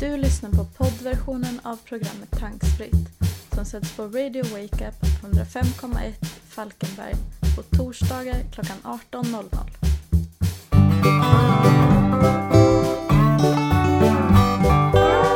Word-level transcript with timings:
Du 0.00 0.16
lyssnar 0.16 0.50
på 0.50 0.64
poddversionen 0.64 1.60
av 1.62 1.76
programmet 1.76 2.30
Tankspritt 2.40 3.08
som 3.54 3.64
sänds 3.64 3.96
på 3.96 4.02
Radio 4.02 4.42
Wake 4.42 4.88
Up 4.88 4.94
105,1 5.22 6.24
Falkenberg 6.24 7.14
på 7.56 7.62
torsdagar 7.76 8.34
klockan 8.52 8.76
18.00. 8.82 9.54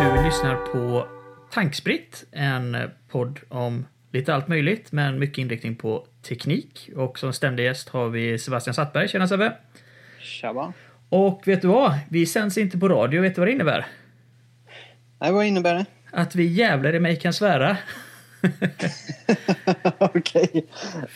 Du 0.00 0.24
lyssnar 0.24 0.56
på 0.72 1.06
Tankspritt, 1.50 2.24
en 2.32 2.76
podd 3.08 3.40
om 3.48 3.86
lite 4.12 4.34
allt 4.34 4.48
möjligt, 4.48 4.92
men 4.92 5.18
mycket 5.18 5.38
inriktning 5.38 5.76
på 5.76 6.06
teknik. 6.28 6.90
Och 6.96 7.18
som 7.18 7.32
ständig 7.32 7.64
gäst 7.64 7.88
har 7.88 8.08
vi 8.08 8.38
Sebastian 8.38 8.74
Sattberg. 8.74 9.08
Tjena 9.08 9.28
Sebbe! 9.28 9.52
Tjaba! 10.20 10.72
Och 11.08 11.42
vet 11.46 11.62
du 11.62 11.68
vad? 11.68 11.98
Vi 12.10 12.26
sänds 12.26 12.58
inte 12.58 12.78
på 12.78 12.88
radio. 12.88 13.22
Vet 13.22 13.34
du 13.34 13.40
vad 13.40 13.48
det 13.48 13.52
innebär? 13.52 13.86
Nej, 15.22 15.32
vad 15.32 15.46
innebär 15.46 15.74
det? 15.74 15.86
Att 16.10 16.34
vi 16.34 16.46
jävlar 16.46 16.94
i 16.94 17.00
mig 17.00 17.16
kan 17.16 17.32
svära. 17.32 17.76
Okej. 19.98 20.48
Okay. 20.52 20.62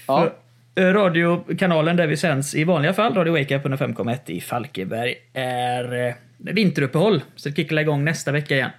Ja. 0.07 0.31
För, 0.75 0.93
radiokanalen 0.93 1.97
där 1.97 2.07
vi 2.07 2.17
sänds 2.17 2.55
i 2.55 2.65
vanliga 2.65 2.93
fall, 2.93 3.15
Radio 3.15 3.33
Wake 3.33 3.57
Up 3.57 3.65
105,1 3.65 4.19
i 4.31 4.41
Falkenberg, 4.41 5.15
är 5.33 6.09
eh, 6.09 6.15
vinteruppehåll. 6.39 7.23
Så 7.37 7.49
det 7.49 7.55
kickar 7.55 7.81
igång 7.81 8.05
nästa 8.05 8.33
vecka 8.33 8.55
igen. 8.55 8.71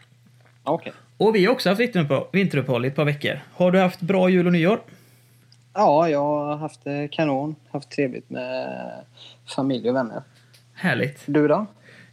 Okay. 0.63 0.93
Och 1.17 1.35
vi 1.35 1.45
har 1.45 1.53
också 1.53 1.69
haft 1.69 1.81
vinteruppehåll 2.31 2.85
i 2.85 2.87
ett 2.87 2.95
par 2.95 3.05
veckor. 3.05 3.39
Har 3.53 3.71
du 3.71 3.79
haft 3.79 4.01
bra 4.01 4.29
jul 4.29 4.45
och 4.45 4.53
nyår? 4.53 4.79
Ja, 5.73 6.09
jag 6.09 6.19
har 6.19 6.55
haft 6.57 6.83
det 6.83 7.07
kanon. 7.11 7.55
Haft 7.71 7.91
trevligt 7.91 8.29
med 8.29 8.89
familj 9.55 9.89
och 9.89 9.95
vänner. 9.95 10.21
Härligt. 10.73 11.23
Du 11.25 11.47
då? 11.47 11.65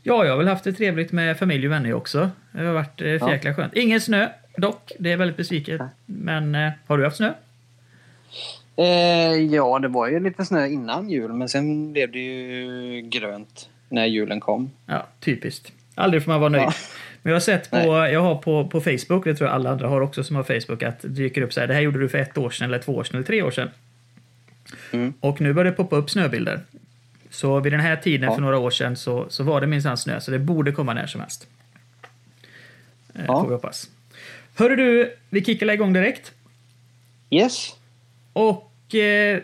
Ja, 0.06 0.24
jag 0.24 0.32
har 0.32 0.38
väl 0.38 0.48
haft 0.48 0.64
det 0.64 0.72
trevligt 0.72 1.12
med 1.12 1.38
familj 1.38 1.66
och 1.66 1.72
vänner 1.72 1.94
också. 1.94 2.30
Det 2.52 2.62
har 2.62 2.72
varit 2.72 3.00
eh, 3.00 3.18
för 3.18 3.30
jäkla 3.30 3.54
skönt. 3.54 3.74
Ingen 3.74 4.00
snö 4.00 4.28
dock. 4.56 4.92
Det 4.98 5.12
är 5.12 5.16
väldigt 5.16 5.36
besviket. 5.36 5.80
Men 6.06 6.54
eh, 6.54 6.70
har 6.86 6.98
du 6.98 7.04
haft 7.04 7.16
snö? 7.16 7.32
Eh, 8.76 9.34
ja, 9.34 9.78
det 9.78 9.88
var 9.88 10.08
ju 10.08 10.20
lite 10.20 10.44
snö 10.44 10.66
innan 10.66 11.10
jul, 11.10 11.32
men 11.32 11.48
sen 11.48 11.92
blev 11.92 12.12
det 12.12 12.18
ju 12.18 13.00
grönt 13.00 13.68
när 13.88 14.06
julen 14.06 14.40
kom. 14.40 14.70
Ja, 14.86 15.06
typiskt. 15.20 15.72
Aldrig 15.94 16.24
får 16.24 16.30
man 16.32 16.40
vara 16.40 16.50
nöjd. 16.50 16.64
Ja. 16.64 16.72
Men 17.22 17.30
jag 17.30 17.34
har 17.34 17.40
sett 17.40 17.70
på, 17.70 17.76
Nej. 17.76 18.12
jag 18.12 18.20
har 18.20 18.34
på, 18.34 18.66
på 18.66 18.80
Facebook, 18.80 19.24
det 19.24 19.34
tror 19.34 19.48
jag 19.48 19.54
alla 19.54 19.70
andra 19.70 19.88
har 19.88 20.00
också 20.00 20.24
som 20.24 20.36
har 20.36 20.42
Facebook, 20.42 20.82
att 20.82 21.02
det 21.02 21.08
dyker 21.08 21.42
upp 21.42 21.52
så 21.52 21.60
här, 21.60 21.66
det 21.66 21.74
här 21.74 21.80
gjorde 21.80 21.98
du 21.98 22.08
för 22.08 22.18
ett 22.18 22.38
år 22.38 22.50
sedan, 22.50 22.68
eller 22.68 22.78
två 22.78 22.94
år 22.94 23.04
sedan, 23.04 23.16
eller 23.16 23.26
tre 23.26 23.42
år 23.42 23.50
sedan. 23.50 23.70
Mm. 24.92 25.14
Och 25.20 25.40
nu 25.40 25.52
börjar 25.52 25.70
det 25.70 25.76
poppa 25.76 25.96
upp 25.96 26.10
snöbilder. 26.10 26.60
Så 27.34 27.60
vid 27.60 27.72
den 27.72 27.80
här 27.80 27.96
tiden 27.96 28.28
ja. 28.28 28.34
för 28.34 28.42
några 28.42 28.58
år 28.58 28.70
sedan 28.70 28.96
så, 28.96 29.26
så 29.28 29.44
var 29.44 29.60
det 29.60 29.66
minsann 29.66 29.96
snö, 29.96 30.20
så 30.20 30.30
det 30.30 30.38
borde 30.38 30.72
komma 30.72 30.94
när 30.94 31.06
som 31.06 31.20
helst. 31.20 31.46
Eh, 33.14 33.24
ja. 33.26 33.40
Får 33.40 33.48
vi 33.48 33.54
hoppas. 33.54 33.90
Hörru 34.54 34.76
du, 34.76 35.16
vi 35.30 35.44
kickar 35.44 35.70
igång 35.70 35.92
direkt. 35.92 36.32
Yes. 37.30 37.74
Och 38.32 38.94
eh, 38.94 39.40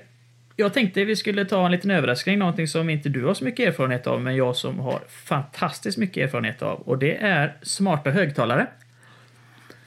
jag 0.56 0.72
tänkte 0.72 1.05
vi 1.05 1.16
skulle 1.16 1.44
ta 1.44 1.66
en 1.66 1.72
liten 1.72 1.91
överraskning, 1.91 2.38
någonting 2.38 2.68
som 2.68 2.91
inte 2.91 3.08
du 3.08 3.24
har 3.24 3.34
så 3.34 3.44
mycket 3.44 3.68
erfarenhet 3.68 4.06
av, 4.06 4.20
men 4.20 4.36
jag 4.36 4.56
som 4.56 4.78
har 4.78 5.00
fantastiskt 5.08 5.98
mycket 5.98 6.24
erfarenhet 6.24 6.62
av. 6.62 6.80
Och 6.80 6.98
det 6.98 7.16
är 7.16 7.56
smarta 7.62 8.11
högtalare. 8.11 8.66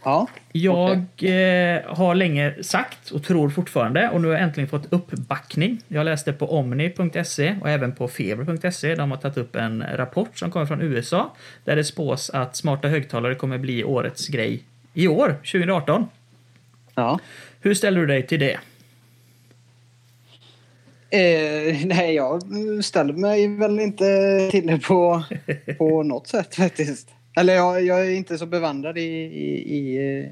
Ja, 0.04 0.28
jag 0.52 0.92
okay. 0.92 1.30
eh, 1.30 1.82
har 1.86 2.16
länge 2.16 2.64
sagt 2.64 3.12
och 3.12 3.24
tror 3.24 3.50
fortfarande 3.50 4.10
och 4.10 4.22
nu 4.22 4.28
har 4.28 4.34
jag 4.34 4.44
äntligen 4.44 4.70
fått 4.70 4.94
uppbackning. 4.94 5.82
Jag 5.88 6.06
läste 6.06 6.34
på 6.34 6.58
omni.se 6.58 7.56
och 7.62 7.70
även 7.70 7.92
på 7.92 8.08
feber.se. 8.08 8.96
De 8.96 9.12
har 9.12 9.18
tagit 9.18 9.38
upp 9.38 9.56
en 9.56 9.84
rapport 9.94 10.38
som 10.38 10.52
kommer 10.52 10.66
från 10.66 10.82
USA 10.82 11.34
där 11.64 11.76
det 11.76 11.84
spås 11.84 12.30
att 12.30 12.56
smarta 12.56 12.88
högtalare 12.88 13.36
kommer 13.36 13.58
bli 13.58 13.84
årets 13.84 14.28
grej 14.28 14.64
i 14.94 15.08
år, 15.08 15.28
2018. 15.28 16.06
Ja. 16.96 17.20
Hur 17.62 17.74
ställer 17.74 18.00
du 18.00 18.08
dig 18.08 18.28
till 18.28 18.40
det? 18.40 18.58
Eh, 21.10 21.86
nej, 21.86 22.16
jag 22.16 22.42
ställer 22.86 23.14
mig 23.14 23.48
väl 23.48 23.80
inte 23.80 24.04
till 24.52 24.68
det 24.68 24.80
på, 24.80 25.24
på 25.78 26.04
något 26.04 26.28
sätt 26.28 26.56
faktiskt. 26.56 27.10
Eller 27.36 27.54
jag, 27.54 27.86
jag 27.86 28.06
är 28.06 28.12
inte 28.12 28.38
så 28.38 28.46
bevandrad 28.46 28.98
i, 28.98 29.02
i, 29.02 29.78
i, 29.78 30.20
eh, 30.20 30.30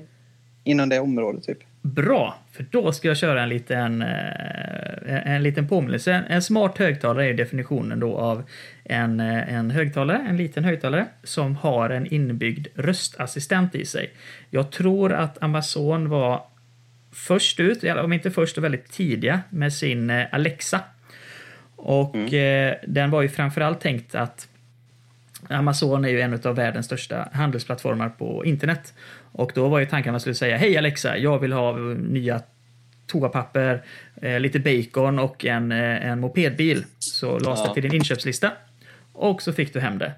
inom 0.64 0.90
det 0.90 1.00
området. 1.00 1.44
Typ. 1.44 1.58
Bra, 1.82 2.38
för 2.52 2.66
då 2.72 2.92
ska 2.92 3.08
jag 3.08 3.18
köra 3.18 3.44
en 3.44 3.50
liten, 3.50 4.02
eh, 4.02 5.28
en 5.36 5.44
liten 5.44 5.68
påminnelse. 5.68 6.24
En 6.30 6.42
smart 6.42 6.78
högtalare 6.78 7.30
är 7.30 7.34
definitionen 7.34 8.00
då 8.00 8.18
av 8.18 8.44
en, 8.84 9.20
eh, 9.20 9.54
en 9.54 9.72
högtalare, 9.72 10.26
en 10.30 10.38
liten 10.38 10.64
högtalare, 10.64 11.06
som 11.24 11.56
har 11.56 11.90
en 11.90 12.14
inbyggd 12.14 12.68
röstassistent 12.76 13.76
i 13.76 13.86
sig. 13.86 14.10
Jag 14.50 14.72
tror 14.72 15.14
att 15.14 15.44
Amazon 15.44 16.10
var 16.10 16.44
först 17.14 17.60
ut, 17.60 17.84
om 17.84 18.14
inte 18.14 18.32
först 18.32 18.58
och 18.58 18.64
väldigt 18.64 18.92
tidiga, 18.92 19.42
med 19.50 19.74
sin 19.74 20.10
Alexa. 20.32 20.80
Och 21.76 22.16
mm. 22.16 22.76
den 22.88 23.12
var 23.12 23.22
ju 23.22 23.30
framförallt 23.30 23.82
tänkt 23.82 24.16
att 24.16 24.48
Amazon 25.50 26.06
är 26.06 26.10
ju 26.10 26.22
en 26.22 26.40
av 26.44 26.56
världens 26.56 26.86
största 26.86 27.30
handelsplattformar 27.34 28.10
på 28.10 28.46
internet. 28.46 28.94
Och 29.32 29.52
då 29.56 29.68
var 29.68 29.80
ju 29.80 29.86
tanken 29.86 30.10
att 30.10 30.14
man 30.14 30.20
skulle 30.20 30.36
säga 30.36 30.58
Hej 30.58 30.78
Alexa, 30.78 31.18
jag 31.18 31.40
vill 31.40 31.54
ha 31.54 31.78
nya 31.98 32.42
toapapper, 33.08 33.84
eh, 34.22 34.40
lite 34.40 34.60
bacon 34.60 35.20
och 35.20 35.46
en, 35.46 35.72
eh, 35.72 36.06
en 36.06 36.20
mopedbil. 36.20 36.84
Så 37.00 37.40
lades 37.40 37.60
ja. 37.60 37.68
det 37.68 37.74
till 37.74 37.84
din 37.84 37.96
inköpslista. 37.96 38.52
Och 39.14 39.42
så 39.42 39.54
fick 39.54 39.74
du 39.74 39.80
hem 39.80 39.98
det. 39.98 40.14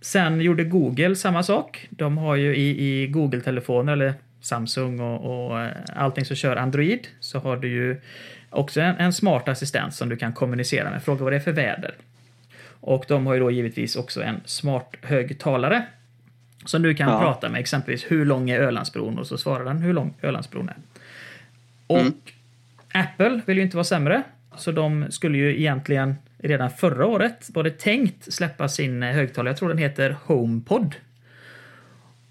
Sen 0.00 0.40
gjorde 0.40 0.64
Google 0.64 1.16
samma 1.16 1.42
sak. 1.42 1.88
De 1.90 2.18
har 2.18 2.36
ju 2.36 2.56
i, 2.56 3.02
i 3.02 3.06
Google-telefoner, 3.06 3.92
eller 3.92 4.14
Samsung 4.40 5.00
och, 5.00 5.48
och 5.50 5.60
eh, 5.60 5.70
allting 5.96 6.24
som 6.24 6.36
kör 6.36 6.56
Android, 6.56 7.08
så 7.20 7.38
har 7.38 7.56
du 7.56 7.68
ju 7.68 8.00
också 8.50 8.80
en, 8.80 8.96
en 8.96 9.12
smart 9.12 9.48
assistent 9.48 9.94
som 9.94 10.08
du 10.08 10.16
kan 10.16 10.32
kommunicera 10.32 10.90
med. 10.90 11.02
Fråga 11.02 11.24
vad 11.24 11.32
det 11.32 11.36
är 11.36 11.40
för 11.40 11.52
väder. 11.52 11.94
Och 12.80 13.04
de 13.08 13.26
har 13.26 13.34
ju 13.34 13.40
då 13.40 13.50
givetvis 13.50 13.96
också 13.96 14.22
en 14.22 14.40
smart 14.44 14.96
högtalare 15.02 15.86
som 16.64 16.82
du 16.82 16.94
kan 16.94 17.08
ja. 17.08 17.20
prata 17.20 17.48
med 17.48 17.60
exempelvis 17.60 18.04
hur 18.08 18.24
lång 18.24 18.50
är 18.50 18.60
Ölandsbron 18.60 19.18
och 19.18 19.26
så 19.26 19.38
svarar 19.38 19.64
den 19.64 19.78
hur 19.78 19.92
lång 19.92 20.14
Ölandsbron 20.22 20.68
är. 20.68 20.76
Och 21.86 22.00
mm. 22.00 22.12
Apple 22.92 23.40
vill 23.46 23.56
ju 23.56 23.62
inte 23.62 23.76
vara 23.76 23.84
sämre 23.84 24.22
så 24.56 24.72
de 24.72 25.06
skulle 25.10 25.38
ju 25.38 25.60
egentligen 25.60 26.14
redan 26.38 26.70
förra 26.70 27.06
året 27.06 27.50
var 27.54 27.64
det 27.64 27.78
tänkt 27.78 28.32
släppa 28.32 28.68
sin 28.68 29.02
högtalare. 29.02 29.50
Jag 29.50 29.58
tror 29.58 29.68
den 29.68 29.78
heter 29.78 30.16
HomePod. 30.24 30.94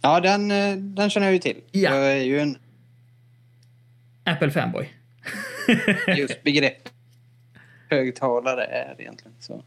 Ja, 0.01 0.19
den, 0.19 0.51
eh, 0.51 0.75
den 0.75 1.09
känner 1.09 1.27
jag 1.27 1.33
ju 1.33 1.39
till. 1.39 1.61
Ja. 1.71 1.95
Jag 1.95 2.11
är 2.11 2.23
ju 2.23 2.39
en... 2.39 2.57
Apple 4.23 4.51
fanboy. 4.51 4.89
Just 6.17 6.43
begrepp 6.43 6.89
högtalare 7.89 8.63
är 8.63 8.95
egentligen 9.01 9.35
så. 9.39 9.63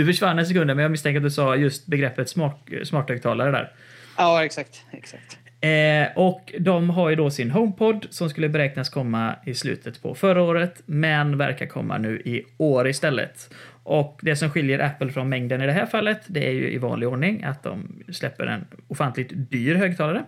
Du 0.00 0.06
försvann 0.06 0.38
en 0.38 0.46
sekund, 0.46 0.66
men 0.66 0.78
jag 0.78 0.90
misstänker 0.90 1.16
att 1.16 1.24
du 1.24 1.30
sa 1.30 1.56
just 1.56 1.86
begreppet 1.86 2.28
smart, 2.28 2.68
smarthögtalare 2.84 3.50
där. 3.50 3.72
Ja, 4.16 4.44
exakt. 4.44 4.84
exakt. 4.90 5.38
Eh, 5.60 6.18
och 6.18 6.54
de 6.58 6.90
har 6.90 7.10
ju 7.10 7.16
då 7.16 7.30
sin 7.30 7.50
HomePod 7.50 8.06
som 8.10 8.30
skulle 8.30 8.48
beräknas 8.48 8.88
komma 8.88 9.36
i 9.44 9.54
slutet 9.54 10.02
på 10.02 10.14
förra 10.14 10.42
året, 10.42 10.82
men 10.86 11.38
verkar 11.38 11.66
komma 11.66 11.98
nu 11.98 12.20
i 12.24 12.44
år 12.56 12.88
istället. 12.88 13.54
Och 13.82 14.20
det 14.22 14.36
som 14.36 14.50
skiljer 14.50 14.78
Apple 14.78 15.12
från 15.12 15.28
mängden 15.28 15.62
i 15.62 15.66
det 15.66 15.72
här 15.72 15.86
fallet, 15.86 16.20
det 16.26 16.46
är 16.46 16.52
ju 16.52 16.70
i 16.70 16.78
vanlig 16.78 17.08
ordning 17.08 17.44
att 17.44 17.62
de 17.62 18.02
släpper 18.12 18.46
en 18.46 18.64
ofantligt 18.88 19.30
dyr 19.32 19.74
högtalare. 19.74 20.24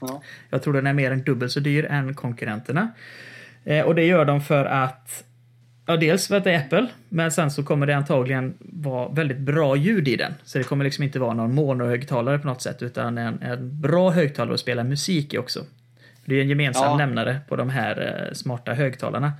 Ja. 0.00 0.22
Jag 0.50 0.62
tror 0.62 0.74
den 0.74 0.86
är 0.86 0.92
mer 0.92 1.10
än 1.10 1.22
dubbelt 1.22 1.52
så 1.52 1.60
dyr 1.60 1.84
än 1.84 2.14
konkurrenterna. 2.14 2.92
Eh, 3.64 3.84
och 3.84 3.94
det 3.94 4.04
gör 4.04 4.24
de 4.24 4.40
för 4.40 4.64
att 4.64 5.24
Ja, 5.90 5.96
dels 5.96 6.28
för 6.28 6.36
att 6.36 6.44
det 6.44 6.52
är 6.52 6.58
Apple, 6.58 6.86
men 7.08 7.30
sen 7.30 7.50
så 7.50 7.62
kommer 7.62 7.86
det 7.86 7.96
antagligen 7.96 8.54
vara 8.60 9.08
väldigt 9.08 9.38
bra 9.38 9.76
ljud 9.76 10.08
i 10.08 10.16
den. 10.16 10.34
Så 10.44 10.58
det 10.58 10.64
kommer 10.64 10.84
liksom 10.84 11.04
inte 11.04 11.18
vara 11.18 11.34
någon 11.34 11.54
monohögtalare 11.54 12.38
på 12.38 12.46
något 12.46 12.62
sätt, 12.62 12.82
utan 12.82 13.18
en, 13.18 13.42
en 13.42 13.80
bra 13.80 14.10
högtalare 14.10 14.54
att 14.54 14.60
spela 14.60 14.84
musik 14.84 15.34
i 15.34 15.38
också. 15.38 15.60
Det 16.24 16.34
är 16.34 16.42
en 16.42 16.48
gemensam 16.48 16.84
ja. 16.84 16.96
nämnare 16.96 17.40
på 17.48 17.56
de 17.56 17.70
här 17.70 18.26
eh, 18.26 18.34
smarta 18.34 18.74
högtalarna. 18.74 19.32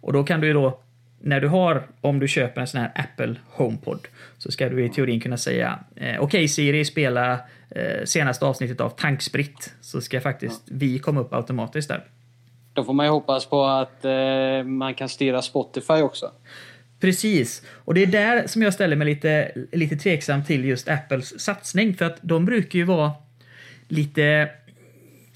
Och 0.00 0.12
då 0.12 0.24
kan 0.24 0.40
du 0.40 0.46
ju 0.46 0.52
då, 0.52 0.80
när 1.20 1.40
du 1.40 1.48
har, 1.48 1.82
om 2.00 2.18
du 2.18 2.28
köper 2.28 2.60
en 2.60 2.66
sån 2.66 2.80
här 2.80 2.92
Apple 2.94 3.34
HomePod, 3.46 4.08
så 4.38 4.50
ska 4.50 4.68
du 4.68 4.84
i 4.84 4.88
teorin 4.88 5.20
kunna 5.20 5.36
säga 5.36 5.78
eh, 5.96 6.06
okej 6.06 6.18
okay, 6.20 6.48
Siri, 6.48 6.84
spela 6.84 7.32
eh, 7.70 8.04
senaste 8.04 8.44
avsnittet 8.44 8.80
av 8.80 8.90
Tankspritt, 8.90 9.74
så 9.80 10.00
ska 10.00 10.20
faktiskt 10.20 10.62
vi 10.70 10.98
komma 10.98 11.20
upp 11.20 11.34
automatiskt 11.34 11.88
där. 11.88 12.04
Då 12.74 12.84
får 12.84 12.92
man 12.92 13.06
ju 13.06 13.12
hoppas 13.12 13.46
på 13.46 13.64
att 13.64 14.04
eh, 14.04 14.64
man 14.64 14.94
kan 14.94 15.08
styra 15.08 15.42
Spotify 15.42 15.94
också. 15.94 16.30
Precis, 17.00 17.62
och 17.70 17.94
det 17.94 18.02
är 18.02 18.06
där 18.06 18.46
som 18.46 18.62
jag 18.62 18.74
ställer 18.74 18.96
mig 18.96 19.06
lite, 19.06 19.52
lite 19.72 19.96
tveksam 19.96 20.44
till 20.44 20.64
just 20.64 20.88
Apples 20.88 21.40
satsning. 21.40 21.94
För 21.94 22.04
att 22.04 22.18
de 22.22 22.44
brukar 22.44 22.78
ju 22.78 22.84
vara 22.84 23.12
lite, 23.88 24.50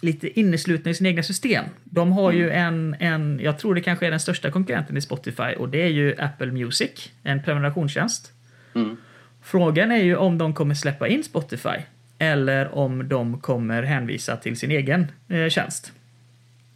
lite 0.01 0.41
inneslutna 0.41 0.91
i 0.91 0.95
sina 0.95 1.09
egna 1.09 1.23
system. 1.23 1.65
De 1.85 2.13
har 2.13 2.31
mm. 2.31 2.43
ju 2.43 2.51
en, 2.51 2.97
en, 3.01 3.41
jag 3.43 3.59
tror 3.59 3.75
det 3.75 3.81
kanske 3.81 4.07
är 4.07 4.11
den 4.11 4.21
största 4.21 4.51
konkurrenten 4.51 4.97
i 4.97 5.01
Spotify 5.01 5.55
och 5.59 5.69
det 5.69 5.83
är 5.83 5.89
ju 5.89 6.15
Apple 6.19 6.53
Music, 6.53 7.11
en 7.23 7.43
prenumerationstjänst. 7.43 8.33
Mm. 8.75 8.97
Frågan 9.43 9.91
är 9.91 10.03
ju 10.03 10.17
om 10.17 10.39
de 10.39 10.55
kommer 10.55 10.75
släppa 10.75 11.09
in 11.09 11.25
Spotify 11.25 11.79
eller 12.19 12.75
om 12.75 13.09
de 13.09 13.41
kommer 13.41 13.83
hänvisa 13.83 14.37
till 14.37 14.57
sin 14.57 14.71
egen 14.71 15.07
eh, 15.29 15.49
tjänst. 15.49 15.93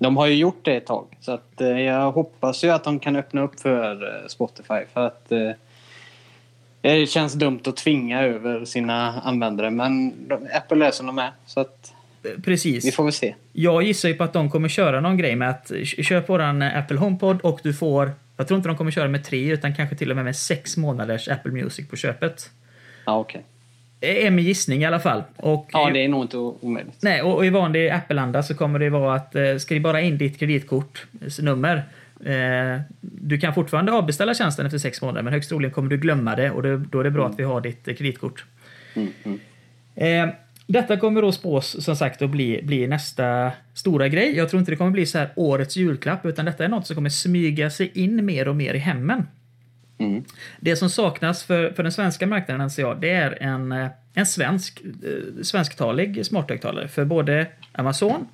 De 0.02 0.16
har 0.16 0.26
ju 0.26 0.34
gjort 0.34 0.64
det 0.64 0.76
ett 0.76 0.86
tag. 0.86 1.06
Så 1.20 1.32
att, 1.32 1.60
eh, 1.60 1.80
jag 1.80 2.12
hoppas 2.12 2.64
ju 2.64 2.70
att 2.70 2.84
de 2.84 2.98
kan 2.98 3.16
öppna 3.16 3.42
upp 3.42 3.60
för 3.60 4.04
eh, 4.04 4.26
Spotify. 4.26 4.80
För 4.92 5.06
att 5.06 5.32
eh, 5.32 5.50
det 6.80 7.06
känns 7.06 7.32
dumt 7.32 7.60
att 7.66 7.76
tvinga 7.76 8.22
över 8.22 8.64
sina 8.64 9.20
användare. 9.20 9.70
Men 9.70 10.14
Apple 10.54 10.86
är 10.86 10.90
som 10.90 11.06
de 11.06 11.18
är. 11.18 11.30
Så 11.46 11.60
att 11.60 11.92
Precis. 12.44 12.84
vi 12.84 12.92
får 12.92 13.04
väl 13.04 13.12
se. 13.12 13.34
Jag 13.52 13.82
gissar 13.82 14.08
ju 14.08 14.14
på 14.14 14.24
att 14.24 14.32
de 14.32 14.50
kommer 14.50 14.68
köra 14.68 15.00
någon 15.00 15.16
grej 15.16 15.36
med 15.36 15.50
att 15.50 15.72
köp 15.84 16.28
våran 16.28 16.62
Apple 16.62 16.96
HomePod 16.96 17.40
och 17.40 17.60
du 17.62 17.74
får, 17.74 18.10
jag 18.36 18.48
tror 18.48 18.56
inte 18.56 18.68
de 18.68 18.76
kommer 18.76 18.90
köra 18.90 19.08
med 19.08 19.24
tre 19.24 19.52
utan 19.52 19.74
kanske 19.74 19.96
till 19.96 20.10
och 20.10 20.16
med 20.16 20.24
med 20.24 20.36
sex 20.36 20.76
månaders 20.76 21.28
Apple 21.28 21.52
Music 21.52 21.88
på 21.88 21.96
köpet. 21.96 22.50
Ja, 23.06 23.18
okej. 23.18 23.44
Det 23.44 23.51
är 24.02 24.30
min 24.30 24.44
gissning 24.44 24.82
i 24.82 24.84
alla 24.84 25.00
fall. 25.00 25.22
Och, 25.36 25.68
Ja, 25.72 25.90
det 25.90 26.04
är 26.04 26.08
nog 26.08 26.24
inte 26.24 26.36
omöjligt. 26.36 26.96
Nej, 27.02 27.22
och, 27.22 27.36
och 27.36 27.46
i 27.46 27.50
vanlig 27.50 27.90
Apple-anda 27.90 28.42
så 28.42 28.54
kommer 28.54 28.78
det 28.78 28.90
vara 28.90 29.14
att 29.14 29.34
eh, 29.34 29.56
skriv 29.56 29.82
bara 29.82 30.00
in 30.00 30.18
ditt 30.18 30.38
kreditkortsnummer. 30.38 31.82
Eh, 32.24 32.80
du 33.00 33.38
kan 33.38 33.54
fortfarande 33.54 33.92
avbeställa 33.92 34.34
tjänsten 34.34 34.66
efter 34.66 34.78
sex 34.78 35.02
månader 35.02 35.22
men 35.22 35.32
högst 35.32 35.48
troligen 35.48 35.72
kommer 35.74 35.90
du 35.90 35.96
glömma 35.96 36.36
det 36.36 36.50
och 36.50 36.62
det, 36.62 36.76
då 36.76 37.00
är 37.00 37.04
det 37.04 37.10
bra 37.10 37.26
att 37.26 37.38
vi 37.38 37.42
har 37.42 37.60
ditt 37.60 37.88
eh, 37.88 37.94
kreditkort. 37.94 38.44
Mm, 38.94 39.08
mm. 39.24 39.40
Eh, 39.94 40.34
detta 40.66 40.96
kommer 40.96 41.22
då 41.22 41.32
spås 41.32 41.84
som 41.84 41.96
sagt 41.96 42.22
att 42.22 42.30
bli, 42.30 42.60
bli 42.62 42.86
nästa 42.86 43.52
stora 43.74 44.08
grej. 44.08 44.36
Jag 44.36 44.50
tror 44.50 44.60
inte 44.60 44.72
det 44.72 44.76
kommer 44.76 44.90
bli 44.90 45.06
så 45.06 45.18
här 45.18 45.30
årets 45.36 45.76
julklapp 45.76 46.26
utan 46.26 46.44
detta 46.44 46.64
är 46.64 46.68
något 46.68 46.86
som 46.86 46.96
kommer 46.96 47.10
smyga 47.10 47.70
sig 47.70 47.90
in 47.94 48.24
mer 48.24 48.48
och 48.48 48.56
mer 48.56 48.74
i 48.74 48.78
hemmen. 48.78 49.26
Mm. 50.02 50.24
Det 50.60 50.76
som 50.76 50.90
saknas 50.90 51.44
för, 51.44 51.70
för 51.70 51.82
den 51.82 51.92
svenska 51.92 52.26
marknaden 52.26 52.60
anser 52.60 52.82
jag, 52.82 53.00
det 53.00 53.10
är 53.10 53.42
en, 53.42 53.72
eh, 53.72 53.88
en 54.14 54.26
svensk, 54.26 54.80
eh, 54.80 55.42
svensktalig 55.42 56.26
smarthögtalare. 56.26 56.88
För 56.88 57.04
både 57.04 57.46
Amazon 57.72 58.28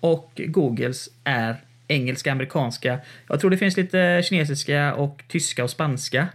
och 0.00 0.40
Googles 0.46 1.08
är 1.24 1.56
engelska, 1.88 2.32
amerikanska. 2.32 2.98
Jag 3.28 3.40
tror 3.40 3.50
det 3.50 3.56
finns 3.56 3.76
lite 3.76 4.22
kinesiska 4.24 4.94
och 4.94 5.22
tyska 5.28 5.64
och 5.64 5.70
spanska. 5.70 6.28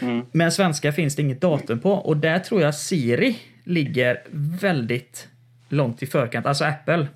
Mm. 0.00 0.26
Men 0.32 0.52
svenska 0.52 0.92
finns 0.92 1.16
det 1.16 1.22
inget 1.22 1.40
datum 1.40 1.80
på 1.80 1.92
och 1.92 2.16
där 2.16 2.38
tror 2.38 2.62
jag 2.62 2.74
Siri 2.74 3.38
ligger 3.64 4.22
väldigt 4.60 5.28
långt 5.68 6.02
i 6.02 6.06
förkant. 6.06 6.46
Alltså 6.46 6.64
Apple. 6.64 7.06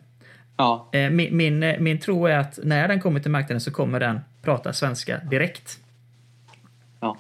Ja, 0.57 0.89
Eh, 0.93 1.11
Min, 1.11 1.37
min, 1.37 1.75
min 1.79 1.99
tro 1.99 2.27
är 2.27 2.39
att 2.39 2.59
när 2.63 2.89
den 2.89 3.01
kommer 3.01 3.21
till 3.21 3.31
marknaden 3.31 3.61
så 3.61 3.71
kommer 3.71 4.01
den 4.01 4.21
prata 4.43 4.73
svenska 4.73 5.19
direkt. 5.19 5.79
Ja. 7.01 7.17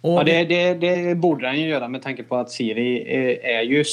Och 0.00 0.20
ja 0.20 0.24
det, 0.24 0.44
det, 0.44 0.74
det 0.74 1.14
borde 1.14 1.46
den 1.46 1.60
ju 1.60 1.68
göra 1.68 1.88
med 1.88 2.02
tanke 2.02 2.22
på 2.22 2.36
att 2.36 2.50
Siri 2.50 3.14
är, 3.16 3.58
är 3.58 3.62
ju 3.62 3.84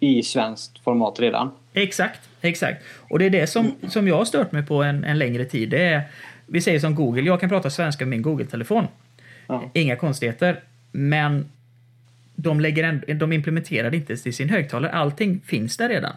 i 0.00 0.22
svenskt 0.22 0.78
format 0.84 1.20
redan. 1.20 1.50
Exakt, 1.72 2.20
exakt. 2.40 2.84
Och 3.10 3.18
det 3.18 3.24
är 3.24 3.30
det 3.30 3.46
som, 3.46 3.74
som 3.88 4.08
jag 4.08 4.16
har 4.16 4.24
stört 4.24 4.52
mig 4.52 4.66
på 4.66 4.82
en, 4.82 5.04
en 5.04 5.18
längre 5.18 5.44
tid. 5.44 5.70
Det 5.70 5.82
är, 5.82 6.02
vi 6.46 6.60
säger 6.60 6.78
som 6.78 6.94
Google, 6.94 7.22
jag 7.22 7.40
kan 7.40 7.48
prata 7.48 7.70
svenska 7.70 8.04
med 8.04 8.10
min 8.10 8.22
Google-telefon. 8.22 8.86
Ja. 9.46 9.70
Inga 9.72 9.96
konstigheter. 9.96 10.60
Men 10.92 11.48
de, 12.36 12.60
lägger 12.60 12.84
ändå, 12.84 13.06
de 13.14 13.32
implementerar 13.32 13.90
det 13.90 13.96
inte 13.96 14.16
till 14.16 14.34
sin 14.34 14.48
högtalare. 14.48 14.92
Allting 14.92 15.40
finns 15.46 15.76
där 15.76 15.88
redan. 15.88 16.12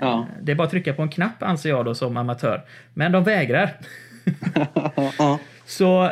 Ja. 0.00 0.26
Det 0.42 0.52
är 0.52 0.56
bara 0.56 0.64
att 0.64 0.70
trycka 0.70 0.92
på 0.94 1.02
en 1.02 1.08
knapp 1.08 1.42
anser 1.42 1.68
jag 1.68 1.84
då 1.84 1.94
som 1.94 2.16
amatör. 2.16 2.62
Men 2.94 3.12
de 3.12 3.24
vägrar. 3.24 3.70
ja. 5.18 5.38
Så 5.66 6.10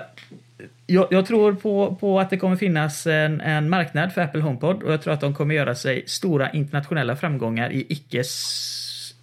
jag, 0.86 1.06
jag 1.10 1.26
tror 1.26 1.52
på, 1.52 1.96
på 2.00 2.20
att 2.20 2.30
det 2.30 2.36
kommer 2.36 2.56
finnas 2.56 3.06
en, 3.06 3.40
en 3.40 3.70
marknad 3.70 4.12
för 4.12 4.20
Apple 4.20 4.40
HomePod 4.40 4.82
och 4.82 4.92
jag 4.92 5.02
tror 5.02 5.14
att 5.14 5.20
de 5.20 5.34
kommer 5.34 5.54
göra 5.54 5.74
sig 5.74 6.04
stora 6.06 6.50
internationella 6.50 7.16
framgångar 7.16 7.72
i 7.72 7.86
icke 7.88 8.24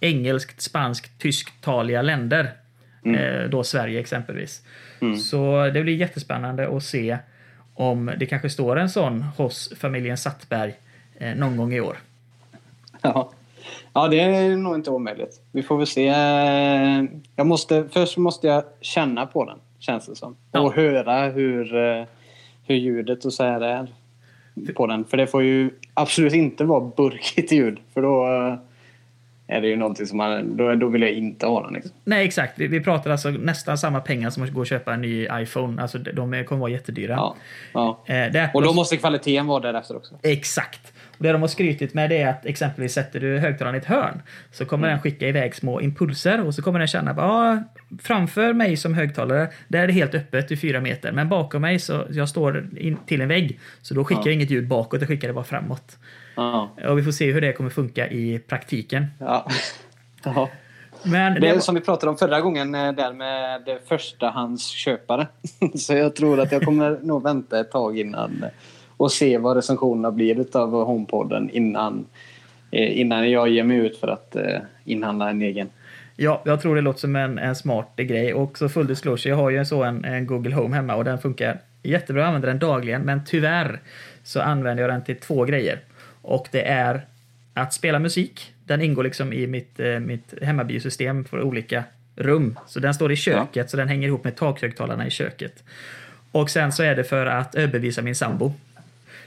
engelskt, 0.00 0.60
spanskt, 0.60 1.18
tysktaliga 1.18 2.02
länder. 2.02 2.52
Eh, 3.04 3.50
då 3.50 3.64
Sverige 3.64 4.00
exempelvis. 4.00 4.62
Så 5.30 5.70
det 5.74 5.82
blir 5.82 5.96
jättespännande 5.96 6.76
att 6.76 6.82
se 6.84 7.18
om 7.74 8.10
det 8.18 8.26
kanske 8.26 8.50
står 8.50 8.78
en 8.78 8.90
sån 8.90 9.22
hos 9.22 9.72
familjen 9.76 10.16
Sattberg 10.16 10.74
eh, 11.18 11.34
någon 11.34 11.56
gång 11.56 11.72
i 11.72 11.80
år. 11.80 11.96
Ja. 13.02 13.32
ja, 13.92 14.08
det 14.08 14.20
är 14.20 14.56
nog 14.56 14.74
inte 14.74 14.90
omöjligt. 14.90 15.40
Vi 15.52 15.62
får 15.62 15.78
väl 15.78 15.86
se. 15.86 16.04
Jag 17.36 17.46
måste, 17.46 17.88
först 17.92 18.16
måste 18.16 18.46
jag 18.46 18.64
känna 18.80 19.26
på 19.26 19.44
den, 19.44 19.58
känns 19.82 20.06
det 20.06 20.16
som. 20.16 20.36
Ja. 20.52 20.60
Och 20.60 20.74
höra 20.74 21.28
hur, 21.28 21.76
eh, 21.76 22.04
hur 22.66 22.74
ljudet 22.76 23.24
och 23.24 23.32
så 23.32 23.44
här 23.44 23.60
är 23.60 23.88
på 24.74 24.86
den. 24.86 25.04
För 25.04 25.16
det 25.16 25.26
får 25.26 25.42
ju 25.42 25.70
absolut 25.94 26.32
inte 26.32 26.64
vara 26.64 26.80
burkigt 26.96 27.52
ljud. 27.52 27.78
För 27.94 28.02
då 28.02 28.26
eh, 28.26 28.58
är 29.56 29.60
det 29.60 29.68
ju 29.68 29.76
någonting 29.76 30.06
som 30.06 30.18
man... 30.18 30.56
Då, 30.56 30.74
då 30.74 30.88
vill 30.88 31.02
jag 31.02 31.10
inte 31.10 31.46
ha 31.46 31.62
den. 31.62 31.72
Liksom. 31.72 31.92
Nej, 32.04 32.26
exakt. 32.26 32.58
Vi, 32.58 32.66
vi 32.66 32.80
pratar 32.80 33.10
alltså 33.10 33.30
nästan 33.30 33.78
samma 33.78 34.00
pengar 34.00 34.30
som 34.30 34.42
att 34.42 34.50
gå 34.50 34.60
och 34.60 34.66
köpa 34.66 34.94
en 34.94 35.00
ny 35.00 35.28
iPhone. 35.32 35.82
Alltså 35.82 35.98
de 35.98 36.44
kommer 36.44 36.60
vara 36.60 36.70
jättedyra. 36.70 37.12
Ja. 37.12 37.36
Ja. 37.72 38.14
Eh, 38.14 38.48
Och 38.54 38.62
då 38.62 38.72
måste 38.72 38.96
kvaliteten 38.96 39.46
vara 39.46 39.60
därefter 39.60 39.96
också. 39.96 40.14
Exakt. 40.22 40.91
Och 41.22 41.26
det 41.26 41.32
de 41.32 41.40
har 41.40 41.48
skrytit 41.48 41.94
med 41.94 42.10
det 42.10 42.22
är 42.22 42.28
att 42.28 42.46
exempelvis 42.46 42.92
sätter 42.92 43.20
du 43.20 43.38
högtalaren 43.38 43.74
i 43.74 43.78
ett 43.78 43.84
hörn 43.84 44.22
så 44.50 44.64
kommer 44.64 44.88
den 44.88 45.00
skicka 45.00 45.28
iväg 45.28 45.54
små 45.54 45.80
impulser 45.80 46.46
och 46.46 46.54
så 46.54 46.62
kommer 46.62 46.78
den 46.78 46.88
känna 46.88 47.14
bara 47.14 47.26
ah, 47.26 47.62
framför 48.02 48.52
mig 48.52 48.76
som 48.76 48.94
högtalare 48.94 49.48
där 49.68 49.82
är 49.82 49.86
det 49.86 49.92
helt 49.92 50.14
öppet 50.14 50.50
i 50.50 50.56
fyra 50.56 50.80
meter 50.80 51.12
men 51.12 51.28
bakom 51.28 51.62
mig 51.62 51.78
så 51.78 52.04
jag 52.10 52.28
står 52.28 52.68
in 52.76 52.96
till 53.06 53.20
en 53.20 53.28
vägg 53.28 53.60
så 53.82 53.94
då 53.94 54.04
skickar 54.04 54.26
Ja. 54.26 54.30
inget 54.30 54.50
ljud 54.50 54.68
bakåt, 54.68 55.00
det 55.00 55.06
skickar 55.06 55.28
det 55.28 55.34
bara 55.34 55.44
framåt. 55.44 55.98
Ja. 56.36 56.70
Och 56.88 56.98
vi 56.98 57.02
får 57.02 57.12
se 57.12 57.32
hur 57.32 57.40
det 57.40 57.52
kommer 57.52 57.70
funka 57.70 58.08
i 58.08 58.38
praktiken. 58.38 59.06
Ja. 59.18 59.46
ja. 60.24 60.50
Men 61.02 61.34
Det 61.34 61.40
det 61.40 61.52
var, 61.52 61.60
som 61.60 61.74
vi 61.74 61.80
pratade 61.80 62.10
om 62.10 62.18
förra 62.18 62.40
gången 62.40 62.74
eh, 62.74 62.92
där 62.92 63.12
med 63.12 63.68
eh, 63.68 63.74
förstahandsköpare. 63.88 65.26
Så 65.74 65.94
jag 65.94 66.16
tror 66.16 66.40
att 66.40 66.52
jag 66.52 66.62
kommer 66.62 66.98
nog 67.02 67.22
vänta 67.22 67.60
ett 67.60 67.70
tag 67.70 67.98
innan 67.98 68.42
eh, 68.42 68.48
och 68.96 69.12
se 69.12 69.38
vad 69.38 69.56
recensionerna 69.56 70.10
blir 70.10 70.40
utav 70.40 70.70
HomePodden 70.70 71.50
innan, 71.50 72.06
eh, 72.70 73.00
innan 73.00 73.30
jag 73.30 73.48
ger 73.48 73.64
mig 73.64 73.76
ut 73.76 73.96
för 73.96 74.08
att 74.08 74.36
eh, 74.36 74.58
inhandla 74.84 75.30
en 75.30 75.42
egen. 75.42 75.68
ja, 76.16 76.42
jag 76.44 76.62
tror 76.62 76.74
det 76.74 76.80
låter 76.80 77.00
som 77.00 77.16
en, 77.16 77.38
en 77.38 77.56
smart 77.56 77.96
grej 77.96 78.34
och 78.34 78.58
så 78.58 78.68
full 78.68 78.86
disclosure, 78.86 79.30
jag 79.30 79.36
har 79.36 79.50
ju 79.50 79.64
så 79.64 79.82
en, 79.82 80.04
en 80.04 80.26
Google 80.26 80.54
Home 80.54 80.76
hemma 80.76 80.94
och 80.94 81.04
den 81.04 81.18
funkar 81.18 81.58
jättebra, 81.82 82.22
jag 82.22 82.26
använder 82.26 82.48
den 82.48 82.58
dagligen 82.58 83.02
men 83.02 83.20
tyvärr 83.26 83.80
så 84.24 84.40
använder 84.40 84.82
jag 84.82 84.92
den 84.92 85.04
till 85.04 85.16
två 85.16 85.44
grejer. 85.44 85.80
Och 86.22 86.48
det 86.50 86.68
är 86.68 87.06
att 87.54 87.72
spela 87.72 87.98
musik. 87.98 88.52
Den 88.64 88.82
ingår 88.82 89.02
liksom 89.02 89.32
i 89.32 89.46
mitt, 89.46 89.80
eh, 89.80 89.98
mitt 89.98 90.34
hemmabiosystem 90.42 91.24
för 91.24 91.42
olika 91.42 91.84
rum. 92.16 92.58
Så 92.66 92.80
den 92.80 92.94
står 92.94 93.12
i 93.12 93.16
köket, 93.16 93.70
så 93.70 93.76
den 93.76 93.88
hänger 93.88 94.08
ihop 94.08 94.24
med 94.24 94.36
takhögtalarna 94.36 95.06
i 95.06 95.10
köket. 95.10 95.64
Och 96.32 96.50
sen 96.50 96.72
så 96.72 96.82
är 96.82 96.96
det 96.96 97.04
för 97.04 97.26
att 97.26 97.54
överbevisa 97.54 98.02
min 98.02 98.14
sambo. 98.14 98.52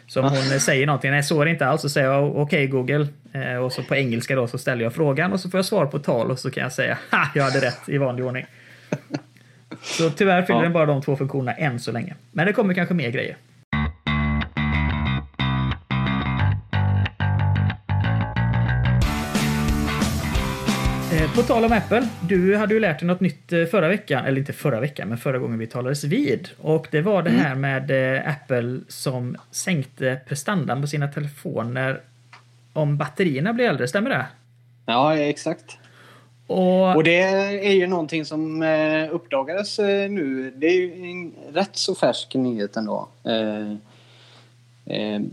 Så 0.08 0.22
om 0.22 0.30
hon 0.30 0.60
säger 0.60 0.86
någonting, 0.86 1.12
nej 1.12 1.24
så 1.24 1.42
är 1.42 1.46
det 1.46 1.52
inte 1.52 1.68
alls, 1.68 1.82
så 1.82 1.90
säger 1.90 2.08
jag 2.08 2.36
okej 2.38 2.68
Google. 2.68 3.08
Eh, 3.34 3.56
och 3.56 3.72
så 3.74 3.84
på 3.84 3.96
engelska 3.96 4.36
då 4.36 4.48
så 4.48 4.58
ställer 4.58 4.84
jag 4.84 4.94
frågan 4.94 5.34
och 5.34 5.40
så 5.40 5.50
får 5.50 5.58
jag 5.58 5.66
svar 5.66 5.86
på 5.86 6.00
tal 6.00 6.32
och 6.32 6.40
så 6.40 6.52
kan 6.52 6.64
jag 6.64 6.72
säga 6.72 6.98
ha, 7.12 7.28
jag 7.36 7.44
hade 7.44 7.60
rätt 7.60 7.90
i 7.90 7.98
vanlig 7.98 8.26
ordning. 8.26 8.46
Så 9.82 10.10
tyvärr 10.10 10.42
fyller 10.42 10.60
Ja. 10.60 10.64
den 10.64 10.74
bara 10.74 10.86
de 10.86 11.02
två 11.02 11.16
funktionerna 11.16 11.54
än 11.54 11.80
så 11.80 11.92
länge. 11.92 12.16
Men 12.32 12.46
det 12.46 12.54
kommer 12.54 12.74
kanske 12.74 12.94
mer 12.94 13.10
grejer. 13.10 13.36
På 21.36 21.42
tal 21.42 21.66
om 21.66 21.72
Apple, 21.72 22.08
du 22.30 22.58
hade 22.58 22.74
ju 22.74 22.80
lärt 22.80 23.00
dig 23.00 23.08
något 23.08 23.20
nytt 23.20 23.54
eh, 23.54 23.66
förra 23.66 23.88
veckan, 23.88 24.26
eller 24.26 24.38
inte 24.38 24.54
förra 24.54 24.80
veckan, 24.80 25.10
men 25.10 25.18
förra 25.18 25.38
gången 25.38 25.60
vi 25.60 25.68
talades 25.68 26.04
vid. 26.04 26.50
Och 26.62 26.88
det 26.92 27.02
var 27.02 27.24
det 27.24 27.30
här 27.30 27.56
med 27.56 28.16
eh, 28.16 28.30
Apple 28.30 28.80
som 28.88 29.38
sänkte 29.52 30.20
prestandan 30.28 30.82
på 30.82 30.88
sina 30.88 31.08
telefoner 31.08 32.02
om 32.74 32.98
batterierna 32.98 33.54
blir 33.54 33.66
äldre, 33.66 33.88
stämmer 33.88 34.10
det? 34.10 34.26
Ja, 34.86 35.18
exakt. 35.18 35.78
Och, 36.48 36.96
Och 36.96 37.04
det 37.04 37.22
är 37.68 37.74
ju 37.74 37.88
någonting 37.88 38.26
som 38.26 38.64
eh, 38.64 39.14
uppdagades 39.16 39.80
nu. 40.10 40.54
Det 40.56 40.68
är 40.68 40.76
ju 40.76 41.12
en 41.12 41.34
rätt 41.54 41.76
så 41.76 41.96
färsk 41.96 42.36
nyhet 42.36 42.78
ändå. 42.78 43.08
Eh, 43.24 43.78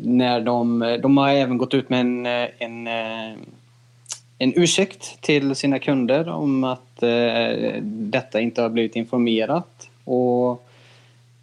när 0.03 0.41
de, 0.41 0.99
de 1.03 1.17
har 1.17 1.29
även 1.29 1.59
gått 1.59 1.75
ut 1.75 1.89
med 1.89 2.01
en, 2.01 2.27
en, 2.59 2.89
en 4.43 4.53
ursäkt 4.57 5.21
till 5.21 5.55
sina 5.55 5.79
kunder 5.79 6.29
om 6.29 6.65
att 6.65 7.03
eh, 7.03 7.83
detta 7.83 8.41
inte 8.41 8.63
har 8.63 8.69
blivit 8.69 8.97
informerat. 8.97 9.89
Och 10.05 10.69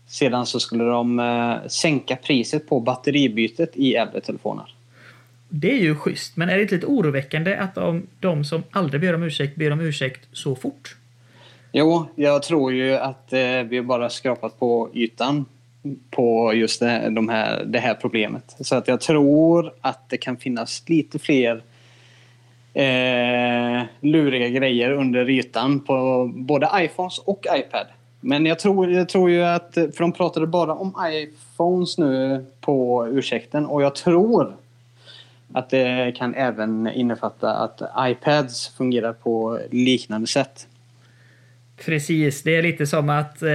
sedan 0.08 0.46
så 0.46 0.60
skulle 0.60 0.84
de 0.84 1.20
eh, 1.20 1.68
sänka 1.68 2.16
priset 2.16 2.70
på 2.70 2.80
batteribytet 2.80 3.72
i 3.76 3.96
äldre 3.96 4.22
telefoner. 4.22 4.76
det 5.50 5.72
är 5.72 5.80
ju 5.80 5.96
schysst, 5.96 6.38
men 6.38 6.50
är 6.50 6.56
det 6.56 6.62
inte 6.62 6.76
lite 6.76 6.88
oroväckande 6.88 7.56
att 7.56 7.76
de, 7.76 8.08
de 8.20 8.46
som 8.46 8.64
aldrig 8.72 9.02
ber 9.02 9.16
om 9.16 9.24
ursäkt 9.24 9.56
ber 9.56 9.72
om 9.72 9.80
ursäkt 9.80 10.28
så 10.34 10.56
fort? 10.56 10.96
Jo, 11.72 12.06
jag 12.16 12.44
tror 12.44 12.74
ju 12.74 12.96
att 12.96 13.34
eh, 13.34 13.64
vi 13.70 13.82
bara 13.82 14.10
skrapat 14.10 14.60
på 14.60 14.90
ytan 14.94 15.46
på 16.10 16.54
just 16.54 16.80
det, 16.80 17.10
de 17.10 17.30
här, 17.30 17.64
det 17.66 17.80
här 17.80 17.94
problemet. 17.94 18.56
Så 18.60 18.76
att 18.76 18.88
jag 18.88 19.02
tror 19.02 19.74
att 19.82 20.10
det 20.10 20.18
kan 20.18 20.38
finnas 20.38 20.84
lite 20.88 21.20
fler 21.20 21.64
eh, 22.74 23.82
luriga 24.00 24.50
grejer 24.50 24.92
under 24.92 25.30
ytan 25.30 25.80
på 25.80 26.30
både 26.34 26.70
iPhones 26.76 27.18
och 27.18 27.46
iPad. 27.58 27.88
Men 28.22 28.46
jag 28.46 28.60
tror, 28.60 28.92
jag 28.92 29.10
tror 29.10 29.30
ju 29.30 29.44
att, 29.44 29.74
för 29.74 30.00
de 30.00 30.12
pratade 30.12 30.48
bara 30.48 30.74
om 30.74 30.94
iPhones 31.12 31.98
nu 31.98 32.46
på 32.62 33.08
ursäkten 33.12 33.66
och 33.66 33.82
jag 33.82 33.96
tror 33.96 34.56
att 35.54 35.70
det 35.70 36.16
kan 36.18 36.36
även 36.36 36.88
innefatta 36.88 37.56
att 37.56 37.82
iPads 38.00 38.68
fungerar 38.68 39.14
på 39.14 39.60
liknande 39.72 40.28
sätt. 40.28 40.68
Precis, 41.86 42.44
det 42.44 42.56
är 42.56 42.62
lite 42.62 42.88
som 42.88 43.10
att, 43.10 43.42
eh, 43.42 43.50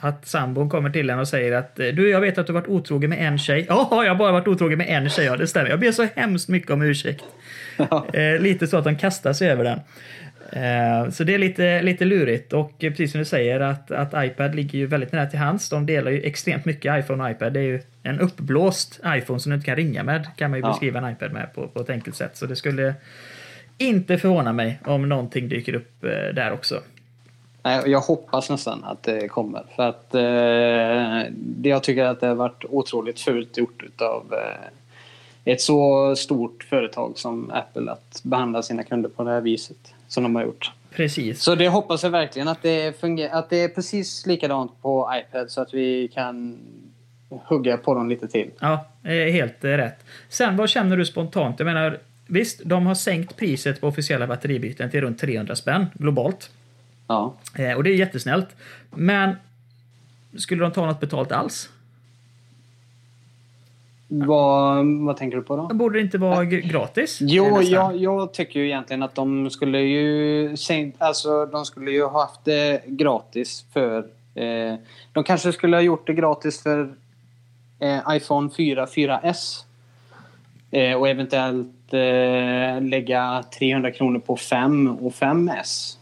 att 0.00 0.26
sambon 0.26 0.70
kommer 0.70 0.90
till 0.90 1.10
en 1.10 1.18
och 1.18 1.28
säger 1.28 1.52
att 1.52 1.80
eh, 1.80 1.86
du, 1.86 2.10
jag 2.10 2.20
vet 2.20 2.38
att 2.38 2.46
du 2.46 2.52
varit 2.52 2.68
otrogen 2.68 3.10
med 3.10 3.26
en 3.26 3.38
tjej. 3.38 3.66
Ja, 3.68 3.88
jag 4.04 4.10
har 4.10 4.14
bara 4.14 4.32
varit 4.32 4.48
otrogen 4.48 4.78
med 4.78 4.86
en 4.88 5.10
tjej, 5.10 5.24
ja 5.24 5.36
det 5.36 5.46
stämmer. 5.46 5.70
Jag 5.70 5.80
ber 5.80 5.92
så 5.92 6.06
hemskt 6.16 6.48
mycket 6.48 6.70
om 6.70 6.82
ursäkt. 6.82 7.24
Ja. 7.76 8.06
Eh, 8.12 8.40
lite 8.40 8.66
så 8.66 8.76
att 8.76 8.84
de 8.84 8.96
kastar 8.96 9.32
sig 9.32 9.50
över 9.50 9.64
den. 9.64 9.80
Eh, 10.52 11.10
så 11.10 11.24
det 11.24 11.34
är 11.34 11.38
lite, 11.38 11.82
lite 11.82 12.04
lurigt 12.04 12.52
och 12.52 12.78
precis 12.78 13.12
som 13.12 13.18
du 13.18 13.24
säger 13.24 13.60
att, 13.60 13.90
att 13.90 14.26
iPad 14.26 14.54
ligger 14.54 14.78
ju 14.78 14.86
väldigt 14.86 15.12
nära 15.12 15.26
till 15.26 15.38
hands. 15.38 15.68
De 15.68 15.86
delar 15.86 16.10
ju 16.10 16.20
extremt 16.22 16.64
mycket 16.64 16.98
iPhone 16.98 17.24
och 17.24 17.30
iPad. 17.30 17.52
Det 17.52 17.60
är 17.60 17.64
ju 17.64 17.80
en 18.02 18.20
uppblåst 18.20 19.00
iPhone 19.06 19.40
som 19.40 19.50
du 19.50 19.56
inte 19.56 19.66
kan 19.66 19.76
ringa 19.76 20.02
med 20.02 20.26
kan 20.36 20.50
man 20.50 20.58
ju 20.58 20.64
ja. 20.64 20.68
beskriva 20.68 20.98
en 20.98 21.12
iPad 21.12 21.32
med 21.32 21.54
på, 21.54 21.68
på 21.68 21.80
ett 21.80 21.90
enkelt 21.90 22.16
sätt. 22.16 22.36
Så 22.36 22.46
det 22.46 22.56
skulle 22.56 22.94
inte 23.78 24.18
förvåna 24.18 24.52
mig 24.52 24.78
om 24.84 25.08
någonting 25.08 25.48
dyker 25.48 25.74
upp 25.74 26.04
eh, 26.04 26.10
där 26.10 26.52
också. 26.52 26.80
Nej, 27.66 27.82
jag 27.86 28.00
hoppas 28.00 28.50
nästan 28.50 28.84
att 28.84 29.02
det 29.02 29.28
kommer. 29.28 29.62
För 29.76 29.82
att 29.82 30.14
eh, 30.14 31.34
jag 31.70 31.82
tycker 31.82 32.04
att 32.04 32.20
det 32.20 32.26
har 32.26 32.34
varit 32.34 32.64
otroligt 32.68 33.20
fult 33.20 33.58
gjort 33.58 33.82
av 34.00 34.34
eh, 34.34 35.52
ett 35.52 35.60
så 35.60 36.16
stort 36.16 36.64
företag 36.70 37.18
som 37.18 37.50
Apple 37.50 37.92
att 37.92 38.20
behandla 38.22 38.62
sina 38.62 38.82
kunder 38.82 39.08
på 39.08 39.24
det 39.24 39.30
här 39.30 39.40
viset 39.40 39.76
som 40.08 40.22
de 40.22 40.34
har 40.36 40.42
gjort. 40.42 40.72
Precis. 40.90 41.42
Så 41.42 41.54
det 41.54 41.68
hoppas 41.68 42.02
jag 42.02 42.10
verkligen 42.10 42.48
att 42.48 42.62
det, 42.62 43.00
fungerar, 43.00 43.38
att 43.38 43.50
det 43.50 43.62
är 43.62 43.68
precis 43.68 44.26
likadant 44.26 44.82
på 44.82 45.10
iPad 45.14 45.50
så 45.50 45.60
att 45.60 45.74
vi 45.74 46.08
kan 46.08 46.58
hugga 47.30 47.76
på 47.76 47.94
dem 47.94 48.08
lite 48.08 48.28
till. 48.28 48.50
Ja, 48.60 48.86
helt 49.04 49.56
rätt. 49.60 50.04
Sen 50.28 50.56
vad 50.56 50.68
känner 50.68 50.96
du 50.96 51.06
spontant? 51.06 51.58
Jag 51.58 51.66
menar, 51.66 51.98
visst, 52.26 52.60
de 52.64 52.86
har 52.86 52.94
sänkt 52.94 53.36
priset 53.36 53.80
på 53.80 53.86
officiella 53.86 54.26
batteribyten 54.26 54.90
till 54.90 55.00
runt 55.00 55.18
300 55.18 55.56
spänn 55.56 55.86
globalt. 55.94 56.50
Ja. 57.06 57.34
Eh, 57.58 57.76
och 57.76 57.84
det 57.84 57.90
är 57.90 57.94
jättesnällt. 57.94 58.48
Men 58.90 59.36
skulle 60.36 60.62
de 60.62 60.72
ta 60.72 60.86
något 60.86 61.00
betalt 61.00 61.32
alls? 61.32 61.68
Vad, 64.08 64.86
vad 64.86 65.16
tänker 65.16 65.36
du 65.36 65.42
på 65.42 65.56
då? 65.56 65.74
Borde 65.74 65.98
det 65.98 66.02
inte 66.02 66.18
vara 66.18 66.44
gratis? 66.44 67.18
Jo, 67.20 67.62
jag, 67.62 67.96
jag 67.96 68.32
tycker 68.32 68.60
ju 68.60 68.66
egentligen 68.66 69.02
att 69.02 69.14
de 69.14 69.50
skulle 69.50 69.80
ju... 69.80 70.56
Alltså, 70.98 71.46
de 71.46 71.64
skulle 71.64 71.90
ju 71.90 72.04
ha 72.04 72.20
haft 72.20 72.44
det 72.44 72.82
gratis 72.86 73.64
för... 73.72 73.98
Eh, 74.34 74.74
de 75.12 75.24
kanske 75.24 75.52
skulle 75.52 75.76
ha 75.76 75.80
gjort 75.80 76.06
det 76.06 76.14
gratis 76.14 76.62
för 76.62 76.94
eh, 77.78 78.16
iPhone 78.16 78.50
4, 78.56 78.86
4S. 78.86 79.64
Eh, 80.70 80.96
och 80.96 81.08
eventuellt 81.08 81.92
eh, 81.92 82.82
lägga 82.82 83.44
300 83.58 83.90
kronor 83.90 84.18
på 84.18 84.36
5 84.36 84.96
och 84.96 85.12
5S. 85.12 85.96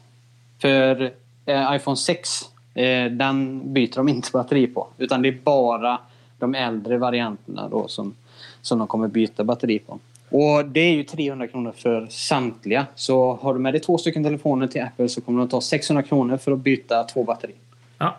För 0.64 1.12
eh, 1.46 1.76
iPhone 1.76 1.96
6, 1.96 2.40
eh, 2.74 3.10
den 3.10 3.72
byter 3.72 3.96
de 3.96 4.08
inte 4.08 4.28
batteri 4.32 4.66
på. 4.66 4.88
Utan 4.98 5.22
det 5.22 5.28
är 5.28 5.38
bara 5.44 5.98
de 6.38 6.54
äldre 6.54 6.98
varianterna 6.98 7.68
då 7.68 7.88
som, 7.88 8.14
som 8.62 8.78
de 8.78 8.88
kommer 8.88 9.08
byta 9.08 9.44
batteri 9.44 9.78
på. 9.78 9.98
Och 10.28 10.64
det 10.64 10.80
är 10.80 10.92
ju 10.92 11.02
300 11.02 11.46
kronor 11.46 11.72
för 11.76 12.06
samtliga. 12.10 12.86
Så 12.94 13.38
har 13.42 13.54
du 13.54 13.60
med 13.60 13.74
dig 13.74 13.80
två 13.80 13.98
stycken 13.98 14.24
telefoner 14.24 14.66
till 14.66 14.82
Apple 14.82 15.08
så 15.08 15.20
kommer 15.20 15.38
de 15.38 15.48
ta 15.48 15.60
600 15.60 16.02
kronor 16.02 16.36
för 16.36 16.52
att 16.52 16.58
byta 16.58 17.04
två 17.04 17.24
batterier. 17.24 17.58
Ja. 17.98 18.16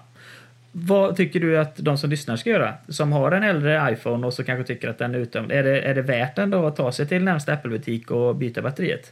Vad 0.72 1.16
tycker 1.16 1.40
du 1.40 1.60
att 1.60 1.78
de 1.78 1.98
som 1.98 2.10
lyssnar 2.10 2.36
ska 2.36 2.50
göra? 2.50 2.74
Som 2.88 3.12
har 3.12 3.32
en 3.32 3.44
äldre 3.44 3.92
iPhone 3.92 4.28
och 4.28 4.34
så 4.34 4.44
kanske 4.44 4.74
tycker 4.74 4.88
att 4.90 4.98
den 4.98 5.16
är 5.16 5.20
uttömd. 5.20 5.52
Är 5.52 5.64
det, 5.64 5.82
är 5.82 5.96
det 5.96 6.02
värt 6.02 6.38
ändå 6.38 6.66
att 6.66 6.76
ta 6.76 6.92
sig 6.92 7.08
till 7.08 7.24
närmsta 7.24 7.54
Apple-butik 7.54 8.12
och 8.12 8.36
byta 8.36 8.62
batteriet? 8.62 9.12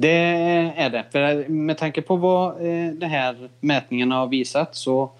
Det 0.00 0.10
är 0.76 0.90
det. 0.90 1.04
För 1.12 1.48
med 1.48 1.78
tanke 1.78 2.02
på 2.02 2.16
vad 2.16 2.50
eh, 2.50 2.92
det 2.92 3.06
här 3.06 3.48
mätningen 3.60 4.12
har 4.12 4.26
visat 4.26 4.74
så 4.74 5.10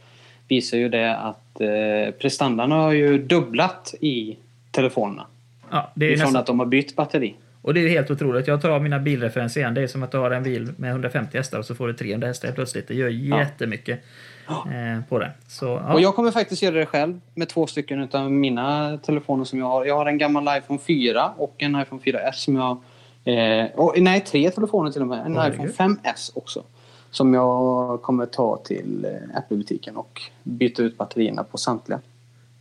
visar 0.48 0.78
ju 0.78 0.88
det 0.88 1.16
att 1.16 1.60
eh, 1.60 2.14
prestandan 2.18 2.70
har 2.70 2.92
ju 2.92 3.18
dubblat 3.18 3.94
i 4.00 4.36
telefonerna. 4.70 5.26
Ja, 5.70 5.90
det 5.94 6.06
är 6.06 6.10
Ifrån 6.10 6.24
nästan... 6.24 6.40
att 6.40 6.46
de 6.46 6.58
har 6.58 6.66
bytt 6.66 6.96
batteri. 6.96 7.34
Och 7.62 7.74
det 7.74 7.80
är 7.80 7.88
helt 7.88 8.10
otroligt. 8.10 8.46
Jag 8.46 8.62
tar 8.62 8.80
mina 8.80 8.98
bilreferenser 8.98 9.60
igen. 9.60 9.74
Det 9.74 9.82
är 9.82 9.86
som 9.86 10.02
att 10.02 10.12
du 10.12 10.18
har 10.18 10.30
en 10.30 10.42
bil 10.42 10.72
med 10.76 10.90
150 10.90 11.36
hästar 11.36 11.58
och 11.58 11.64
så 11.64 11.74
får 11.74 11.88
du 11.88 11.94
300 11.94 12.26
hästar 12.26 12.52
plötsligt. 12.52 12.88
Det 12.88 12.94
gör 12.94 13.08
jättemycket 13.08 14.04
ja. 14.48 14.66
Eh, 14.72 15.00
på 15.08 15.18
det. 15.18 15.30
Så, 15.48 15.66
ja. 15.66 15.92
Och 15.92 16.00
jag 16.00 16.14
kommer 16.14 16.30
faktiskt 16.30 16.62
göra 16.62 16.74
det 16.74 16.86
själv 16.86 17.20
med 17.34 17.48
två 17.48 17.66
stycken 17.66 18.08
av 18.12 18.32
mina 18.32 18.98
telefoner 18.98 19.44
som 19.44 19.58
jag 19.58 19.66
har. 19.66 19.84
Jag 19.84 19.96
har 19.96 20.06
en 20.06 20.18
gammal 20.18 20.58
iPhone 20.58 20.80
4 20.86 21.32
och 21.36 21.54
en 21.58 21.80
iPhone 21.80 22.02
4S 22.02 22.32
som 22.32 22.56
jag... 22.56 22.82
Eh, 23.28 23.66
och, 23.74 23.94
nej, 23.96 24.20
tre 24.20 24.50
telefoner 24.50 24.90
till 24.90 25.02
och 25.02 25.08
med. 25.08 25.26
En 25.26 25.38
oh, 25.38 25.48
iPhone 25.48 25.68
5S 25.68 26.30
också. 26.34 26.64
Som 27.10 27.34
jag 27.34 28.02
kommer 28.02 28.26
ta 28.26 28.56
till 28.56 29.04
eh, 29.04 29.38
Apple-butiken 29.38 29.96
och 29.96 30.20
byta 30.42 30.82
ut 30.82 30.98
batterierna 30.98 31.44
på 31.44 31.58
samtliga. 31.58 32.00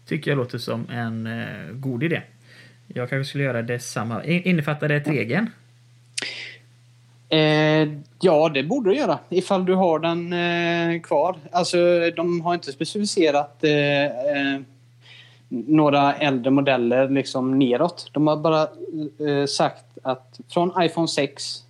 Tycker 0.07 0.31
jag 0.31 0.37
låter 0.37 0.57
som 0.57 0.89
en 0.89 1.27
eh, 1.27 1.73
god 1.73 2.03
idé. 2.03 2.21
Jag 2.87 3.09
kanske 3.09 3.29
skulle 3.29 3.43
göra 3.43 3.61
detsamma. 3.61 4.23
Innefattar 4.23 4.87
det 4.87 4.99
regeln? 4.99 5.49
Eh, 7.29 7.89
ja, 8.19 8.49
det 8.49 8.63
borde 8.63 8.89
du 8.89 8.95
göra 8.95 9.19
ifall 9.29 9.65
du 9.65 9.73
har 9.73 9.99
den 9.99 10.33
eh, 10.33 11.01
kvar. 11.01 11.35
Alltså, 11.51 11.77
de 12.15 12.41
har 12.41 12.53
inte 12.53 12.71
specificerat 12.71 13.63
eh, 13.63 14.05
eh 14.05 14.61
några 15.49 16.13
äldre 16.13 16.51
modeller 16.51 17.09
liksom 17.09 17.59
neråt. 17.59 18.09
De 18.13 18.27
har 18.27 18.37
bara 18.37 18.61
eh, 18.61 19.45
sagt 19.45 19.85
att 20.03 20.39
från 20.49 20.83
iPhone 20.83 21.07
6 21.07 21.63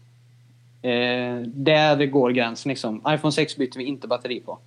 Eh, 0.82 1.42
där 1.46 2.06
går 2.06 2.32
gränsen. 2.32 2.70
Liksom. 2.70 3.02
iPhone 3.08 3.32
6 3.32 3.58
byter 3.58 3.78
vi 3.78 3.84
inte 3.84 4.08
batteri 4.08 4.40
på. 4.40 4.60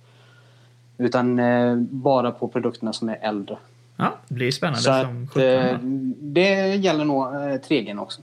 Utan 0.97 1.39
eh, 1.39 1.75
bara 1.75 2.31
på 2.31 2.47
produkterna 2.47 2.93
som 2.93 3.09
är 3.09 3.17
äldre. 3.21 3.57
Ja, 3.95 4.17
det 4.27 4.33
blir 4.33 4.51
spännande 4.51 4.79
Så 4.79 5.01
som 5.01 5.27
att, 5.31 5.37
eh, 5.37 5.77
Det 6.19 6.75
gäller 6.75 7.05
nog 7.05 7.25
eh, 7.25 7.37
3G 7.39 7.99
också. 7.99 8.21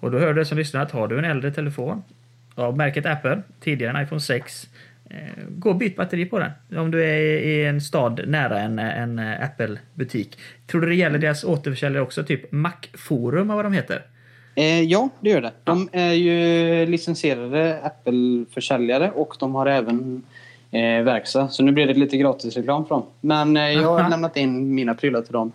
Och 0.00 0.10
då 0.10 0.18
hör 0.18 0.34
du 0.34 0.44
som 0.44 0.58
lyssnar 0.58 0.82
att 0.82 0.90
har 0.90 1.08
du 1.08 1.18
en 1.18 1.24
äldre 1.24 1.52
telefon 1.52 2.02
av 2.54 2.76
märket 2.76 3.06
Apple, 3.06 3.42
tidigare 3.60 3.98
en 3.98 4.04
iPhone 4.04 4.20
6, 4.20 4.64
eh, 4.64 4.68
gå 5.48 5.70
och 5.70 5.76
byt 5.76 5.96
batteri 5.96 6.26
på 6.26 6.38
den. 6.38 6.80
Om 6.80 6.90
du 6.90 7.04
är 7.04 7.18
i 7.20 7.64
en 7.64 7.80
stad 7.80 8.20
nära 8.26 8.60
en, 8.60 8.78
en 8.78 9.18
Apple-butik. 9.18 10.38
Tror 10.66 10.80
du 10.80 10.86
det 10.86 10.94
gäller 10.94 11.18
deras 11.18 11.44
återförsäljare 11.44 12.02
också? 12.02 12.24
Typ 12.24 12.52
Mac-forum 12.52 13.48
vad 13.48 13.64
de 13.64 13.72
heter? 13.72 14.02
Eh, 14.54 14.82
ja, 14.82 15.08
det 15.20 15.30
gör 15.30 15.40
det. 15.40 15.52
De 15.64 15.88
är 15.92 16.12
ju 16.12 16.86
licensierade 16.86 17.80
Apple-försäljare 17.82 19.10
och 19.10 19.36
de 19.38 19.54
har 19.54 19.66
även 19.66 20.22
eh, 20.70 21.02
verkstad. 21.02 21.48
Så 21.48 21.62
nu 21.62 21.72
blir 21.72 21.86
det 21.86 21.94
lite 21.94 22.16
gratisreklam 22.16 22.86
för 22.86 22.94
dem. 22.94 23.04
Men 23.20 23.56
eh, 23.56 23.70
jag 23.70 23.88
har 23.88 24.10
lämnat 24.10 24.36
in 24.36 24.74
mina 24.74 24.94
prylar 24.94 25.22
till 25.22 25.32
dem 25.32 25.52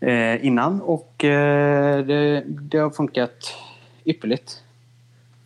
eh, 0.00 0.46
innan 0.46 0.80
och 0.80 1.24
eh, 1.24 2.04
det, 2.04 2.44
det 2.46 2.78
har 2.78 2.90
funkat 2.90 3.54
ypperligt. 4.04 4.62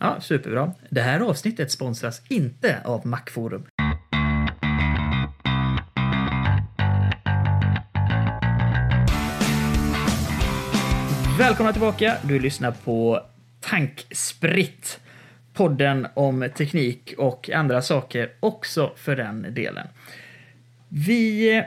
Ja, 0.05 0.21
superbra. 0.21 0.73
Det 0.89 1.01
här 1.01 1.19
avsnittet 1.19 1.71
sponsras 1.71 2.21
inte 2.27 2.81
av 2.83 3.07
Macforum. 3.07 3.65
Välkomna 11.39 11.71
tillbaka! 11.71 12.17
Du 12.23 12.39
lyssnar 12.39 12.71
på 12.71 13.21
Tankspritt. 13.59 14.99
Podden 15.53 16.07
om 16.13 16.49
teknik 16.57 17.13
och 17.17 17.49
andra 17.49 17.81
saker 17.81 18.31
också 18.39 18.93
för 18.95 19.15
den 19.15 19.53
delen. 19.53 19.87
Vi 20.89 21.63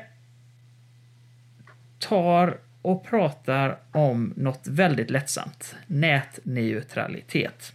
tar 1.99 2.59
och 2.83 3.04
pratar 3.04 3.78
om 3.92 4.33
något 4.37 4.66
väldigt 4.66 5.11
lättsamt. 5.11 5.76
Nätneutralitet. 5.87 7.73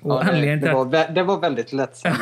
Och 0.00 0.22
ja, 0.24 0.32
det, 0.32 0.56
det, 0.56 0.72
var, 0.72 1.14
det 1.14 1.22
var 1.22 1.40
väldigt 1.40 1.72
lättsamt. 1.72 2.18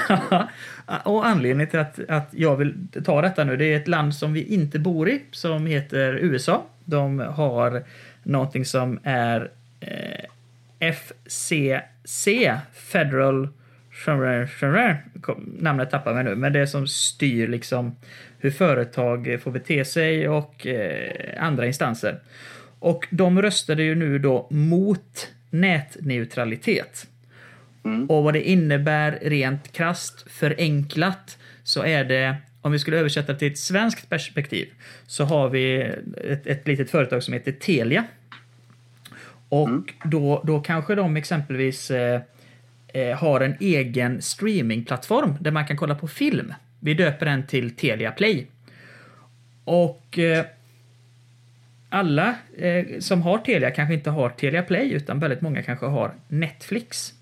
och 1.04 1.26
anledningen 1.26 1.70
till 1.70 1.78
att, 1.78 2.00
att 2.08 2.28
jag 2.30 2.56
vill 2.56 2.74
ta 3.04 3.22
detta 3.22 3.44
nu, 3.44 3.56
det 3.56 3.64
är 3.64 3.76
ett 3.76 3.88
land 3.88 4.14
som 4.14 4.32
vi 4.32 4.44
inte 4.44 4.78
bor 4.78 5.08
i, 5.08 5.22
som 5.30 5.66
heter 5.66 6.12
USA. 6.12 6.62
De 6.84 7.18
har 7.18 7.82
någonting 8.22 8.64
som 8.64 8.98
är 9.02 9.50
eh, 9.80 10.92
FCC, 10.92 12.28
Federal 12.72 13.48
namnet 15.58 15.90
tappar 15.90 16.14
mig 16.14 16.24
nu, 16.24 16.34
men 16.34 16.52
det 16.52 16.66
som 16.66 16.86
styr 16.86 17.48
liksom 17.48 17.96
hur 18.38 18.50
företag 18.50 19.38
får 19.42 19.50
bete 19.50 19.84
sig 19.84 20.28
och 20.28 20.66
eh, 20.66 21.44
andra 21.44 21.66
instanser. 21.66 22.20
Och 22.78 23.06
de 23.10 23.42
röstade 23.42 23.82
ju 23.82 23.94
nu 23.94 24.18
då 24.18 24.46
mot 24.50 25.28
nätneutralitet. 25.50 27.06
Och 28.08 28.24
vad 28.24 28.34
det 28.34 28.48
innebär 28.48 29.18
rent 29.22 29.72
krasst 29.72 30.30
förenklat 30.30 31.38
så 31.62 31.84
är 31.84 32.04
det, 32.04 32.36
om 32.60 32.72
vi 32.72 32.78
skulle 32.78 32.98
översätta 32.98 33.34
till 33.34 33.52
ett 33.52 33.58
svenskt 33.58 34.08
perspektiv, 34.08 34.68
så 35.06 35.24
har 35.24 35.48
vi 35.48 35.80
ett, 36.24 36.46
ett 36.46 36.66
litet 36.66 36.90
företag 36.90 37.22
som 37.22 37.34
heter 37.34 37.52
Telia. 37.52 38.04
Och 39.48 39.94
då, 40.04 40.42
då 40.46 40.60
kanske 40.60 40.94
de 40.94 41.16
exempelvis 41.16 41.90
eh, 41.90 42.20
eh, 42.88 43.18
har 43.18 43.40
en 43.40 43.56
egen 43.60 44.22
streamingplattform 44.22 45.36
där 45.40 45.50
man 45.50 45.66
kan 45.66 45.76
kolla 45.76 45.94
på 45.94 46.08
film. 46.08 46.54
Vi 46.80 46.94
döper 46.94 47.26
den 47.26 47.46
till 47.46 47.76
Telia 47.76 48.10
Play. 48.10 48.46
Och 49.64 50.18
eh, 50.18 50.44
alla 51.88 52.34
eh, 52.58 52.84
som 52.98 53.22
har 53.22 53.38
Telia 53.38 53.70
kanske 53.70 53.94
inte 53.94 54.10
har 54.10 54.30
Telia 54.30 54.62
Play 54.62 54.92
utan 54.92 55.18
väldigt 55.18 55.40
många 55.40 55.62
kanske 55.62 55.86
har 55.86 56.14
Netflix. 56.28 57.14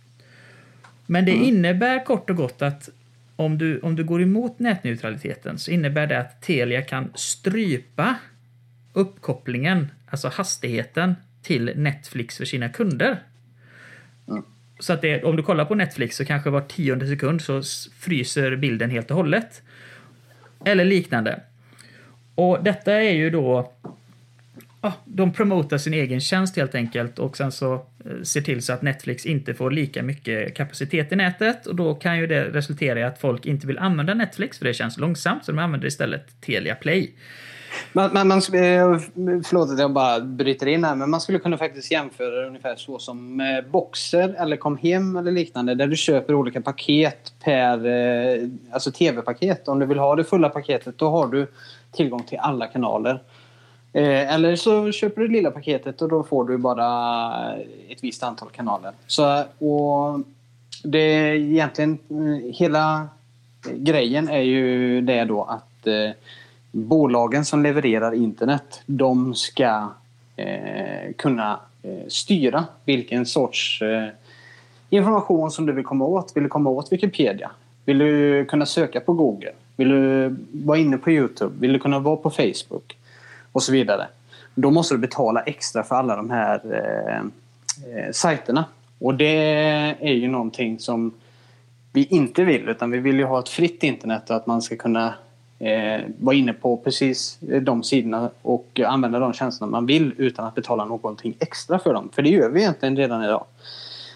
Men 1.11 1.25
det 1.25 1.33
innebär 1.33 2.05
kort 2.05 2.31
och 2.31 2.37
gott 2.37 2.63
att 2.63 2.89
om 3.37 3.59
du, 3.59 3.81
om 3.81 3.97
du 3.97 4.05
går 4.05 4.23
emot 4.23 4.59
nätneutraliteten 4.59 5.59
så 5.59 5.71
innebär 5.71 6.07
det 6.07 6.19
att 6.19 6.43
Telia 6.43 6.83
kan 6.83 7.13
strypa 7.15 8.15
uppkopplingen, 8.93 9.91
alltså 10.11 10.29
hastigheten 10.29 11.15
till 11.43 11.73
Netflix 11.77 12.37
för 12.37 12.45
sina 12.45 12.69
kunder. 12.69 13.23
Så 14.79 14.93
att 14.93 15.03
det, 15.03 15.25
om 15.25 15.37
du 15.37 15.43
kollar 15.43 15.65
på 15.65 15.75
Netflix 15.75 16.17
så 16.17 16.25
kanske 16.25 16.51
var 16.51 16.61
tionde 16.61 17.07
sekund 17.07 17.43
så 17.43 17.63
fryser 17.99 18.57
bilden 18.57 18.91
helt 18.91 19.11
och 19.11 19.17
hållet. 19.17 19.63
Eller 20.65 20.85
liknande. 20.85 21.41
Och 22.35 22.65
detta 22.65 22.93
är 22.93 23.13
ju 23.13 23.31
då... 23.31 23.73
Ja, 24.81 24.93
de 25.05 25.33
promotar 25.33 25.79
sin 25.79 25.95
egen 25.95 26.21
tjänst 26.21 26.57
helt 26.57 26.75
enkelt 26.75 27.19
och 27.19 27.37
sen 27.37 27.53
så 27.53 27.75
eh, 27.75 28.23
ser 28.23 28.41
till 28.41 28.63
så 28.63 28.73
att 28.73 28.83
Netflix 28.83 29.27
inte 29.27 29.55
får 29.55 29.71
lika 29.71 30.03
mycket 30.03 30.55
kapacitet 30.55 31.13
i 31.13 31.17
nätet 31.17 31.67
och 31.67 31.75
då 31.75 31.95
kan 31.95 32.19
ju 32.19 32.27
det 32.27 32.45
resultera 32.45 33.01
i 33.01 33.03
att 33.03 33.19
folk 33.21 33.47
inte 33.47 33.67
vill 33.67 33.79
använda 33.79 34.15
Netflix 34.15 34.59
för 34.59 34.65
det 34.65 34.75
känns 34.75 34.99
långsamt 34.99 35.45
så 35.45 35.53
de 35.53 35.59
använder 35.59 35.87
istället 35.87 36.41
Telia 36.41 36.75
Play. 36.75 37.15
Man, 37.93 38.11
man, 38.13 38.29
man, 38.29 38.39
eh, 38.39 38.99
förlåt 39.45 39.71
att 39.71 39.79
jag 39.79 39.93
bara 39.93 40.21
bryter 40.21 40.67
in 40.67 40.85
här, 40.85 40.95
men 40.95 41.11
man 41.11 41.21
skulle 41.21 41.39
kunna 41.39 41.59
faktiskt 41.59 41.91
jämföra 41.91 42.41
det 42.41 42.47
ungefär 42.47 42.77
så 42.77 42.99
som 42.99 43.41
eh, 43.41 43.71
Boxer 43.71 44.35
eller 44.39 44.57
Kom 44.57 44.77
Hem 44.77 45.17
eller 45.17 45.33
liknande 45.33 45.75
där 45.75 45.87
du 45.87 45.97
köper 45.97 46.35
olika 46.35 46.61
paket 46.61 47.33
per 47.45 47.79
alltså 48.73 48.93
tv-paket. 48.93 49.69
Om 49.69 49.79
du 49.79 49.87
vill 49.87 49.99
ha 49.99 50.17
det 50.17 50.25
fulla 50.25 50.49
paketet 50.49 50.99
då 50.99 51.11
har 51.11 51.27
du 51.27 51.47
tillgång 51.93 52.23
till 52.23 52.39
alla 52.39 52.67
kanaler. 52.67 53.23
Eh, 53.93 54.35
eller 54.35 54.57
så 54.57 54.93
köper 54.93 55.21
du 55.21 55.29
det 55.29 55.35
lilla 55.35 55.51
paketet 55.51 56.03
och 56.03 56.09
då 56.09 56.23
får 56.23 56.45
du 56.45 56.57
bara 56.57 57.57
ett 57.89 58.05
visst 58.05 58.23
antal 58.23 58.49
kanaler. 58.49 58.93
Så, 59.07 59.45
och 59.59 60.21
det 60.85 60.99
är 60.99 61.35
egentligen 61.35 61.99
eh, 62.11 62.55
hela 62.55 63.09
grejen 63.75 64.29
är 64.29 64.41
ju 64.41 65.01
det 65.01 65.25
då 65.25 65.43
att 65.43 65.87
eh, 65.87 66.11
bolagen 66.71 67.45
som 67.45 67.63
levererar 67.63 68.15
internet 68.15 68.83
de 68.87 69.35
ska 69.35 69.89
eh, 70.37 71.13
kunna 71.17 71.61
eh, 71.83 72.09
styra 72.09 72.65
vilken 72.85 73.27
sorts 73.27 73.83
eh, 73.83 74.09
information 74.91 75.51
som 75.51 75.67
du 75.67 75.73
vill 75.73 75.85
komma 75.85 76.05
åt. 76.05 76.33
Vill 76.37 76.43
du 76.43 76.49
komma 76.49 76.71
åt 76.71 76.93
Wikipedia? 76.93 77.51
Vill 77.85 77.99
du 77.99 78.45
kunna 78.45 78.67
söka 78.67 79.01
på 79.01 79.13
Google? 79.13 79.53
Vill 79.77 79.89
du 79.89 80.37
vara 80.53 80.79
inne 80.79 80.99
på 80.99 81.11
Youtube? 81.11 81.55
Vill 81.61 81.73
du 81.73 81.79
kunna 81.79 81.99
vara 81.99 82.17
på 82.17 82.31
Facebook? 82.31 82.97
Och 83.59 83.63
så 83.63 83.73
vidare. 83.73 84.07
Då 84.55 84.71
måste 84.71 84.95
du 84.95 84.99
betala 84.99 85.41
extra 85.41 85.83
för 85.83 85.95
alla 85.95 86.17
de 86.17 86.31
här 86.31 86.61
eh, 86.73 87.19
eh, 87.19 88.13
sajterna. 88.13 88.65
Och 88.99 89.15
det 89.15 89.37
är 90.01 90.13
ju 90.13 90.29
någonting 90.29 90.79
som 90.79 91.15
vi 91.93 92.05
inte 92.05 92.45
vill 92.45 92.69
utan 92.69 92.91
vi 92.91 92.99
vill 92.99 93.19
ju 93.19 93.25
ha 93.25 93.39
ett 93.39 93.49
fritt 93.49 93.83
internet 93.83 94.31
och 94.31 94.37
att 94.37 94.47
man 94.47 94.63
ska 94.63 94.77
kunna 94.77 95.15
eh, 95.59 96.01
vara 96.19 96.37
inne 96.37 96.53
på 96.53 96.77
precis 96.77 97.39
de 97.41 97.83
sidorna 97.83 98.31
och 98.43 98.81
använda 98.87 99.19
de 99.19 99.33
tjänsterna 99.33 99.71
man 99.71 99.87
vill 99.87 100.15
utan 100.17 100.47
att 100.47 100.55
betala 100.55 100.85
någonting 100.85 101.37
extra 101.39 101.79
för 101.79 101.95
dem. 101.95 102.09
För 102.13 102.23
det 102.23 102.31
gör 102.31 102.51
vi 102.51 102.61
egentligen 102.61 102.97
redan 102.97 103.25
idag. 103.25 103.45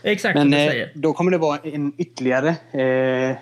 Exakt 0.02 0.34
Men 0.34 0.54
eh, 0.54 0.68
säger. 0.68 0.90
då 0.94 1.12
kommer 1.12 1.30
det 1.30 1.38
vara 1.38 1.58
en 1.58 1.92
ytterligare 1.96 2.48
eh, 2.82 3.36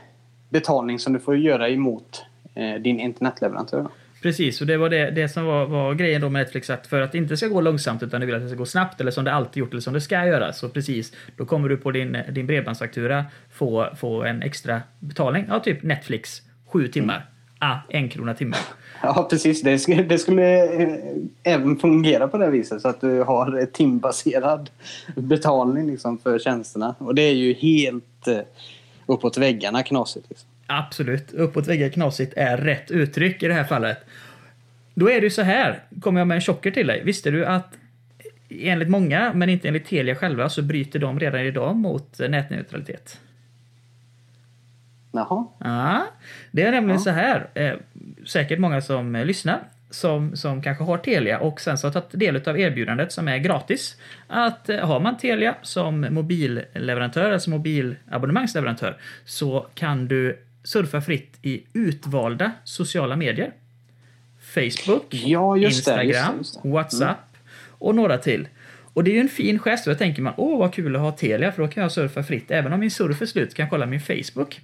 betalning 0.48 0.98
som 0.98 1.12
du 1.12 1.18
får 1.18 1.36
göra 1.36 1.68
emot 1.68 2.24
eh, 2.54 2.74
din 2.74 3.00
internetleverantör. 3.00 3.88
Precis, 4.22 4.60
och 4.60 4.66
det 4.66 4.76
var 4.76 4.88
det, 4.88 5.10
det 5.10 5.28
som 5.28 5.44
var, 5.44 5.66
var 5.66 5.94
grejen 5.94 6.20
då 6.20 6.28
med 6.28 6.40
Netflix, 6.40 6.70
att 6.70 6.86
för 6.86 7.00
att 7.00 7.12
det 7.12 7.18
inte 7.18 7.36
ska 7.36 7.46
gå 7.46 7.60
långsamt 7.60 8.02
utan 8.02 8.20
du 8.20 8.26
vill 8.26 8.34
att 8.34 8.42
det 8.42 8.48
ska 8.48 8.58
gå 8.58 8.66
snabbt 8.66 9.00
eller 9.00 9.10
som 9.10 9.24
det 9.24 9.32
alltid 9.32 9.60
gjort 9.60 9.70
eller 9.70 9.80
som 9.80 9.94
det 9.94 10.00
ska 10.00 10.26
göra. 10.26 10.52
Så 10.52 10.68
precis, 10.68 11.12
då 11.36 11.46
kommer 11.46 11.68
du 11.68 11.76
på 11.76 11.90
din, 11.90 12.16
din 12.30 12.46
bredbandsfaktura 12.46 13.24
få, 13.52 13.88
få 13.96 14.22
en 14.22 14.42
extra 14.42 14.82
betalning. 14.98 15.44
Ja, 15.48 15.60
typ 15.60 15.82
Netflix, 15.82 16.42
sju 16.66 16.88
timmar. 16.88 17.26
Ah, 17.58 17.76
en 17.88 18.08
krona 18.08 18.34
timmen. 18.34 18.58
Ja, 19.02 19.26
precis. 19.30 19.62
Det 19.62 19.78
skulle, 19.78 20.02
det 20.02 20.18
skulle 20.18 20.64
eh, 20.82 20.96
även 21.42 21.76
fungera 21.76 22.28
på 22.28 22.38
det 22.38 22.50
viset 22.50 22.82
så 22.82 22.88
att 22.88 23.00
du 23.00 23.22
har 23.22 23.66
timbaserad 23.72 24.70
betalning 25.14 25.86
liksom, 25.86 26.18
för 26.18 26.38
tjänsterna. 26.38 26.94
Och 26.98 27.14
det 27.14 27.22
är 27.22 27.34
ju 27.34 27.54
helt 27.54 28.28
eh, 28.28 28.38
uppåt 29.06 29.38
väggarna 29.38 29.82
knasigt. 29.82 30.26
Liksom. 30.28 30.48
Absolut, 30.72 31.32
uppåt 31.32 31.66
väggar 31.66 31.88
knasigt 31.88 32.32
är 32.36 32.56
rätt 32.56 32.90
uttryck 32.90 33.42
i 33.42 33.48
det 33.48 33.54
här 33.54 33.64
fallet. 33.64 33.98
Då 34.94 35.10
är 35.10 35.14
det 35.20 35.24
ju 35.24 35.30
så 35.30 35.42
här, 35.42 35.82
kommer 36.00 36.20
jag 36.20 36.26
med 36.28 36.34
en 36.34 36.40
chocker 36.40 36.70
till 36.70 36.86
dig. 36.86 37.02
Visste 37.04 37.30
du 37.30 37.46
att 37.46 37.74
enligt 38.48 38.88
många, 38.88 39.32
men 39.34 39.48
inte 39.48 39.68
enligt 39.68 39.86
Telia 39.86 40.14
själva, 40.14 40.48
så 40.48 40.62
bryter 40.62 40.98
de 40.98 41.20
redan 41.20 41.40
idag 41.40 41.76
mot 41.76 42.18
nätneutralitet? 42.18 43.20
Jaha. 45.12 45.46
Ja, 45.58 46.06
det 46.50 46.62
är 46.62 46.70
nämligen 46.70 47.00
Ja. 47.00 47.04
så 47.04 47.10
här, 47.10 47.48
eh, 47.54 47.74
säkert 48.26 48.58
många 48.58 48.80
som 48.80 49.12
lyssnar 49.14 49.60
som, 49.90 50.36
som 50.36 50.62
kanske 50.62 50.84
har 50.84 50.98
Telia 50.98 51.38
och 51.38 51.60
sen 51.60 51.78
så 51.78 51.86
har 51.86 51.92
tagit 51.92 52.08
del 52.12 52.48
av 52.48 52.60
erbjudandet 52.60 53.12
som 53.12 53.28
är 53.28 53.38
gratis. 53.38 53.96
Att 54.26 54.68
eh, 54.68 54.86
har 54.86 55.00
man 55.00 55.16
Telia 55.16 55.54
som 55.62 56.06
mobilleverantör, 56.10 57.32
alltså 57.32 57.50
mobilabonnemangsleverantör, 57.50 58.96
så 59.24 59.66
kan 59.74 60.08
du 60.08 60.38
surfa 60.62 61.00
fritt 61.00 61.38
i 61.42 61.62
utvalda 61.72 62.52
sociala 62.64 63.16
medier. 63.16 63.52
Facebook, 64.40 65.06
Ja, 65.10 65.56
just 65.56 65.84
det, 65.84 65.90
Instagram, 65.90 66.06
just 66.06 66.32
det, 66.32 66.38
just 66.38 66.54
det. 66.54 66.68
Mm. 66.68 66.72
WhatsApp 66.72 67.36
och 67.68 67.94
några 67.94 68.18
till. 68.18 68.48
Och 68.92 69.04
det 69.04 69.10
är 69.10 69.14
ju 69.14 69.20
en 69.20 69.28
fin 69.28 69.58
gest 69.58 69.86
och 69.86 69.92
då 69.92 69.98
tänker 69.98 70.22
man 70.22 70.34
åh 70.36 70.58
vad 70.58 70.74
kul 70.74 70.96
att 70.96 71.02
ha 71.02 71.12
Telia 71.12 71.52
för 71.52 71.62
då 71.62 71.68
kan 71.68 71.82
jag 71.82 71.92
surfa 71.92 72.22
fritt. 72.22 72.50
Även 72.50 72.72
om 72.72 72.80
min 72.80 72.90
surf 72.90 73.22
är 73.22 73.26
slut 73.26 73.54
kan 73.54 73.62
jag 73.62 73.70
kolla 73.70 73.86
min 73.86 74.00
Facebook. 74.00 74.60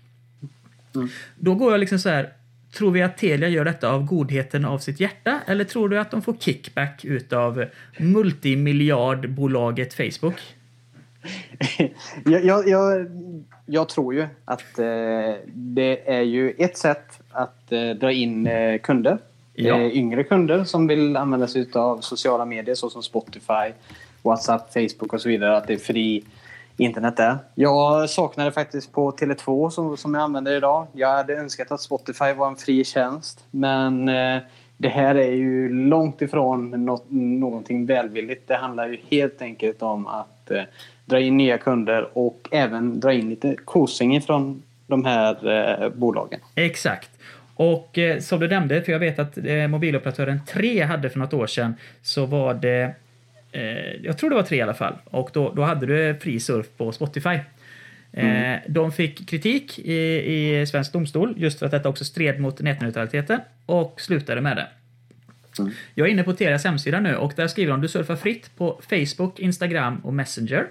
Mm. 0.94 1.08
Då 1.36 1.54
går 1.54 1.72
jag 1.72 1.80
liksom 1.80 1.98
så 1.98 2.08
här. 2.08 2.32
Tror 2.72 2.90
vi 2.90 3.02
att 3.02 3.18
Telia 3.18 3.48
gör 3.48 3.64
detta 3.64 3.90
av 3.90 4.04
godheten 4.04 4.64
av 4.64 4.78
sitt 4.78 5.00
hjärta 5.00 5.40
eller 5.46 5.64
tror 5.64 5.88
du 5.88 5.98
att 5.98 6.10
de 6.10 6.22
får 6.22 6.36
kickback 6.40 7.04
utav 7.04 7.64
multimiljardbolaget 7.98 9.94
Facebook? 9.94 10.55
jag, 12.24 12.44
jag, 12.44 12.68
jag, 12.68 13.06
jag 13.66 13.88
tror 13.88 14.14
ju 14.14 14.26
att 14.44 14.78
eh, 14.78 15.34
det 15.46 16.10
är 16.14 16.22
ju 16.22 16.50
ett 16.50 16.76
sätt 16.76 17.20
att 17.30 17.72
eh, 17.72 17.90
dra 17.90 18.12
in 18.12 18.46
eh, 18.46 18.78
kunder. 18.78 19.18
Ja. 19.54 19.80
Eh, 19.80 19.96
yngre 19.96 20.24
kunder 20.24 20.64
som 20.64 20.86
vill 20.86 21.16
använda 21.16 21.46
sig 21.46 21.68
av 21.72 22.00
sociala 22.00 22.44
medier 22.44 22.74
såsom 22.74 23.02
Spotify, 23.02 23.72
WhatsApp, 24.22 24.72
Facebook 24.72 25.12
och 25.12 25.20
så 25.20 25.28
vidare. 25.28 25.56
Att 25.56 25.66
det 25.66 25.74
är 25.74 25.78
fri 25.78 26.24
internet 26.76 27.16
där. 27.16 27.38
Jag 27.54 28.10
saknar 28.10 28.44
det 28.44 28.52
faktiskt 28.52 28.92
på 28.92 29.10
Tele2 29.10 29.70
som, 29.70 29.96
som 29.96 30.14
jag 30.14 30.22
använder 30.22 30.56
idag. 30.56 30.86
Jag 30.92 31.08
hade 31.08 31.36
önskat 31.36 31.72
att 31.72 31.80
Spotify 31.80 32.32
var 32.32 32.48
en 32.48 32.56
fri 32.56 32.84
tjänst. 32.84 33.44
Men 33.50 34.08
eh, 34.08 34.38
det 34.76 34.88
här 34.88 35.14
är 35.14 35.32
ju 35.32 35.72
långt 35.72 36.22
ifrån 36.22 36.84
något, 36.84 37.04
någonting 37.10 37.86
välvilligt. 37.86 38.48
Det 38.48 38.56
handlar 38.56 38.88
ju 38.88 38.98
helt 39.10 39.42
enkelt 39.42 39.82
om 39.82 40.06
att 40.06 40.50
eh, 40.50 40.62
dra 41.06 41.20
in 41.20 41.36
nya 41.36 41.58
kunder 41.58 42.18
och 42.18 42.48
även 42.50 43.00
dra 43.00 43.12
in 43.12 43.30
lite 43.30 43.56
kosing 43.64 44.20
från 44.20 44.62
de 44.86 45.04
här 45.04 45.48
eh, 45.82 45.88
bolagen. 45.88 46.40
Exakt. 46.54 47.10
Och 47.54 47.98
eh, 47.98 48.20
som 48.20 48.40
du 48.40 48.48
nämnde, 48.48 48.82
för 48.82 48.92
jag 48.92 48.98
vet 48.98 49.18
att 49.18 49.38
eh, 49.38 49.68
mobiloperatören 49.68 50.40
3 50.46 50.82
hade 50.82 51.10
för 51.10 51.18
något 51.18 51.32
år 51.32 51.46
sedan, 51.46 51.74
så 52.02 52.26
var 52.26 52.54
det, 52.54 52.94
eh, 53.52 53.62
jag 54.02 54.18
tror 54.18 54.30
det 54.30 54.36
var 54.36 54.42
3 54.42 54.56
i 54.56 54.62
alla 54.62 54.74
fall, 54.74 54.94
och 55.04 55.30
då, 55.32 55.52
då 55.52 55.62
hade 55.62 55.86
du 55.86 56.18
fri 56.20 56.40
surf 56.40 56.66
på 56.76 56.92
Spotify. 56.92 57.38
Eh, 58.12 58.56
de 58.68 58.92
fick 58.92 59.28
kritik 59.28 59.78
i, 59.78 59.94
i 60.60 60.66
svensk 60.66 60.92
domstol 60.92 61.34
just 61.36 61.58
för 61.58 61.66
att 61.66 61.72
detta 61.72 61.88
också 61.88 62.04
stred 62.04 62.40
mot 62.40 62.60
nätneutraliteten 62.60 63.40
och 63.66 64.00
slutade 64.00 64.40
med 64.40 64.56
det. 64.56 64.66
Mm. 65.58 65.72
Jag 65.94 66.06
är 66.06 66.12
inne 66.12 66.22
på 66.22 66.32
Telias 66.32 66.64
hemsida 66.64 67.00
nu 67.00 67.16
och 67.16 67.32
där 67.36 67.48
skriver 67.48 67.70
de 67.70 67.80
du 67.80 67.88
surfar 67.88 68.16
fritt 68.16 68.56
på 68.56 68.80
Facebook, 68.88 69.38
Instagram 69.38 70.00
och 70.04 70.14
Messenger. 70.14 70.66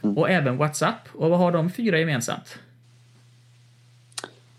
Och 0.00 0.30
även 0.30 0.56
WhatsApp. 0.56 1.08
Och 1.12 1.30
vad 1.30 1.38
har 1.38 1.52
de 1.52 1.70
fyra 1.70 1.98
gemensamt? 1.98 2.58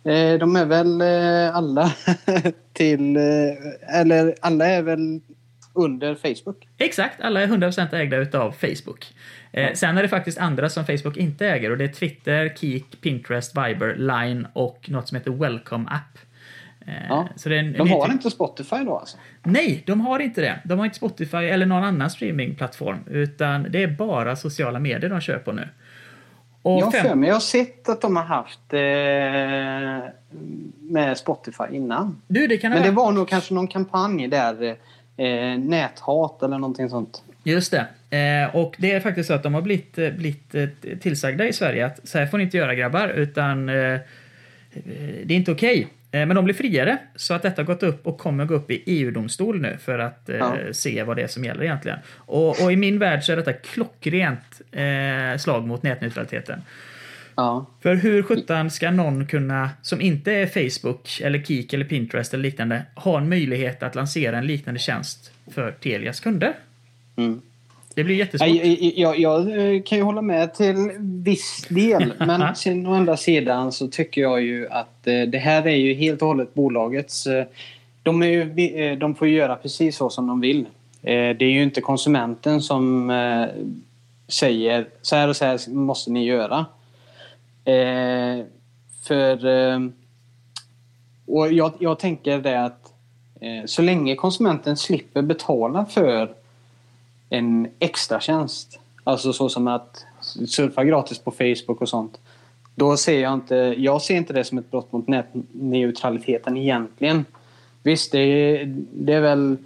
Eh, 0.04 0.40
de 0.40 0.56
är 0.56 0.66
väl 0.66 1.02
eh, 1.02 1.56
alla 1.56 1.94
till... 2.74 3.16
Eh, 3.16 4.00
eller 4.00 4.36
alla 4.42 4.66
är 4.68 4.82
väl 4.82 5.20
under 5.74 6.16
Facebook? 6.16 6.68
Exakt, 6.78 7.22
alla 7.22 7.42
är 7.42 7.48
100% 7.48 7.96
ägda 7.96 8.18
utav 8.18 8.52
Facebook. 8.52 9.14
Eh, 9.52 9.74
sen 9.74 9.98
är 9.98 10.02
det 10.02 10.10
faktiskt 10.10 10.38
andra 10.38 10.70
som 10.70 10.86
Facebook 10.86 11.18
inte 11.18 11.48
äger 11.48 11.72
och 11.72 11.78
det 11.78 11.84
är 11.84 11.94
Twitter, 11.94 12.54
Kik, 12.58 13.02
Pinterest, 13.02 13.58
Viber, 13.58 13.96
Line 13.96 14.48
och 14.54 14.90
något 14.90 15.08
som 15.08 15.16
heter 15.18 15.32
Welcome 15.32 15.90
App. 15.90 16.31
Eh, 16.88 16.94
Ja. 17.10 17.28
Så 17.36 17.50
det 17.50 17.56
är 17.56 17.60
en, 17.60 17.74
De 17.74 17.90
har 17.92 18.12
inte 18.12 18.30
Spotify 18.32 18.76
då 18.76 18.98
alltså? 18.98 19.18
Nej, 19.44 19.84
de 19.86 20.02
har 20.02 20.20
inte 20.20 20.42
det. 20.42 20.60
De 20.66 20.80
har 20.80 20.86
inte 20.86 20.98
Spotify 20.98 21.38
eller 21.38 21.66
någon 21.66 21.84
annan 21.84 22.10
streamingplattform, 22.10 22.98
utan 23.10 23.68
det 23.70 23.84
är 23.84 23.88
bara 23.88 24.36
sociala 24.36 24.80
medier 24.80 25.10
de 25.10 25.22
kör 25.22 25.38
på 25.38 25.52
nu. 25.52 25.68
Och 26.64 26.82
Jag 26.82 26.92
fem- 26.94 27.06
för 27.08 27.16
mig, 27.16 27.28
jag 27.28 27.36
har 27.36 27.40
sett 27.40 27.90
att 27.90 28.02
de 28.02 28.16
har 28.16 28.24
haft 28.24 28.60
eh, 28.74 30.10
med 30.92 31.18
Spotify 31.18 31.64
innan. 31.72 32.22
Du, 32.28 32.48
det 32.48 32.58
kan 32.58 32.72
Men 32.72 32.84
det 32.84 32.92
vara... 32.92 33.06
var 33.06 33.12
nog 33.12 33.30
kanske 33.30 33.54
någon 33.54 33.68
kampanj 33.68 34.28
där, 34.28 34.64
eh, 35.18 35.58
näthat 35.60 36.44
eller 36.44 36.58
någonting 36.58 36.90
sånt. 36.90 37.24
Just 37.44 37.72
det. 37.72 38.18
Eh, 38.18 38.56
och 38.56 38.76
det 38.78 38.92
är 38.92 39.00
faktiskt 39.00 39.28
så 39.28 39.34
att 39.34 39.44
de 39.44 39.54
har 39.54 39.62
blivit, 39.62 39.98
eh, 39.98 40.10
blivit 40.10 40.56
eh, 40.56 40.68
tillsagda 41.02 41.48
i 41.48 41.54
Sverige 41.54 41.86
att 41.86 42.08
så 42.08 42.18
här 42.20 42.26
får 42.26 42.38
ni 42.38 42.44
inte 42.44 42.58
göra 42.58 42.76
grabbar, 42.76 43.08
utan 43.08 43.66
det 43.66 44.02
är 45.30 45.32
inte 45.32 45.52
okej. 45.52 45.82
Eh, 45.82 45.88
Men 46.12 46.36
de 46.36 46.46
blir 46.46 46.56
friare, 46.56 46.98
så 47.16 47.34
att 47.34 47.42
detta 47.42 47.62
har 47.62 47.68
gått 47.68 47.84
upp 47.84 48.08
och 48.08 48.18
kommer 48.18 48.46
gå 48.46 48.54
upp 48.54 48.72
i 48.72 48.84
EU-domstol 48.86 49.62
nu 49.62 49.78
för 49.82 50.00
att 50.00 50.30
eh, 50.30 50.36
Ja. 50.38 50.56
se 50.72 51.04
vad 51.04 51.16
det 51.18 51.22
är 51.24 51.28
som 51.28 51.46
gäller 51.46 51.64
egentligen. 51.64 52.00
Och, 52.16 52.64
och 52.64 52.72
i 52.72 52.76
min 52.76 53.00
värld 53.00 53.24
så 53.24 53.32
är 53.32 53.36
detta 53.36 53.54
klockrent 53.54 54.62
eh, 54.72 55.38
slag 55.38 55.68
mot 55.68 55.84
nätneutraliteten. 55.84 56.62
Ja. 57.36 57.66
För 57.82 57.96
hur 57.96 58.24
sjutton 58.24 58.70
ska 58.70 58.92
någon 58.92 59.28
kunna, 59.28 59.70
som 59.82 60.02
inte 60.02 60.32
är 60.32 60.48
Facebook, 60.48 61.22
eller 61.24 61.44
Kik 61.44 61.74
eller 61.74 61.86
Pinterest 61.86 62.34
eller 62.34 62.44
liknande, 62.44 62.84
ha 62.96 63.18
en 63.18 63.30
möjlighet 63.30 63.84
att 63.84 63.96
lansera 63.96 64.38
en 64.38 64.48
liknande 64.48 64.80
tjänst 64.80 65.32
för 65.54 65.72
Telias 65.72 66.20
kunder? 66.20 66.54
Mm. 67.16 67.42
Det 67.96 68.04
blir 68.04 68.16
jättesvårt. 68.16 68.48
Jag, 68.48 68.94
jag, 68.96 69.20
jag 69.20 69.76
eh, 69.76 69.82
kan 69.82 69.98
ju 69.98 70.04
hålla 70.04 70.22
med 70.22 70.54
till 70.54 70.92
viss 71.00 71.66
del. 71.70 72.14
Men 72.20 72.56
sen 72.56 72.88
å 72.88 72.94
andra 72.94 73.18
sidan 73.18 73.72
så 73.72 73.88
tycker 73.88 74.22
jag 74.22 74.42
ju 74.42 74.70
att 74.70 75.08
eh, 75.08 75.22
det 75.22 75.38
här 75.38 75.68
är 75.68 75.76
ju 75.76 75.94
helt 75.94 76.22
och 76.22 76.28
hållet 76.28 76.54
bolagets... 76.54 77.28
eh, 77.28 77.46
De, 78.04 78.24
ju, 78.24 78.96
de 78.96 79.16
får 79.16 79.28
ju 79.28 79.36
göra 79.36 79.56
precis 79.56 79.98
så 79.98 80.10
som 80.10 80.28
de 80.28 80.42
vill. 80.42 80.66
Det 81.02 81.42
är 81.42 81.52
ju 81.52 81.64
inte 81.64 81.82
konsumenten 81.82 82.62
som 82.62 83.12
säger 84.28 84.88
så 85.02 85.16
här 85.16 85.28
och 85.28 85.36
så 85.36 85.46
här 85.46 85.70
måste 85.70 86.12
ni 86.12 86.26
göra. 86.26 86.66
För... 89.08 89.40
Och 91.28 91.54
jag, 91.54 91.74
jag 91.80 92.00
tänker 92.00 92.40
det 92.40 92.66
att 92.66 92.94
så 93.66 93.82
länge 93.82 94.16
konsumenten 94.16 94.78
slipper 94.78 95.22
betala 95.22 95.86
för 95.86 96.34
en 97.32 97.68
extra 97.80 98.20
tjänst. 98.20 98.80
Alltså 99.04 99.34
så 99.34 99.50
som 99.50 99.68
att 99.68 100.06
surfa 100.48 100.84
gratis 100.84 101.20
på 101.20 101.32
Facebook 101.32 101.82
och 101.82 101.90
sånt. 101.90 102.20
Då 102.76 102.98
ser 102.98 103.20
jag 103.20 103.34
inte, 103.34 103.56
jag 103.78 104.02
ser 104.02 104.16
inte 104.16 104.34
det 104.34 104.44
som 104.44 104.58
ett 104.58 104.72
brott 104.72 104.92
mot 104.92 105.08
nätneutraliteten 105.08 106.58
egentligen. 106.58 107.26
Visst, 107.84 108.12
det 108.12 108.20
är, 108.20 108.66
det 108.92 109.14
är 109.14 109.22
väl 109.22 109.58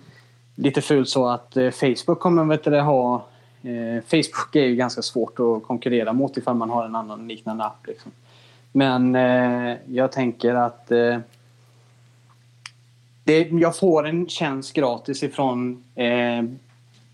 lite 0.55 0.81
fult 0.81 1.09
så 1.09 1.27
att 1.27 1.57
eh, 1.57 1.69
Facebook 1.69 2.19
kommer 2.19 2.43
vet 2.43 2.63
du, 2.63 2.79
ha... 2.79 3.25
Eh, 3.63 4.03
Facebook 4.03 4.55
är 4.55 4.65
ju 4.65 4.75
ganska 4.75 5.01
svårt 5.01 5.39
att 5.39 5.63
konkurrera 5.63 6.13
mot 6.13 6.37
ifall 6.37 6.55
man 6.55 6.69
har 6.69 6.85
en 6.85 6.95
annan 6.95 7.27
liknande 7.27 7.63
app. 7.63 7.87
Liksom. 7.87 8.11
Men 8.71 9.15
eh, 9.15 9.77
jag 9.87 10.11
tänker 10.11 10.55
att 10.55 10.91
eh, 10.91 11.17
det, 13.23 13.49
jag 13.51 13.77
får 13.77 14.07
en 14.07 14.27
tjänst 14.27 14.73
gratis 14.73 15.23
ifrån 15.23 15.83
eh, 15.95 16.43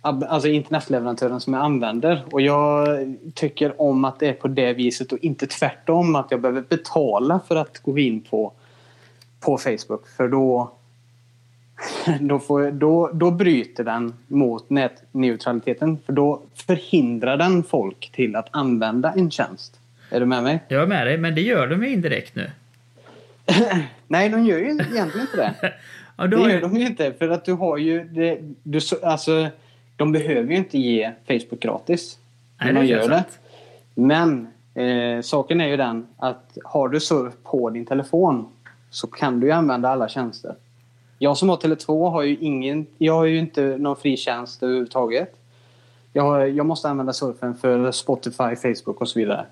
alltså 0.02 0.48
internetleverantören 0.50 1.40
som 1.42 1.54
jag 1.54 1.64
använder. 1.64 2.24
Och 2.32 2.42
jag 2.42 2.88
tycker 3.34 3.82
om 3.82 4.06
att 4.06 4.20
det 4.20 4.28
är 4.28 4.34
på 4.34 4.48
det 4.48 4.74
viset 4.74 5.12
och 5.12 5.20
inte 5.22 5.48
tvärtom. 5.48 6.16
Att 6.16 6.28
jag 6.32 6.42
behöver 6.42 6.62
betala 6.62 7.40
för 7.48 7.56
att 7.56 7.80
gå 7.80 8.00
in 8.00 8.22
på, 8.22 8.52
på 9.40 9.58
Facebook. 9.58 10.08
För 10.18 10.28
då, 10.28 10.72
då, 12.20 12.40
får, 12.40 12.72
då, 12.72 13.10
då 13.14 13.32
bryter 13.32 13.84
den 13.84 14.14
mot 14.28 14.70
nätneutraliteten. 14.70 15.98
För 16.06 16.14
då 16.14 16.42
förhindrar 16.54 17.38
den 17.38 17.64
folk 17.64 18.12
till 18.14 18.36
att 18.36 18.48
använda 18.52 19.12
en 19.16 19.32
tjänst. 19.32 19.80
Är 20.10 20.20
du 20.20 20.26
med 20.26 20.44
mig? 20.44 20.60
Jag 20.68 20.82
är 20.82 20.88
med 20.88 21.08
dig, 21.08 21.18
men 21.18 21.36
det 21.36 21.42
gör 21.42 21.68
de 21.68 21.84
ju 21.84 21.90
indirekt 21.94 22.36
nu. 22.36 22.52
Nej, 24.08 24.30
de 24.30 24.46
gör 24.46 24.58
ju 24.58 24.64
egentligen 24.64 25.22
inte 25.22 25.38
det. 25.38 25.74
Ja, 26.18 26.28
Det 26.28 26.38
gör 26.38 26.50
ju, 26.50 26.60
de 26.60 26.78
ju 26.78 26.86
inte. 26.88 27.14
För 27.14 27.30
att 27.30 27.46
du 27.46 27.54
har 27.54 27.78
ju... 27.78 28.04
Det, 28.04 28.40
du, 28.64 28.82
så- 28.82 29.06
alltså, 29.06 29.48
de 30.02 30.12
behöver 30.12 30.52
ju 30.52 30.58
inte 30.58 30.78
ge 30.78 31.12
Facebook 31.28 31.60
gratis. 31.60 32.18
Nej, 32.60 32.74
när 32.74 32.82
de 32.82 32.88
gör 32.88 33.10
det. 33.10 33.24
Men 33.96 34.48
eh, 34.74 35.22
saken 35.22 35.62
är 35.62 35.68
ju 35.68 35.78
den 35.78 36.08
att 36.18 36.58
har 36.64 36.90
du 36.90 37.00
surf 37.00 37.34
på 37.44 37.70
din 37.70 37.86
telefon 37.86 38.48
så 38.90 39.08
kan 39.08 39.40
du 39.40 39.48
ju 39.48 39.54
använda 39.54 39.90
alla 39.90 40.10
tjänster. 40.10 40.56
Jag 41.18 41.38
som 41.38 41.50
har 41.50 41.58
Tele2 41.58 42.10
har 42.10 42.22
ju 42.22 42.38
ingen... 42.38 42.86
Jag 42.98 43.14
har 43.14 43.26
ju 43.26 43.40
inte 43.40 43.62
någon 43.62 43.96
fri 43.96 44.18
tjänst 44.18 44.64
överhuvudtaget. 44.64 45.36
Jag, 46.14 46.24
har, 46.24 46.40
jag 46.40 46.66
måste 46.66 46.90
använda 46.90 47.14
surfen 47.14 47.56
för 47.56 47.92
Spotify, 47.92 48.56
Facebook 48.56 49.02
och 49.02 49.10
så 49.10 49.20
vidare. 49.20 49.46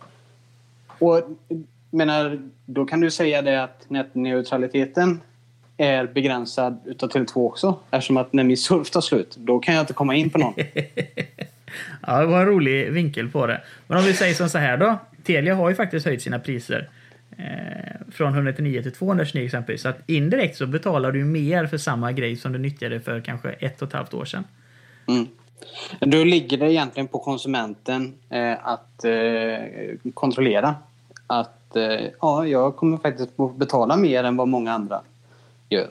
Och 0.99 1.21
menar, 1.89 2.49
då 2.65 2.85
kan 2.85 2.99
du 2.99 3.11
säga 3.11 3.41
det 3.41 3.63
att 3.63 3.89
nätneutraliteten 3.89 5.21
är 5.79 6.07
begränsad 6.07 6.79
utav 6.85 7.09
Tele2 7.09 7.47
också. 7.47 7.79
Eftersom 7.91 8.17
att 8.17 8.33
när 8.33 8.43
min 8.43 8.57
surf 8.57 8.89
tar 8.89 9.01
slut, 9.01 9.35
då 9.37 9.59
kan 9.59 9.75
jag 9.75 9.83
inte 9.83 9.93
komma 9.93 10.15
in 10.15 10.29
på 10.29 10.37
någon. 10.37 10.53
ja, 12.07 12.19
det 12.19 12.25
var 12.25 12.39
en 12.39 12.45
rolig 12.45 12.91
vinkel 12.91 13.29
på 13.29 13.47
det. 13.47 13.61
Men 13.87 13.97
om 13.97 14.03
vi 14.03 14.13
säger 14.13 14.33
som 14.33 14.49
så 14.49 14.57
här 14.57 14.77
då. 14.77 14.97
Telia 15.23 15.55
har 15.55 15.69
ju 15.69 15.75
faktiskt 15.75 16.05
höjt 16.05 16.21
sina 16.21 16.39
priser. 16.39 16.89
Eh, 17.37 18.11
från 18.11 18.33
199 18.33 18.81
till 18.81 18.91
229 18.91 19.45
exempelvis. 19.45 19.81
Så 19.81 19.89
att 19.89 20.09
indirekt 20.09 20.57
så 20.57 20.67
betalar 20.67 21.11
du 21.11 21.25
mer 21.25 21.65
för 21.65 21.77
samma 21.77 22.11
grej 22.11 22.35
som 22.35 22.53
du 22.53 22.59
nyttjade 22.59 22.99
för 22.99 23.21
kanske 23.21 23.49
ett 23.51 23.81
och 23.81 23.87
ett 23.87 23.93
halvt 23.93 24.13
år 24.13 24.25
sedan. 24.25 24.43
Mm. 25.07 25.27
Då 25.99 26.23
ligger 26.23 26.57
det 26.57 26.71
egentligen 26.71 27.07
på 27.07 27.19
konsumenten 27.19 28.13
eh, 28.29 28.67
att 28.67 29.05
eh, 29.05 30.11
kontrollera 30.13 30.75
att 31.27 31.75
eh, 31.75 32.05
ja, 32.21 32.47
jag 32.47 32.75
kommer 32.75 32.97
faktiskt 32.97 33.31
betala 33.55 33.97
mer 33.97 34.23
än 34.23 34.37
vad 34.37 34.47
många 34.47 34.73
andra 34.73 35.01
gör. 35.69 35.89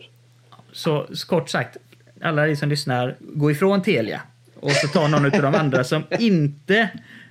Så 0.72 1.06
kort 1.26 1.48
sagt, 1.50 1.76
alla 2.22 2.44
ni 2.44 2.56
som 2.56 2.68
lyssnar, 2.68 3.16
gå 3.20 3.50
ifrån 3.50 3.82
Telia 3.82 4.20
och 4.60 4.70
så 4.72 4.88
ta 4.88 5.08
någon 5.08 5.24
av 5.24 5.30
de 5.30 5.54
andra 5.54 5.84
som 5.84 6.02
inte 6.18 6.78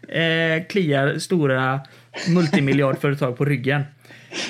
eh, 0.08 0.64
kliar 0.70 1.18
stora 1.18 1.80
multimiljardföretag 2.30 3.38
på 3.38 3.46
ryggen. 3.46 3.84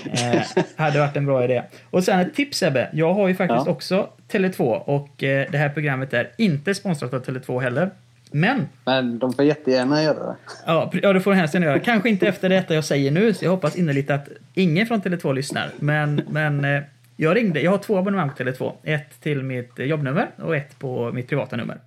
Eh, 0.06 0.42
hade 0.76 1.00
varit 1.00 1.16
en 1.16 1.26
bra 1.26 1.44
idé. 1.44 1.64
Och 1.90 2.04
sen 2.04 2.20
ett 2.20 2.36
tips 2.36 2.58
Sebbe. 2.58 2.90
Jag 2.94 3.14
har 3.14 3.28
ju 3.28 3.36
faktiskt 3.36 3.66
Ja. 3.66 3.72
också 3.72 4.10
Tele2 4.32 4.62
och 4.76 5.24
eh, 5.24 5.48
det 5.52 5.58
här 5.58 5.70
programmet 5.70 6.14
är 6.14 6.30
inte 6.38 6.76
sponsrat 6.76 7.14
av 7.14 7.26
Tele2 7.26 7.62
heller. 7.62 7.90
Men, 8.32 8.68
Men 8.86 9.20
de 9.20 9.34
får 9.34 9.46
jättegärna 9.46 10.04
göra 10.04 10.20
det. 10.26 10.36
ja, 10.66 10.92
ja 11.02 11.14
det 11.14 11.22
får 11.22 11.32
du 11.32 11.38
hemskt 11.38 11.54
gärna 11.54 11.66
göra. 11.66 11.80
Kanske 11.80 12.10
inte 12.10 12.28
efter 12.28 12.50
detta 12.50 12.76
jag 12.76 12.84
säger 12.86 13.12
nu, 13.12 13.34
så 13.34 13.46
jag 13.46 13.52
hoppas 13.52 13.76
innerligt 13.76 14.10
att 14.12 14.28
ingen 14.54 14.88
från 14.88 15.02
Tele2 15.02 15.34
lyssnar. 15.34 15.70
Men, 15.80 16.22
men 16.30 16.66
eh, 16.66 16.82
jag 17.18 17.36
ringde, 17.36 17.62
jag 17.62 17.72
har 17.72 17.78
två 17.78 17.98
abonnemang 17.98 18.30
på 18.30 18.44
Tele2. 18.44 18.74
Ett 18.84 19.22
till 19.22 19.44
mitt 19.44 19.80
jobbnummer 19.80 20.28
och 20.36 20.56
ett 20.56 20.80
på 20.80 21.12
mitt 21.12 21.30
privata 21.30 21.56
nummer. 21.56 21.78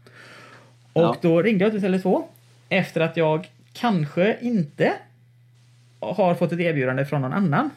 Och 0.93 1.03
Ja. 1.03 1.17
då 1.21 1.43
ringde 1.43 1.65
jag 1.65 1.73
till 1.73 1.85
Tele2 1.85 2.23
efter 2.69 3.01
att 3.01 3.17
jag 3.17 3.49
kanske 3.73 4.37
inte 4.41 4.93
har 6.01 6.35
fått 6.35 6.53
ett 6.53 6.61
erbjudande 6.61 7.05
från 7.05 7.21
någon 7.23 7.33
annan. 7.33 7.71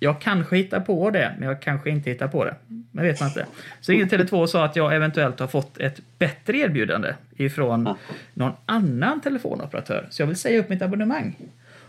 Jag 0.00 0.20
kanske 0.20 0.56
hittar 0.56 0.80
på 0.80 1.10
det, 1.10 1.34
men 1.38 1.48
jag 1.48 1.62
kanske 1.62 1.90
inte 1.90 2.10
hittar 2.10 2.28
på 2.28 2.44
det. 2.44 2.54
Men 2.90 3.04
vet 3.04 3.20
man 3.20 3.28
inte. 3.28 3.46
Så 3.80 3.92
ringde 3.92 4.16
Tele2 4.16 4.32
och 4.40 4.50
sa 4.50 4.64
att 4.64 4.76
jag 4.76 4.94
eventuellt 4.96 5.40
har 5.40 5.46
fått 5.46 5.78
ett 5.78 6.00
bättre 6.18 6.58
erbjudande 6.58 7.14
ifrån 7.36 7.96
någon 8.34 8.52
annan 8.66 9.20
telefonoperatör. 9.20 10.06
Så 10.10 10.22
jag 10.22 10.26
vill 10.26 10.36
säga 10.36 10.58
upp 10.60 10.68
mitt 10.68 10.82
abonnemang. 10.82 11.36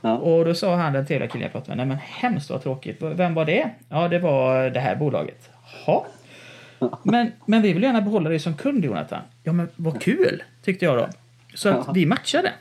Ja. 0.02 0.18
Och 0.18 0.46
då 0.46 0.54
sa 0.54 0.76
han, 0.76 0.94
den 0.94 1.06
trevliga 1.06 1.30
killen 1.30 1.44
jag 1.44 1.52
pratade 1.52 1.76
med, 1.76 1.88
nej 1.88 1.98
men 1.98 1.98
hemskt 1.98 2.50
vad 2.50 2.64
tråkigt. 2.64 2.98
Vem 3.02 3.34
var 3.34 3.46
det? 3.46 3.70
Ja, 3.90 4.08
det 4.08 4.20
var 4.20 4.70
det 4.70 4.80
här 4.80 4.96
bolaget. 4.96 5.50
Ja. 5.86 6.06
Men, 7.04 7.32
men 7.46 7.62
vi 7.62 7.74
vill 7.74 7.84
gärna 7.84 8.02
behålla 8.02 8.30
dig 8.30 8.40
som 8.40 8.54
kund, 8.54 8.86
Jonathan. 8.86 9.22
Ja, 9.44 9.52
men 9.52 9.70
vad 9.76 10.02
kul, 10.02 10.44
tyckte 10.64 10.86
jag 10.86 10.98
då. 10.98 11.08
Så 11.54 11.70
att 11.70 11.88
vi 11.96 12.06
matchade. 12.06 12.54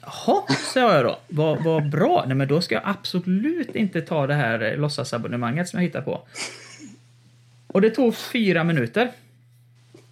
Jaha, 0.00 0.42
sa 0.74 0.80
jag 0.94 1.04
då. 1.04 1.18
Vad, 1.28 1.64
vad 1.64 1.90
bra. 1.90 2.24
Nej, 2.26 2.36
men 2.36 2.48
då 2.48 2.60
ska 2.60 2.74
jag 2.74 2.84
absolut 2.86 3.76
inte 3.76 4.00
ta 4.00 4.26
det 4.26 4.34
här 4.34 4.72
eh, 4.72 4.76
låtsasabonnemanget 4.76 5.68
som 5.68 5.78
jag 5.80 5.84
hittar 5.84 6.02
på. 6.02 6.22
Och 7.66 7.80
det 7.80 7.90
tog 7.90 8.16
fyra 8.16 8.64
minuter. 8.64 9.10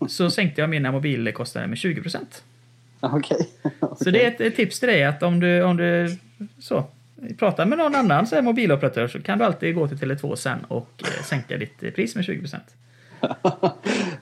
Så 0.09 0.31
sänkte 0.31 0.61
jag 0.61 0.71
mina 0.71 0.93
mobilkostnader 0.93 1.69
med 1.69 1.79
20 1.79 2.03
procent. 2.03 2.43
Okej. 3.13 3.49
Så 3.97 4.11
det 4.11 4.25
är 4.25 4.47
ett, 4.47 4.57
tips 4.57 4.81
till 4.81 4.89
dig 4.89 5.05
att 5.05 5.23
om 5.23 5.41
du, 5.41 5.63
om 5.63 5.77
du 5.77 6.17
så, 6.59 6.85
pratar 7.39 7.67
med 7.67 7.79
någon 7.79 7.95
annan 7.95 8.27
så 8.27 8.43
mobiloperatör 8.43 9.09
så 9.09 9.23
kan 9.23 9.39
du 9.39 9.45
alltid 9.45 9.75
gå 9.75 9.89
till 9.89 9.97
Tele2 9.97 10.35
sen 10.35 10.65
och 10.69 10.89
eh, 10.99 11.25
sänka 11.25 11.57
ditt 11.57 11.95
pris 11.95 12.15
med 12.15 12.25
20 12.25 12.41
procent. 12.41 12.75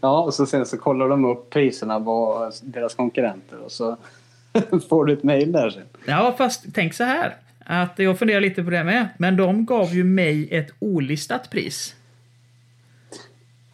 Ja, 0.00 0.20
och 0.20 0.34
så 0.34 0.46
sen 0.46 0.66
så 0.66 0.78
kollar 0.78 1.08
de 1.08 1.24
upp 1.24 1.50
priserna 1.50 2.00
på 2.00 2.50
deras 2.62 2.94
konkurrenter 2.94 3.58
och 3.64 3.72
så 3.72 3.96
får 4.88 5.04
du 5.04 5.12
ett 5.12 5.22
mejl 5.22 5.52
där 5.52 5.70
sen. 5.70 5.82
Ja, 6.06 6.34
fast 6.38 6.64
tänk 6.74 6.94
så 6.94 7.04
här. 7.04 7.36
Att 7.64 7.98
jag 7.98 8.18
funderar 8.18 8.40
lite 8.40 8.64
på 8.64 8.70
det 8.70 8.84
med. 8.84 9.08
Men 9.18 9.36
de 9.36 9.66
gav 9.66 9.94
ju 9.94 10.04
mig 10.04 10.48
ett 10.50 10.70
olistat 10.78 11.50
pris. 11.50 11.94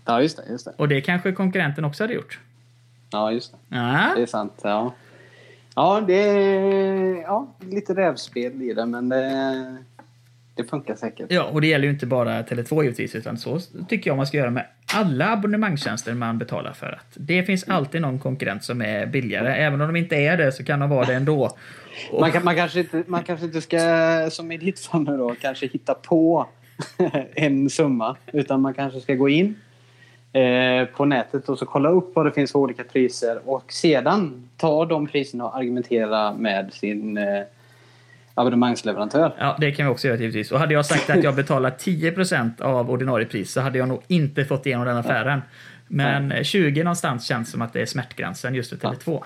Ja, 0.04 0.22
just 0.22 0.36
det. 0.36 0.42
Just 0.50 0.64
det. 0.64 0.72
Och 0.76 0.88
det 0.88 1.00
kanske 1.00 1.32
konkurrenten 1.32 1.84
också 1.84 2.04
hade 2.04 2.14
gjort. 2.14 2.38
Ja, 3.16 3.32
just 3.32 3.52
det. 3.52 3.76
Ja. 3.76 4.12
Det 4.16 4.22
är 4.22 4.26
sant. 4.26 4.60
Ja, 4.62 4.94
ja 5.74 6.04
det 6.06 6.14
är 6.14 7.22
ja, 7.22 7.54
lite 7.60 7.94
rävspel 7.94 8.62
i 8.62 8.74
det, 8.74 8.86
men 8.86 9.08
det, 9.08 9.76
det 10.54 10.64
funkar 10.64 10.94
säkert. 10.94 11.26
Ja, 11.30 11.44
och 11.44 11.60
det 11.60 11.66
gäller 11.66 11.84
ju 11.84 11.90
inte 11.90 12.06
bara 12.06 12.42
Tele2 12.42 12.82
givetvis, 12.82 13.14
utan 13.14 13.38
så 13.38 13.60
tycker 13.88 14.10
jag 14.10 14.16
man 14.16 14.26
ska 14.26 14.36
göra 14.36 14.50
med 14.50 14.66
alla 14.94 15.32
abonnemangstjänster 15.32 16.14
man 16.14 16.38
betalar 16.38 16.72
för. 16.72 16.86
att 16.86 17.12
Det 17.14 17.42
finns 17.42 17.68
alltid 17.68 18.00
någon 18.00 18.18
konkurrent 18.18 18.64
som 18.64 18.82
är 18.82 19.06
billigare. 19.06 19.54
Även 19.54 19.80
om 19.80 19.86
de 19.86 19.96
inte 19.96 20.16
är 20.16 20.36
det 20.36 20.52
så 20.52 20.64
kan 20.64 20.80
de 20.80 20.90
vara 20.90 21.06
det 21.06 21.14
ändå. 21.14 21.50
Och, 22.12 22.20
Man, 22.20 22.32
kan, 22.32 22.44
man, 22.44 22.56
kanske 22.56 22.80
inte, 22.80 23.04
man 23.06 23.24
kanske 23.24 23.46
inte 23.46 23.60
ska, 23.60 23.78
som 24.30 24.52
i 24.52 24.56
ditt 24.56 24.80
fall 24.80 25.02
nu 25.02 25.16
då, 25.16 25.34
kanske 25.40 25.66
hitta 25.66 25.94
på 25.94 26.48
en 27.34 27.70
summa. 27.70 28.16
Utan 28.32 28.60
man 28.60 28.74
kanske 28.74 29.00
ska 29.00 29.14
gå 29.14 29.28
in 29.28 29.54
på 30.96 31.04
nätet 31.04 31.48
och 31.48 31.58
så 31.58 31.66
kolla 31.66 31.88
upp 31.88 32.12
vad 32.14 32.26
det 32.26 32.32
finns 32.32 32.52
för 32.52 32.58
olika 32.58 32.84
priser. 32.84 33.40
Och 33.44 33.72
sedan 33.72 34.48
ta 34.56 34.84
de 34.84 35.06
priserna 35.06 35.44
och 35.44 35.56
argumentera 35.56 36.34
med 36.34 36.72
sin 36.72 37.18
eh, 37.18 37.42
abonnemangsleverantör. 38.34 39.34
ja, 39.38 39.56
det 39.60 39.72
kan 39.72 39.86
vi 39.86 39.92
också 39.92 40.08
göra 40.08 40.18
givetvis. 40.18 40.52
Och 40.52 40.58
hade 40.58 40.74
jag 40.74 40.86
sagt 40.86 41.10
att 41.10 41.24
jag 41.24 41.34
betalar 41.34 41.70
10% 41.70 42.62
av 42.62 42.90
ordinarie 42.90 43.26
pris 43.26 43.52
så 43.52 43.60
hade 43.60 43.78
jag 43.78 43.88
nog 43.88 44.02
inte 44.06 44.44
fått 44.44 44.66
igenom 44.66 44.86
den 44.86 44.96
affären. 44.96 45.42
Men 45.88 46.44
20 46.44 46.84
någonstans 46.84 47.26
känns 47.26 47.50
som 47.50 47.62
att 47.62 47.72
det 47.72 47.80
är 47.80 47.86
smärtgränsen 47.86 48.54
just 48.54 48.70
för 48.70 48.76
Tele2. 48.76 49.22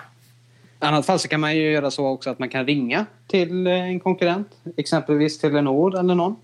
I 0.81 0.85
annat 0.85 1.05
fall 1.05 1.19
så 1.19 1.27
kan 1.27 1.39
man 1.39 1.55
ju 1.55 1.71
göra 1.71 1.91
så 1.91 2.07
också 2.07 2.29
att 2.29 2.39
man 2.39 2.49
kan 2.49 2.65
ringa 2.65 3.05
till 3.27 3.67
eh, 3.67 3.73
en 3.73 3.99
konkurrent. 3.99 4.47
Exempelvis 4.77 5.39
Telenor 5.39 5.99
eller 5.99 6.15
någon. 6.15 6.35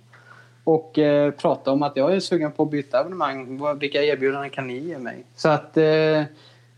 Och 0.67 0.99
eh, 0.99 1.31
prata 1.31 1.71
om 1.71 1.83
att 1.83 1.95
jag 1.95 2.15
är 2.15 2.19
sugen 2.19 2.51
på 2.51 2.63
att 2.63 2.71
byta 2.71 2.99
abonnemang. 2.99 3.59
Vilka 3.79 4.03
erbjudanden 4.03 4.49
kan 4.49 4.67
ni 4.67 4.77
ge 4.77 4.97
mig? 4.97 5.23
Så 5.35 5.49
att 5.49 5.77
eh, 5.77 6.23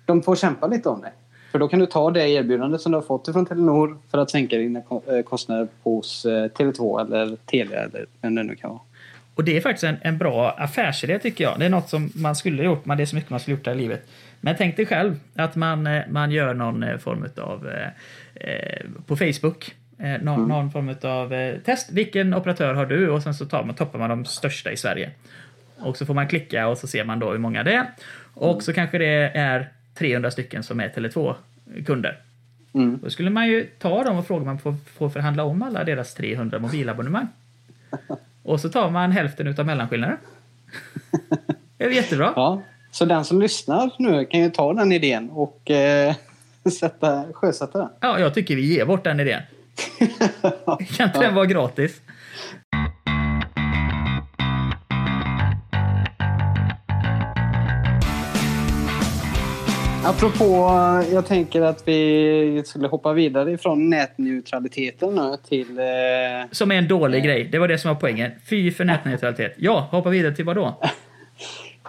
de 0.05 0.23
får 0.23 0.35
kämpa 0.35 0.67
lite 0.67 0.89
om 0.89 1.01
det. 1.01 1.11
För 1.51 1.59
då 1.59 1.67
kan 1.67 1.79
du 1.79 1.85
ta 1.85 2.11
det 2.11 2.29
erbjudandet 2.29 2.81
som 2.81 2.91
du 2.91 2.97
har 2.97 3.03
fått 3.03 3.25
från 3.33 3.45
Telenor 3.45 3.97
för 4.11 4.17
att 4.17 4.29
sänka 4.29 4.57
dina 4.57 4.79
eh, 4.79 5.21
kostnader 5.23 5.67
hos 5.83 6.25
eh, 6.25 6.45
Tele2 6.45 7.01
eller 7.01 7.35
Telia 7.45 7.79
eller 7.79 8.05
vem 8.21 8.35
det 8.35 8.43
nu 8.43 8.55
kan 8.55 8.69
vara. 8.69 8.79
Och 9.35 9.43
det 9.43 9.57
är 9.57 9.61
faktiskt 9.61 9.83
en, 9.83 9.97
en 10.01 10.17
bra 10.17 10.49
affärsidé 10.49 11.19
tycker 11.19 11.43
jag. 11.43 11.59
Det 11.59 11.65
är 11.65 11.69
något 11.69 11.89
som 11.89 12.11
man 12.15 12.35
skulle 12.35 12.63
gjort, 12.63 12.85
men 12.85 12.97
det 12.97 13.03
är 13.03 13.05
så 13.05 13.15
mycket 13.15 13.31
man 13.31 13.39
skulle 13.39 13.57
gjort 13.57 13.67
i 13.67 13.75
livet. 13.75 14.09
Men 14.41 14.55
tänk 14.57 14.77
dig 14.77 14.85
själv 14.85 15.15
att 15.35 15.55
man, 15.55 15.87
eh, 15.87 16.01
man 16.09 16.31
gör 16.31 16.53
någon 16.53 16.83
eh, 16.83 16.97
form 16.97 17.25
av 17.37 17.69
eh, 18.35 18.85
på 19.05 19.15
Facebook. 19.15 19.75
Eh, 19.99 20.21
någon, 20.21 20.47
någon 20.47 20.71
form 20.71 20.95
av 21.03 21.33
eh, 21.33 21.59
test. 21.59 21.91
Vilken 21.91 22.33
operatör 22.33 22.73
har 22.73 22.85
du? 22.85 23.09
Och 23.09 23.23
sen 23.23 23.33
så 23.33 23.45
tar 23.45 23.63
man, 23.63 23.75
toppar 23.75 23.99
man 23.99 24.09
de 24.09 24.25
största 24.25 24.71
i 24.71 24.77
Sverige. 24.77 25.11
Och 25.79 25.97
så 25.97 26.05
får 26.05 26.13
man 26.13 26.27
klicka 26.27 26.67
och 26.67 26.77
så 26.77 26.87
ser 26.87 27.03
man 27.03 27.19
då 27.19 27.31
hur 27.31 27.37
många 27.37 27.63
det 27.63 27.73
är. 27.73 27.91
Och 28.33 28.63
så 28.63 28.73
kanske 28.73 28.97
det 28.97 29.31
är 29.35 29.69
300 29.93 30.31
stycken 30.31 30.63
som 30.63 30.79
är 30.79 30.89
Tele2-kunder. 30.89 32.17
Mm. 32.73 32.99
Då 33.03 33.09
skulle 33.09 33.29
man 33.29 33.47
ju 33.47 33.63
ta 33.79 34.03
dem 34.03 34.17
och 34.17 34.27
fråga 34.27 34.39
om 34.39 34.45
man 34.45 34.59
får, 34.59 34.75
får 34.97 35.09
förhandla 35.09 35.43
om 35.43 35.61
alla 35.61 35.83
deras 35.83 36.13
300 36.13 36.59
mobilabonnemang. 36.59 37.27
Och 38.43 38.59
så 38.59 38.69
tar 38.69 38.89
man 38.89 39.11
hälften 39.11 39.47
utav 39.47 39.65
mellanskillnaden. 39.65 40.17
Det 41.77 41.85
är 41.85 41.89
jättebra. 41.89 42.33
Ja, 42.35 42.61
så 42.91 43.05
den 43.05 43.25
som 43.25 43.41
lyssnar 43.41 43.91
nu 43.97 44.25
kan 44.25 44.39
ju 44.39 44.49
ta 44.49 44.73
den 44.73 44.91
idén 44.91 45.29
och 45.29 45.71
eh, 45.71 46.15
sätta, 46.79 47.25
sjösätta 47.33 47.79
den. 47.79 47.89
Ja, 47.99 48.19
jag 48.19 48.33
tycker 48.33 48.55
vi 48.55 48.73
ger 48.73 48.85
bort 48.85 49.03
den 49.03 49.19
idén. 49.19 49.41
Kan 50.97 51.07
inte 51.07 51.19
den 51.19 51.35
vara 51.35 51.45
gratis? 51.45 52.01
Apropå, 60.05 60.69
jag 61.11 61.25
tänker 61.25 61.61
att 61.61 61.83
vi 61.87 62.63
skulle 62.65 62.87
hoppa 62.87 63.13
vidare 63.13 63.51
ifrån 63.51 63.89
nätneutraliteten 63.89 65.15
nu 65.15 65.37
till... 65.49 65.79
Eh, 65.79 65.85
Som 66.51 66.71
är 66.71 66.75
en 66.75 66.87
dålig 66.87 67.23
grej. 67.23 67.49
Det 67.51 67.59
var 67.59 67.67
det 67.67 67.77
som 67.77 67.89
var 67.89 67.95
poängen. 67.95 68.31
Fy 68.49 68.71
för 68.71 68.85
nätneutralitet. 68.85 69.53
Ja, 69.57 69.87
hoppa 69.91 70.09
vidare 70.09 70.35
till 70.35 70.45
vad 70.45 70.55
då? 70.55 70.81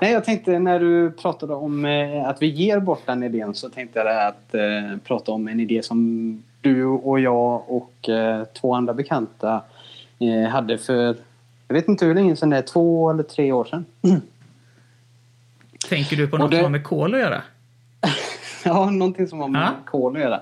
nej, 0.01 0.13
jag 0.13 0.25
tänkte 0.25 0.59
när 0.59 0.81
du 0.81 1.11
pratade 1.11 1.55
om 1.55 1.85
eh, 1.85 2.29
att 2.29 2.43
vi 2.43 2.47
ger 2.47 2.81
bort 2.81 3.03
den 3.07 3.23
idén 3.23 3.55
så 3.55 3.69
tänkte 3.69 3.99
jag 3.99 4.27
att 4.29 4.55
eh, 4.55 4.97
prata 5.05 5.33
om 5.33 5.49
en 5.49 5.61
idé 5.61 5.83
som 5.83 6.43
du 6.61 6.85
och 6.85 7.21
jag 7.21 7.63
och 7.71 8.09
eh, 8.09 8.45
två 8.45 8.75
andra 8.75 8.95
bekanta 8.95 9.63
eh, 10.19 10.51
hade 10.51 10.79
för, 10.79 11.17
jag 11.69 11.75
vet 11.75 11.89
inte 11.89 12.07
hur 12.07 12.15
länge 12.15 12.37
sedan 12.37 12.51
det 12.51 12.57
är, 12.57 12.63
två 12.63 13.11
eller 13.11 13.23
tre 13.23 13.53
år 13.53 13.65
sedan. 13.65 13.85
Tänker 15.89 16.17
du 16.17 16.29
på 16.29 16.39
något 16.39 16.51
det- 16.51 16.57
som 16.57 16.65
har 16.65 16.71
med 16.71 16.85
kol 16.85 17.15
att 17.15 17.21
göra? 17.21 17.43
Ja, 18.65 18.91
någonting 18.91 19.27
som 19.29 19.41
har 19.41 19.49
med 19.49 19.63
Ja. 19.63 19.71
kol 19.91 20.17
att 20.17 20.23
göra. 20.23 20.41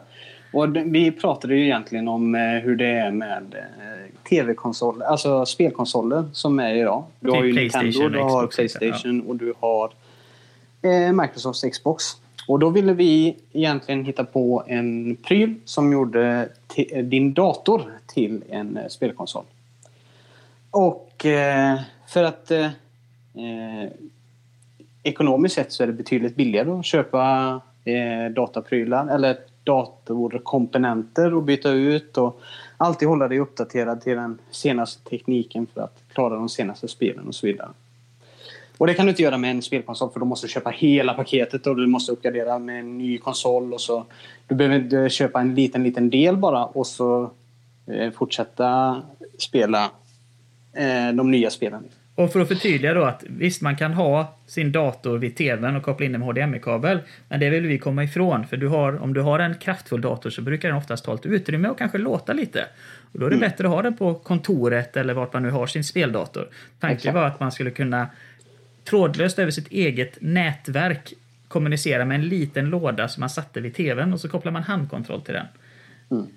Och 0.52 0.76
vi 0.76 1.10
pratade 1.10 1.54
ju 1.54 1.64
egentligen 1.64 2.08
om 2.08 2.34
eh, 2.34 2.40
hur 2.40 2.76
det 2.76 2.86
är 2.86 3.10
med 3.10 3.54
eh, 3.54 4.28
tv-konsoler, 4.28 5.06
alltså 5.06 5.46
spelkonsoler 5.46 6.24
som 6.32 6.58
är 6.58 6.74
idag. 6.74 7.04
Du 7.20 7.30
har 7.30 7.44
ju 7.44 7.52
Nintendo, 7.52 8.08
du 8.08 8.18
har 8.18 8.46
Xbox, 8.46 8.56
Playstation 8.56 9.20
och 9.20 9.36
du 9.36 9.54
har 9.60 9.92
eh, 10.82 11.12
Microsofts 11.12 11.62
Xbox. 11.62 12.04
Och 12.48 12.58
då 12.58 12.70
ville 12.70 12.92
vi 12.92 13.36
egentligen 13.52 14.04
hitta 14.04 14.24
på 14.24 14.64
en 14.66 15.16
pryl 15.16 15.54
som 15.64 15.92
gjorde 15.92 16.48
din 17.02 17.34
dator 17.34 17.82
till 18.06 18.42
en 18.50 18.78
spelkonsol. 18.88 19.44
Och 20.70 21.26
för 22.06 22.24
att 22.24 22.50
eh, 22.50 22.70
ekonomiskt 25.02 25.54
sett 25.54 25.72
så 25.72 25.82
är 25.82 25.86
det 25.86 25.92
betydligt 25.92 26.36
billigare 26.36 26.70
att 26.70 26.84
köpa 26.84 27.60
eh, 27.84 28.32
dataprylar 28.32 29.14
eller 29.14 29.36
datorkomponenter 29.68 31.34
och 31.34 31.42
byta 31.42 31.70
ut 31.70 32.18
och 32.18 32.40
alltid 32.76 33.08
hålla 33.08 33.28
dig 33.28 33.38
uppdaterad 33.38 34.00
till 34.00 34.16
den 34.16 34.38
senaste 34.50 35.10
tekniken 35.10 35.66
för 35.74 35.80
att 35.80 36.02
klara 36.12 36.34
de 36.34 36.48
senaste 36.48 36.88
spelen 36.88 37.28
och 37.28 37.34
så 37.34 37.46
vidare. 37.46 37.68
Och 38.78 38.86
det 38.86 38.94
kan 38.94 39.06
du 39.06 39.10
inte 39.10 39.22
göra 39.22 39.38
med 39.38 39.50
en 39.50 39.62
spelkonsol 39.62 40.10
för 40.10 40.20
då 40.20 40.26
måste 40.26 40.46
du 40.46 40.50
köpa 40.50 40.70
hela 40.70 41.14
paketet 41.14 41.66
och 41.66 41.76
du 41.76 41.86
måste 41.86 42.12
uppgradera 42.12 42.58
med 42.58 42.80
en 42.80 42.98
ny 42.98 43.18
konsol 43.18 43.72
och 43.72 43.80
så. 43.80 44.04
Du 44.46 44.54
behöver 44.54 44.78
inte 44.78 45.08
köpa 45.08 45.40
en 45.40 45.54
liten, 45.54 45.84
liten 45.84 46.10
del 46.10 46.36
bara 46.36 46.64
och 46.64 46.86
så 46.86 47.30
eh, 47.86 48.10
fortsätta 48.12 49.02
spela 49.38 49.90
eh, 50.72 51.12
de 51.14 51.30
nya 51.30 51.50
spelen. 51.50 51.84
Och 52.18 52.32
för 52.32 52.40
att 52.40 52.48
förtydliga 52.48 52.94
då 52.94 53.04
att 53.04 53.24
visst, 53.28 53.62
man 53.62 53.76
kan 53.76 53.92
ha 53.94 54.36
sin 54.46 54.72
dator 54.72 55.18
vid 55.18 55.36
tvn 55.36 55.76
och 55.76 55.82
koppla 55.82 56.06
in 56.06 56.12
den 56.12 56.20
med 56.20 56.28
HDMI-kabel. 56.28 56.98
Men 57.28 57.40
det 57.40 57.50
vill 57.50 57.66
vi 57.66 57.78
komma 57.78 58.04
ifrån. 58.04 58.46
För 58.46 58.56
du 58.56 58.68
har, 58.68 59.02
om 59.02 59.14
du 59.14 59.20
har 59.20 59.38
en 59.38 59.54
kraftfull 59.54 60.00
dator 60.00 60.30
så 60.30 60.42
brukar 60.42 60.68
den 60.68 60.78
oftast 60.78 61.04
ta 61.04 61.12
lite 61.12 61.28
utrymme 61.28 61.68
och 61.68 61.78
kanske 61.78 61.98
låta 61.98 62.32
lite. 62.32 62.66
Och 63.12 63.20
då 63.20 63.26
är 63.26 63.30
det 63.30 63.36
bättre 63.36 63.66
att 63.66 63.74
ha 63.74 63.82
den 63.82 63.96
på 63.96 64.14
kontoret 64.14 64.96
eller 64.96 65.14
vart 65.14 65.32
man 65.32 65.42
nu 65.42 65.50
har 65.50 65.66
sin 65.66 65.84
speldator. 65.84 66.48
Tanken 66.80 66.96
Exakt. 66.96 67.14
var 67.14 67.26
att 67.26 67.40
man 67.40 67.52
skulle 67.52 67.70
kunna 67.70 68.06
trådlöst 68.84 69.38
över 69.38 69.50
sitt 69.50 69.68
eget 69.68 70.18
nätverk 70.20 71.12
kommunicera 71.48 72.04
med 72.04 72.14
en 72.14 72.28
liten 72.28 72.64
låda 72.64 73.08
som 73.08 73.20
man 73.20 73.30
satte 73.30 73.60
vid 73.60 73.74
tvn 73.74 74.12
och 74.12 74.20
så 74.20 74.28
kopplar 74.28 74.52
man 74.52 74.62
handkontroll 74.62 75.22
till 75.22 75.34
den. 75.34 75.46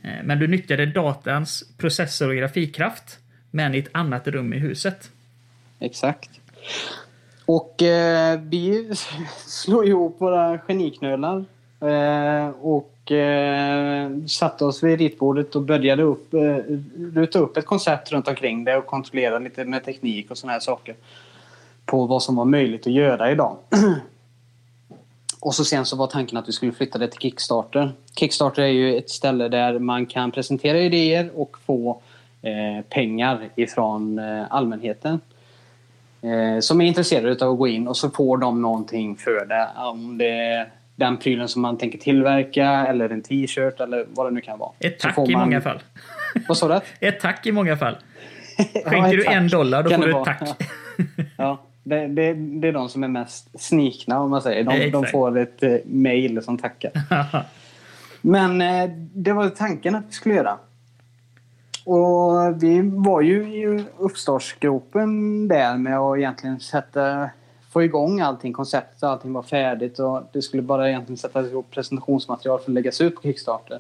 Eh, 0.03 0.23
Men 0.23 0.39
du 0.39 0.47
nyttjade 0.47 0.85
datans 0.85 1.63
processor 1.77 2.29
och 2.29 2.35
grafikkraft 2.35 3.19
men 3.51 3.75
i 3.75 3.77
ett 3.77 3.89
annat 3.91 4.27
rum 4.27 4.53
i 4.53 4.57
huset. 4.57 5.11
Exakt. 5.81 6.29
Och 7.45 7.81
eh, 7.81 8.39
vi 8.39 8.95
slog 9.45 9.87
ihop 9.87 10.15
våra 10.21 10.57
geniknölar 10.57 11.45
eh, 11.79 12.49
och 12.61 13.11
eh, 13.11 14.11
satte 14.27 14.65
oss 14.65 14.83
vid 14.83 14.99
ritbordet 14.99 15.55
och 15.55 15.61
började 15.61 16.03
upp, 16.03 16.33
eh, 16.33 16.57
ruta 17.13 17.39
upp 17.39 17.57
ett 17.57 17.65
koncept 17.65 18.11
runt 18.11 18.27
omkring 18.27 18.63
det 18.63 18.77
och 18.77 18.85
kontrollera 18.85 19.39
lite 19.39 19.65
med 19.65 19.83
teknik 19.85 20.31
och 20.31 20.37
såna 20.37 20.53
här 20.53 20.59
saker. 20.59 20.95
På 21.85 22.05
vad 22.05 22.23
som 22.23 22.35
var 22.35 22.45
möjligt 22.45 22.87
att 22.87 22.93
göra 22.93 23.31
idag. 23.31 23.57
Och 25.39 25.55
så 25.55 25.65
sen 25.65 25.85
så 25.85 25.95
var 25.95 26.07
tanken 26.07 26.37
att 26.37 26.47
vi 26.47 26.51
skulle 26.51 26.71
flytta 26.71 26.99
det 26.99 27.07
till 27.07 27.19
Kickstarter. 27.19 27.91
Kickstarter 28.15 28.61
är 28.61 28.67
ju 28.67 28.97
ett 28.97 29.09
ställe 29.09 29.47
där 29.47 29.79
man 29.79 30.05
kan 30.05 30.31
presentera 30.31 30.79
idéer 30.79 31.31
och 31.35 31.57
få 31.65 32.01
eh, 32.41 32.85
pengar 32.89 33.49
ifrån 33.55 34.19
eh, 34.19 34.43
allmänheten 34.49 35.19
eh, 36.23 36.59
som 36.59 36.81
är 36.81 36.85
intresserade 36.85 37.45
av 37.45 37.51
att 37.51 37.57
gå 37.57 37.67
in 37.67 37.87
och 37.87 37.97
så 37.97 38.09
får 38.09 38.37
de 38.37 38.61
någonting 38.61 39.15
för 39.15 39.45
det. 39.45 39.67
Om 39.77 40.17
det 40.17 40.29
är 40.29 40.71
den 40.95 41.17
prylen 41.17 41.47
som 41.47 41.61
man 41.61 41.77
tänker 41.77 41.97
tillverka 41.97 42.65
eller 42.69 43.09
en 43.09 43.21
t-shirt 43.21 43.79
eller 43.79 44.05
vad 44.09 44.25
det 44.25 44.31
nu 44.31 44.41
kan 44.41 44.59
vara. 44.59 44.71
Ett 44.79 44.99
tack 44.99 45.15
får 45.15 45.29
i 45.29 45.33
man- 45.33 45.41
många 45.41 45.61
fall. 45.61 45.79
Vad 46.47 46.57
sa 46.57 46.67
du? 46.99 47.07
Ett 47.07 47.19
tack 47.19 47.45
i 47.45 47.51
många 47.51 47.77
fall. 47.77 47.97
Ja, 48.73 48.81
Skänker 48.89 49.17
ett 49.19 49.25
du 49.25 49.31
en 49.33 49.47
dollar, 49.47 49.83
då 49.83 49.89
kan 49.89 50.01
får 50.01 50.07
du 50.07 50.17
ett 50.19 50.25
tack. 50.25 50.49
Ja. 51.37 51.61
Det, 51.83 52.07
det, 52.07 52.33
det 52.33 52.67
är 52.67 52.71
de 52.73 52.89
som 52.89 53.03
är 53.03 53.07
mest 53.07 53.61
snikna 53.61 54.19
om 54.19 54.29
man 54.29 54.41
säger. 54.41 54.63
De, 54.63 54.89
de 54.89 55.05
får 55.05 55.37
ett 55.37 55.63
eh, 55.63 55.75
mail 55.85 56.43
som 56.43 56.57
tackar. 56.57 56.91
Men 58.21 58.61
eh, 58.61 58.89
det 59.13 59.33
var 59.33 59.49
tanken 59.49 59.95
att 59.95 60.03
vi 60.07 60.11
skulle 60.11 60.35
göra. 60.35 60.57
Och 61.85 62.63
vi 62.63 62.81
var 62.81 63.21
ju 63.21 63.43
i 63.43 63.85
uppstartsgropen 63.97 65.47
där 65.47 65.77
med 65.77 65.99
att 65.99 66.17
egentligen 66.17 66.59
sätta, 66.59 67.29
få 67.71 67.83
igång 67.83 68.19
allting. 68.19 68.53
Konceptet 68.53 69.03
och 69.03 69.09
allting 69.09 69.33
var 69.33 69.43
färdigt 69.43 69.99
och 69.99 70.23
det 70.33 70.41
skulle 70.41 70.63
bara 70.63 70.89
egentligen 70.89 71.17
sättas 71.17 71.47
ihop 71.47 71.71
presentationsmaterial 71.71 72.59
för 72.59 72.71
att 72.71 72.73
läggas 72.73 73.01
ut 73.01 73.15
på 73.15 73.21
Kickstarter. 73.21 73.79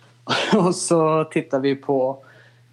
Och 0.56 0.74
så 0.74 1.24
tittar 1.24 1.60
vi 1.60 1.74
på, 1.74 2.24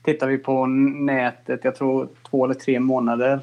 tittar 0.03 0.27
vi 0.27 0.38
på 0.38 0.65
nätet, 0.65 1.60
jag 1.63 1.75
tror 1.75 2.08
två 2.29 2.45
eller 2.45 2.53
tre 2.53 2.79
månader 2.79 3.39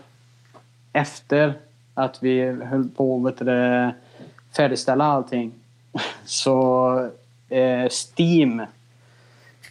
efter 0.93 1.55
att 1.95 2.23
vi 2.23 2.41
höll 2.43 2.89
på 2.89 3.27
att 3.27 3.43
färdigställa 4.57 5.05
allting. 5.05 5.53
Så 6.25 6.99
eh, 7.49 7.89
Steam 7.89 8.63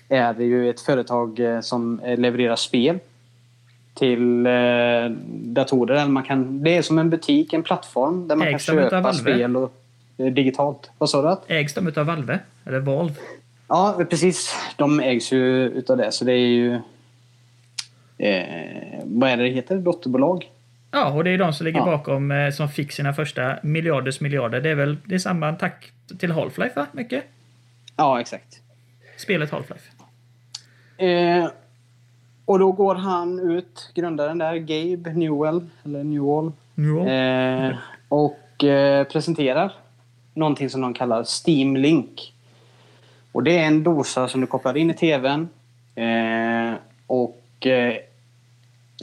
är 0.09 0.33
det 0.33 0.43
ju 0.43 0.69
ett 0.69 0.81
företag 0.81 1.39
eh, 1.39 1.59
som 1.61 1.99
eh, 1.99 2.17
levererar 2.19 2.55
spel 2.55 2.99
till 3.93 4.45
eh, 4.45 4.51
datorer. 5.29 6.07
Man 6.07 6.23
kan, 6.23 6.63
det 6.63 6.77
är 6.77 6.81
som 6.81 6.99
en 6.99 7.09
butik, 7.09 7.53
en 7.53 7.63
plattform 7.63 8.27
där 8.27 8.35
man 8.35 8.47
Ägs 8.47 8.65
kan 8.65 8.75
köpa 8.75 9.13
spel 9.13 9.55
och, 9.57 9.73
eh, 10.17 10.25
digitalt. 10.25 10.91
Vad 10.97 11.09
sa 11.09 11.21
du? 11.21 11.27
att? 11.27 11.51
Ägs 11.51 11.73
de 11.73 11.87
utav 11.87 12.05
Valve? 12.05 12.39
Eller 12.65 12.79
Valve? 12.79 13.15
Ja, 13.67 14.05
precis. 14.09 14.55
De 14.77 14.99
ägs 14.99 15.31
ju 15.33 15.69
utav 15.69 15.97
det. 15.97 16.11
Så 16.11 16.25
det 16.25 16.31
är 16.33 16.47
ju... 16.47 16.73
Eh, 18.17 18.99
vad 19.03 19.29
är 19.29 19.37
det 19.37 19.43
det 19.43 19.49
heter? 19.49 19.77
Dotterbolag? 19.77 20.49
Ja, 20.91 21.13
och 21.13 21.23
det 21.23 21.29
är 21.29 21.37
de 21.37 21.53
som 21.53 21.65
ligger 21.65 21.79
Ja. 21.79 21.85
bakom 21.85 22.31
eh, 22.31 22.51
som 22.51 22.69
fick 22.69 22.91
sina 22.91 23.13
första 23.13 23.55
miljarders 23.63 24.21
miljarder. 24.21 24.61
Det 24.61 24.69
är 24.69 24.75
väl 24.75 24.97
det 25.05 25.15
är 25.15 25.19
samma 25.19 25.53
tack 25.53 25.91
till 26.19 26.31
Half-Life, 26.31 26.75
va? 26.75 26.85
Mycket? 26.91 27.23
Ja, 27.97 28.21
exakt. 28.21 28.59
Spelet 29.17 29.51
Half-Life. 29.51 29.94
Eh, 30.97 31.47
och 32.45 32.59
då 32.59 32.71
går 32.71 32.95
han 32.95 33.39
ut, 33.39 33.91
grundaren 33.93 34.37
där, 34.37 34.55
Gabe 34.55 35.13
Newell, 35.13 35.61
eller 35.85 36.03
Newell, 36.03 36.51
Ja. 36.75 37.07
eh, 37.07 37.75
och 38.09 38.63
eh, 38.63 39.03
presenterar 39.07 39.73
någonting 40.33 40.69
som 40.69 40.81
de 40.81 40.93
kallar 40.93 41.25
Steam 41.47 41.75
Link. 41.77 42.33
Och 43.31 43.43
det 43.43 43.57
är 43.57 43.67
en 43.67 43.83
dosa 43.83 44.27
som 44.27 44.41
du 44.41 44.47
kopplar 44.47 44.77
in 44.77 44.89
i 44.89 44.93
TVn 44.93 45.49
eh, 45.95 46.73
och 47.07 47.65
eh, 47.65 47.93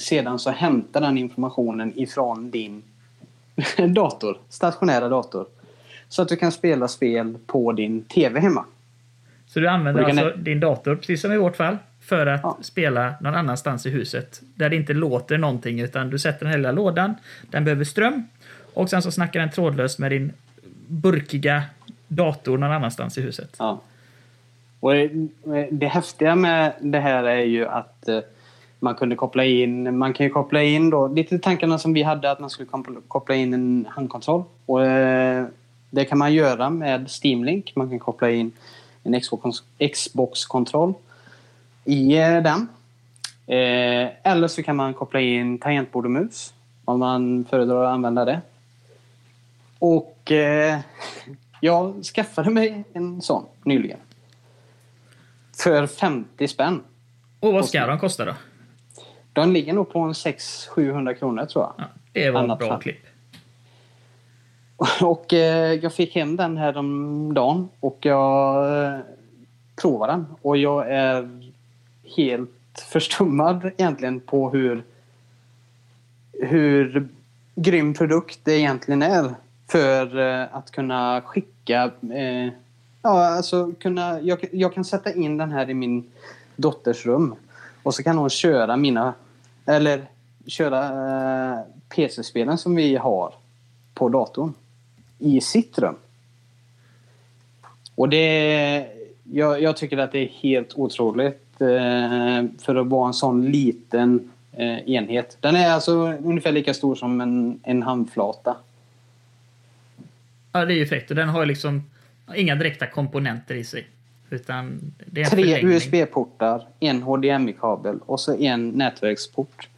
sedan 0.00 0.38
så 0.38 0.50
hämtar 0.50 1.00
den 1.00 1.18
informationen 1.18 1.92
ifrån 1.96 2.50
din 2.50 2.82
dator, 3.94 4.38
stationära 4.48 5.08
dator. 5.08 5.46
Så 6.08 6.22
att 6.22 6.28
du 6.28 6.36
kan 6.36 6.52
spela 6.52 6.88
spel 6.88 7.38
på 7.46 7.72
din 7.72 8.02
TV 8.04 8.40
hemma. 8.40 8.64
Så 9.52 9.60
du 9.60 9.68
använder 9.68 10.02
alltså 10.04 10.32
din 10.36 10.60
dator, 10.60 10.96
precis 10.96 11.20
som 11.20 11.32
i 11.32 11.36
vårt 11.36 11.56
fall, 11.56 11.76
för 12.00 12.26
att 12.26 12.40
Ja. 12.42 12.58
spela 12.60 13.14
någon 13.20 13.34
annanstans 13.34 13.86
i 13.86 13.90
huset. 13.90 14.40
Där 14.54 14.68
det 14.68 14.76
inte 14.76 14.92
låter 14.94 15.38
någonting, 15.38 15.80
utan 15.80 16.10
du 16.10 16.18
sätter 16.18 16.46
den 16.46 16.54
lilla 16.54 16.72
lådan, 16.72 17.14
den 17.50 17.64
behöver 17.64 17.84
ström, 17.84 18.26
och 18.74 18.90
sen 18.90 19.02
så 19.02 19.10
snackar 19.10 19.40
den 19.40 19.50
trådlöst 19.50 19.98
med 19.98 20.10
din 20.10 20.32
burkiga 20.86 21.62
dator 22.08 22.58
någon 22.58 22.72
annanstans 22.72 23.18
i 23.18 23.20
huset. 23.22 23.56
Ja. 23.58 23.80
Och 24.80 24.92
det, 24.92 25.10
det 25.70 25.86
häftiga 25.86 26.34
med 26.34 26.72
det 26.80 26.98
här 27.00 27.24
är 27.24 27.44
ju 27.44 27.66
att 27.66 28.08
eh, 28.08 28.18
man 28.78 28.94
kunde 28.94 29.16
koppla 29.16 29.44
in, 29.44 29.98
man 29.98 30.12
kan 30.12 30.26
ju 30.26 30.32
koppla 30.32 30.62
in 30.62 30.90
då, 30.90 31.08
lite 31.08 31.38
tankarna 31.38 31.78
som 31.78 31.92
vi 31.92 32.02
hade 32.02 32.30
att 32.30 32.40
man 32.40 32.50
skulle 32.50 32.68
koppla- 32.68 33.00
koppla 33.08 33.34
in 33.34 33.54
en 33.54 33.86
handkontroll. 33.90 34.44
Och 34.66 34.84
eh, 34.86 35.44
det 35.90 36.04
kan 36.04 36.18
man 36.18 36.34
göra 36.34 36.70
med 36.70 37.08
Steam 37.22 37.44
Link. 37.44 37.72
Man 37.76 37.88
kan 37.90 37.98
koppla 37.98 38.30
in 38.30 38.52
en 39.02 39.14
Xbox- 39.14 39.62
Xbox-kontroll 39.92 40.94
i 41.84 42.18
eh, 42.18 42.42
den. 42.42 42.68
Eh, 43.46 44.08
eller 44.22 44.48
så 44.48 44.62
kan 44.62 44.76
man 44.76 44.94
koppla 44.94 45.20
in 45.20 45.58
tangentbord 45.58 46.04
och 46.04 46.10
mus 46.10 46.54
om 46.84 46.98
man 46.98 47.44
föredrar 47.50 47.84
att 47.84 47.90
använda 47.90 48.24
det. 48.24 48.40
Och 49.78 50.32
eh, 50.32 50.78
jag 51.60 52.04
skaffade 52.04 52.50
mig 52.50 52.84
en 52.92 53.22
sån 53.22 53.44
nyligen. 53.64 53.98
För 55.56 55.86
50 55.86 56.48
spänn. 56.48 56.82
Och 57.40 57.52
vad 57.52 57.68
ska 57.68 57.86
de 57.86 57.98
kosta 57.98 58.24
då? 58.24 58.34
Den 59.32 59.52
ligger 59.52 59.72
nog 59.72 59.92
på 59.92 59.98
en 59.98 60.12
600-700 60.12 61.14
kronor 61.14 61.46
tror 61.46 61.64
jag. 61.64 61.74
Ja, 61.78 61.84
det 62.12 62.30
var 62.30 62.52
ett 62.52 62.58
bra 62.58 62.68
fall. 62.68 62.82
klipp. 62.82 63.06
Och 65.02 65.32
eh, 65.32 65.72
jag 65.72 65.94
fick 65.94 66.14
hem 66.14 66.36
den 66.36 66.56
här 66.56 66.76
om 66.76 67.34
dagen 67.34 67.68
och 67.80 67.98
jag 68.00 68.84
eh, 68.84 69.00
provade 69.76 70.12
den. 70.12 70.26
Och 70.42 70.56
jag 70.56 70.90
är 70.90 71.28
helt 72.16 72.80
förstummad 72.92 73.70
egentligen 73.76 74.20
på 74.20 74.50
hur, 74.50 74.84
hur 76.32 77.08
grym 77.54 77.94
produkt 77.94 78.40
det 78.44 78.58
egentligen 78.58 79.02
är. 79.02 79.34
För 79.68 80.18
eh, 80.18 80.56
att 80.56 80.70
kunna 80.70 81.22
skicka... 81.24 81.90
Eh, 82.14 82.52
ja, 83.02 83.26
alltså 83.26 83.72
kunna, 83.80 84.20
jag, 84.20 84.44
jag 84.52 84.74
kan 84.74 84.84
sätta 84.84 85.12
in 85.12 85.38
den 85.38 85.52
här 85.52 85.70
i 85.70 85.74
min 85.74 86.10
dotters 86.56 87.06
rum. 87.06 87.34
Och 87.82 87.94
så 87.94 88.02
kan 88.02 88.18
hon 88.18 88.30
köra 88.30 88.76
mina... 88.76 89.14
Eller 89.66 90.04
köra 90.46 90.84
eh, 90.84 91.58
PC-spelen 91.88 92.58
som 92.58 92.74
vi 92.74 92.96
har 92.96 93.34
på 93.94 94.08
datorn 94.08 94.54
i 95.22 95.40
rum. 95.76 95.96
Och 97.94 98.08
det... 98.08 98.86
Jag, 99.34 99.62
jag 99.62 99.76
tycker 99.76 99.98
att 99.98 100.12
det 100.12 100.18
är 100.18 100.28
helt 100.28 100.74
otroligt 100.74 101.60
eh, 101.60 102.44
för 102.58 102.74
att 102.74 102.86
vara 102.86 103.06
en 103.06 103.14
sån 103.14 103.50
liten 103.50 104.30
eh, 104.52 104.90
enhet. 104.90 105.36
Den 105.40 105.56
är 105.56 105.70
alltså 105.70 105.92
ungefär 106.12 106.52
lika 106.52 106.74
stor 106.74 106.94
som 106.94 107.20
en, 107.20 107.60
en 107.62 107.82
handflata. 107.82 108.56
Ja, 110.52 110.64
det 110.64 110.74
är 110.74 110.76
ju 110.76 110.86
fräckt. 110.86 111.10
Och 111.10 111.16
den 111.16 111.28
har 111.28 111.46
liksom 111.46 111.82
inga 112.34 112.54
direkta 112.54 112.86
komponenter 112.86 113.54
i 113.54 113.64
sig. 113.64 113.86
Utan 114.30 114.92
det 115.06 115.22
är 115.22 115.26
Tre. 115.26 115.62
USB-portar, 115.62 116.66
en 116.80 117.02
HDMI-kabel 117.02 117.98
och 118.06 118.20
så 118.20 118.36
en 118.36 118.68
nätverksport. 118.68 119.68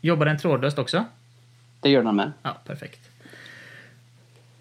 Jobbar 0.00 0.26
den 0.26 0.38
trådlöst 0.38 0.78
också? 0.78 1.04
Det 1.80 1.88
gör 1.88 2.02
den 2.02 2.16
med. 2.16 2.32
Ja, 2.42 2.56
perfekt. 2.66 3.00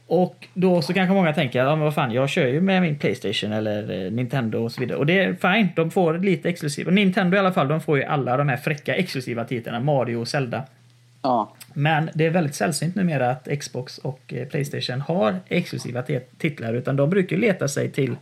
Och 0.07 0.47
då 0.53 0.81
så 0.81 0.93
kanske 0.93 1.13
många 1.13 1.33
tänker, 1.33 1.59
ja 1.59 1.75
men 1.75 1.79
vad 1.79 1.93
fan, 1.95 2.11
jag 2.11 2.29
kör 2.29 2.47
ju 2.47 2.61
med 2.61 2.81
min 2.81 2.95
Playstation 2.95 3.51
eller 3.51 4.05
eh, 4.05 4.11
Nintendo 4.11 4.63
och 4.63 4.71
så 4.71 4.81
vidare. 4.81 4.97
Och 4.97 5.05
det 5.05 5.19
är 5.19 5.33
fine, 5.33 5.69
de 5.75 5.91
får 5.91 6.17
lite 6.17 6.49
exklusiva. 6.49 6.91
Nintendo 6.91 7.35
i 7.35 7.39
alla 7.39 7.51
fall, 7.51 7.67
de 7.67 7.81
får 7.81 7.97
ju 7.97 8.03
alla 8.03 8.37
de 8.37 8.49
här 8.49 8.57
fräcka 8.57 8.95
exklusiva 8.95 9.43
titlarna, 9.43 9.79
Mario 9.79 10.15
och 10.15 10.27
Zelda. 10.27 10.63
Ja. 11.21 11.55
Men 11.73 12.09
det 12.13 12.25
är 12.25 12.29
väldigt 12.29 12.55
sällsynt 12.55 12.95
numera 12.95 13.29
att 13.29 13.47
Xbox 13.59 13.97
och 13.97 14.33
eh, 14.33 14.47
Playstation 14.47 15.01
har 15.01 15.35
exklusiva 15.47 16.01
ti- 16.01 16.21
titlar, 16.37 16.73
utan 16.73 16.95
de 16.95 17.09
brukar 17.09 17.37
leta 17.37 17.67
sig 17.67 17.91
till 17.91 18.15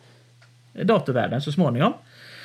datorvärlden 0.81 1.41
så 1.41 1.51
småningom. 1.51 1.93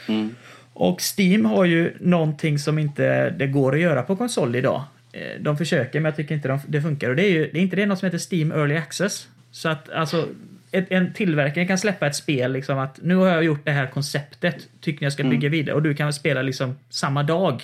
Mm. 0.08 0.34
Och 0.72 1.00
Steam 1.18 1.44
har 1.44 1.64
ju 1.64 1.94
någonting 2.00 2.58
som 2.58 2.78
inte 2.78 3.30
det 3.30 3.46
går 3.46 3.74
att 3.74 3.80
göra 3.80 4.02
på 4.02 4.16
konsol 4.16 4.56
idag. 4.56 4.82
Eh, 5.16 5.40
De 5.40 5.56
försöker, 5.56 6.00
men 6.00 6.04
jag 6.04 6.16
tycker 6.16 6.34
inte 6.34 6.48
de, 6.48 6.58
det 6.66 6.82
funkar. 6.82 7.10
Och 7.10 7.16
det 7.16 7.22
är 7.22 7.30
ju 7.30 7.50
det 7.52 7.58
är 7.58 7.62
inte 7.62 7.76
det 7.76 7.86
något 7.86 7.98
som 7.98 8.06
heter 8.06 8.34
Steam 8.34 8.52
Early 8.52 8.76
Access. 8.76 9.28
Så 9.50 9.68
att 9.68 9.90
alltså, 9.90 10.28
ett, 10.70 10.86
en 10.90 11.12
tillverkare 11.12 11.66
kan 11.66 11.78
släppa 11.78 12.06
ett 12.06 12.16
spel 12.16 12.52
liksom 12.52 12.78
att 12.78 12.98
nu 13.02 13.16
har 13.16 13.28
jag 13.28 13.44
gjort 13.44 13.64
det 13.64 13.70
här 13.70 13.86
konceptet. 13.86 14.68
Tycker 14.80 15.06
jag 15.06 15.12
ska 15.12 15.24
bygga 15.24 15.48
vidare? 15.48 15.74
Och 15.74 15.82
du 15.82 15.94
kan 15.94 16.12
spela 16.12 16.42
liksom 16.42 16.76
samma 16.90 17.22
dag. 17.22 17.62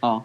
Ja. 0.00 0.24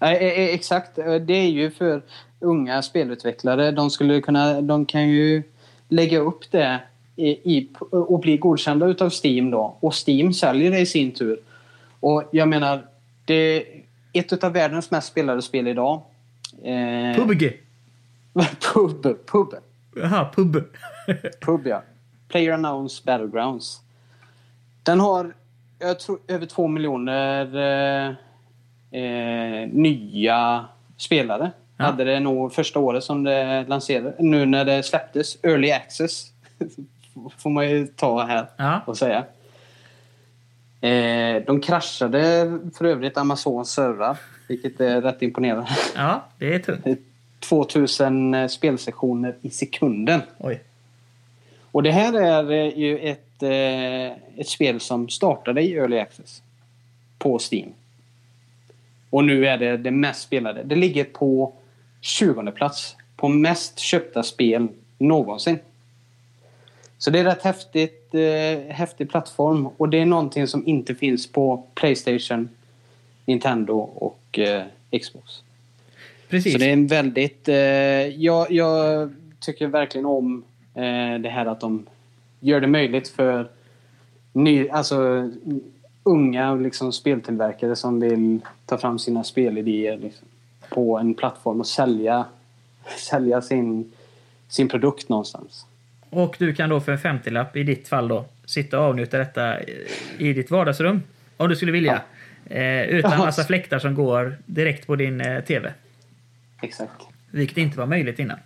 Eh, 0.00 0.12
eh, 0.12 0.54
Exakt. 0.54 0.98
Eh, 0.98 1.14
Det 1.14 1.32
är 1.34 1.50
ju 1.50 1.70
för 1.70 2.02
unga 2.40 2.82
spelutvecklare. 2.82 3.70
De 3.70 3.90
skulle 3.90 4.20
kunna... 4.20 4.60
De 4.60 4.86
kan 4.86 5.08
ju 5.08 5.42
lägga 5.88 6.18
upp 6.18 6.50
det 6.50 6.80
i, 7.16 7.28
i, 7.28 7.68
och 7.90 8.20
bli 8.20 8.36
godkända 8.36 8.86
utav 8.86 9.10
Steam 9.24 9.50
då. 9.50 9.76
Och 9.80 9.94
Steam 10.08 10.32
säljer 10.32 10.70
det 10.70 10.78
i 10.78 10.86
sin 10.86 11.12
tur. 11.12 11.38
Och 12.00 12.28
jag 12.32 12.48
menar, 12.48 12.82
det 13.24 13.64
ett 14.18 14.44
av 14.44 14.52
världens 14.52 14.90
mest 14.90 15.08
spelade 15.08 15.42
spel 15.42 15.68
idag. 15.68 16.02
Eh, 16.64 17.16
PUBG! 17.16 17.52
pub. 18.74 19.26
Pub. 19.26 19.54
Jaha, 19.96 20.28
pub. 20.34 20.64
Pub, 21.40 21.66
ja. 21.66 21.82
Player 22.28 22.52
Announced 22.52 23.04
Battlegrounds. 23.06 23.80
Den 24.82 25.00
har, 25.00 25.34
jag 25.78 26.00
tror, 26.00 26.18
över 26.28 26.46
två 26.46 26.66
miljoner 26.66 27.56
eh, 27.56 29.00
eh, 29.02 29.68
nya 29.68 30.64
spelare. 30.96 31.50
Ja. 31.76 31.84
Hade 31.84 32.04
det 32.04 32.20
nog 32.20 32.52
första 32.52 32.78
året 32.78 33.04
som 33.04 33.24
det 33.24 33.64
lanserades. 33.68 34.14
Nu 34.18 34.46
när 34.46 34.64
det 34.64 34.82
släpptes, 34.82 35.36
Early 35.44 35.70
Access, 35.70 36.26
får 37.38 37.50
man 37.50 37.70
ju 37.70 37.86
ta 37.86 38.24
här 38.24 38.46
Ja. 38.56 38.80
och 38.86 38.98
säga. 38.98 39.24
Eh, 40.80 41.42
de 41.46 41.60
kraschade 41.60 42.50
för 42.74 42.84
övrigt 42.84 43.16
Amazons 43.16 43.70
servrar, 43.70 44.18
vilket 44.48 44.80
är 44.80 45.00
rätt 45.00 45.22
imponerande. 45.22 45.70
Ja, 45.96 46.24
det 46.38 46.54
är 46.54 46.58
tungt. 46.58 47.00
2000 47.40 48.34
eh, 48.34 48.48
spelsektioner 48.48 49.36
i 49.42 49.50
sekunden. 49.50 50.20
Oj. 50.38 50.62
Och 51.72 51.82
det 51.82 51.90
här 51.90 52.12
är 52.12 52.52
eh, 52.52 52.78
ju 52.78 52.98
ett, 52.98 53.42
eh, 53.42 54.40
ett 54.40 54.48
spel 54.48 54.80
som 54.80 55.08
startade 55.08 55.62
i 55.62 55.74
Early 55.74 55.98
Access 55.98 56.42
på 57.18 57.38
Steam. 57.52 57.72
Och 59.10 59.24
nu 59.24 59.46
är 59.46 59.58
det 59.58 59.76
det 59.76 59.90
mest 59.90 60.22
spelade. 60.22 60.62
Det 60.62 60.76
ligger 60.76 61.04
på 61.04 61.52
20 62.00 62.50
plats 62.50 62.96
på 63.16 63.28
mest 63.28 63.78
köpta 63.78 64.22
spel 64.22 64.68
någonsin. 64.98 65.58
Så 66.98 67.10
det 67.10 67.18
är 67.18 67.24
rätt 67.24 67.42
häftigt, 67.42 68.05
eh, 68.05 68.05
häftig 68.68 69.10
plattform 69.10 69.66
och 69.66 69.88
det 69.88 69.98
är 69.98 70.06
någonting 70.06 70.46
som 70.46 70.66
inte 70.66 70.94
finns 70.94 71.26
på 71.26 71.64
Playstation, 71.74 72.48
Nintendo 73.24 73.74
och 73.78 74.38
eh, 74.38 74.62
Xbox. 75.00 75.42
Precis. 76.28 76.52
Så 76.52 76.58
det 76.58 76.64
är 76.64 76.72
en 76.72 76.86
väldigt... 76.86 77.48
Eh, 77.48 77.56
jag, 78.06 78.50
jag 78.50 79.10
tycker 79.40 79.66
verkligen 79.66 80.06
om 80.06 80.44
eh, 80.74 81.20
det 81.20 81.28
här 81.28 81.46
att 81.46 81.60
de 81.60 81.86
gör 82.40 82.60
det 82.60 82.66
möjligt 82.66 83.08
för 83.08 83.48
ny, 84.32 84.68
alltså, 84.68 85.30
unga 86.02 86.54
liksom, 86.54 86.92
speltillverkare 86.92 87.76
som 87.76 88.00
vill 88.00 88.40
ta 88.66 88.78
fram 88.78 88.98
sina 88.98 89.24
spelidéer 89.24 89.98
liksom, 89.98 90.28
på 90.68 90.98
en 90.98 91.14
plattform 91.14 91.60
och 91.60 91.66
sälja, 91.66 92.24
sälja 92.98 93.42
sin, 93.42 93.92
sin 94.48 94.68
produkt 94.68 95.08
någonstans. 95.08 95.66
Och 96.16 96.36
du 96.38 96.54
kan 96.54 96.68
då 96.70 96.80
för 96.80 96.92
en 96.92 96.98
50-lapp 96.98 97.56
i 97.56 97.62
ditt 97.62 97.88
fall 97.88 98.08
då 98.08 98.24
sitta 98.44 98.78
och 98.78 98.84
avnjuta 98.84 99.18
detta 99.18 99.62
i 100.18 100.32
ditt 100.32 100.50
vardagsrum. 100.50 101.02
Om 101.36 101.48
du 101.48 101.56
skulle 101.56 101.72
vilja. 101.72 102.02
Eh, 102.46 102.82
utan 102.82 103.10
Ja. 103.10 103.18
massa 103.18 103.44
fläktar 103.44 103.78
som 103.78 103.94
går 103.94 104.36
direkt 104.46 104.86
på 104.86 104.96
din 104.96 105.20
eh, 105.20 105.40
TV. 105.44 105.72
Exakt. 106.62 106.90
Vilket 107.30 107.58
inte 107.58 107.78
var 107.78 107.86
möjligt 107.86 108.18
innan. 108.18 108.38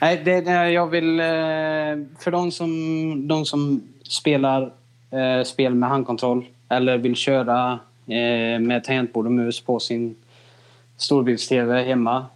Nej, 0.00 0.22
det, 0.24 0.40
det, 0.40 0.70
jag 0.70 0.86
vill... 0.86 1.20
Eh, 1.20 1.26
för 2.18 2.30
de 2.30 2.52
som, 2.52 3.28
de 3.28 3.44
som 3.44 3.82
spelar 4.02 4.72
eh, 5.10 5.44
spel 5.44 5.74
med 5.74 5.88
handkontroll 5.88 6.44
eller 6.68 6.98
vill 6.98 7.16
köra 7.16 7.78
eh, 8.06 8.60
med 8.60 8.84
tangentbord 8.84 9.26
och 9.26 9.32
mus 9.32 9.60
på 9.60 9.80
sin 9.80 10.16
storbilds-tv 10.96 11.82
hemma. 11.82 12.26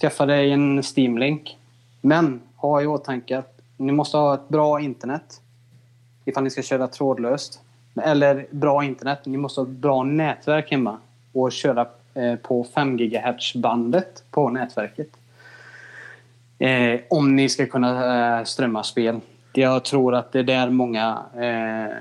Skaffa 0.00 0.26
dig 0.26 0.52
en 0.52 0.82
Steam-link. 0.82 1.56
Men 2.00 2.40
ha 2.66 2.82
i 2.82 2.86
åtanke 2.86 3.38
att 3.38 3.60
ni 3.76 3.92
måste 3.92 4.16
ha 4.16 4.34
ett 4.34 4.48
bra 4.48 4.80
internet 4.80 5.40
ifall 6.24 6.44
ni 6.44 6.50
ska 6.50 6.62
köra 6.62 6.88
trådlöst. 6.88 7.60
Eller 8.02 8.46
bra 8.50 8.84
internet. 8.84 9.18
Ni 9.26 9.36
måste 9.36 9.60
ha 9.60 9.66
ett 9.66 9.72
bra 9.72 10.02
nätverk 10.02 10.70
hemma 10.70 10.98
och 11.32 11.52
köra 11.52 11.86
eh, 12.14 12.36
på 12.36 12.64
5 12.64 12.96
GHz-bandet 12.96 14.24
på 14.30 14.48
nätverket. 14.48 15.08
Eh, 16.58 17.00
om 17.10 17.36
ni 17.36 17.48
ska 17.48 17.66
kunna 17.66 18.38
eh, 18.38 18.44
strömma 18.44 18.82
spel. 18.82 19.20
Jag 19.52 19.84
tror 19.84 20.14
att 20.14 20.32
det 20.32 20.38
är 20.38 20.42
där 20.42 20.70
många 20.70 21.22
eh, 21.34 21.96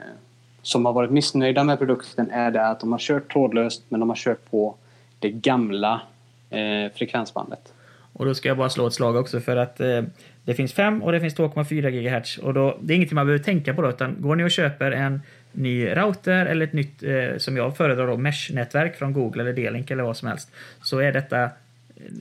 som 0.61 0.85
har 0.85 0.93
varit 0.93 1.11
missnöjda 1.11 1.63
med 1.63 1.77
produkten 1.77 2.31
är 2.31 2.51
det 2.51 2.67
att 2.67 2.79
de 2.79 2.91
har 2.91 2.99
kört 2.99 3.33
trådlöst 3.33 3.83
men 3.89 3.99
de 3.99 4.09
har 4.09 4.15
kört 4.15 4.51
på 4.51 4.75
det 5.19 5.29
gamla 5.29 6.01
eh, 6.49 6.91
frekvensbandet. 6.95 7.73
Och 8.13 8.25
då 8.25 8.35
ska 8.35 8.47
jag 8.47 8.57
bara 8.57 8.69
slå 8.69 8.87
ett 8.87 8.93
slag 8.93 9.15
också 9.15 9.39
för 9.39 9.57
att 9.57 9.79
eh, 9.79 10.01
det 10.45 10.53
finns 10.53 10.73
5 10.73 11.03
och 11.03 11.11
det 11.11 11.19
finns 11.19 11.35
2,4 11.35 12.19
GHz. 12.19 12.37
Och 12.37 12.53
då, 12.53 12.77
det 12.81 12.93
är 12.93 12.95
ingenting 12.95 13.15
man 13.15 13.25
behöver 13.25 13.43
tänka 13.43 13.73
på 13.73 13.81
då, 13.81 13.89
utan 13.89 14.15
går 14.19 14.35
ni 14.35 14.43
och 14.43 14.51
köper 14.51 14.91
en 14.91 15.21
ny 15.51 15.87
router 15.87 16.45
eller 16.45 16.65
ett 16.65 16.73
nytt, 16.73 17.03
eh, 17.03 17.37
som 17.37 17.57
jag 17.57 17.77
föredrar 17.77 18.07
då, 18.07 18.17
mesh-nätverk 18.17 18.95
från 18.95 19.13
Google 19.13 19.41
eller 19.41 19.53
D-Link 19.53 19.91
eller 19.91 20.03
vad 20.03 20.17
som 20.17 20.27
helst, 20.27 20.51
så 20.81 20.99
är 20.99 21.11
detta, 21.11 21.49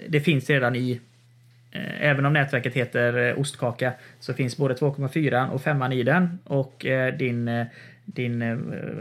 det 0.09 0.21
finns 0.21 0.51
redan 0.51 0.77
i 0.77 1.01
eh, 1.73 2.03
Även 2.03 2.27
om 2.27 2.33
nätverket 2.33 2.75
heter 2.75 3.29
eh, 3.29 3.39
ostkaka 3.39 3.93
så 4.21 4.35
finns 4.35 4.57
både 4.57 4.75
2,4 4.75 5.51
och 5.51 5.63
5 5.63 5.93
i 5.93 6.03
den 6.03 6.39
och 6.45 6.87
eh, 6.87 7.15
din, 7.15 7.49
eh, 7.49 7.67
din 8.05 8.43
eh, 8.43 8.57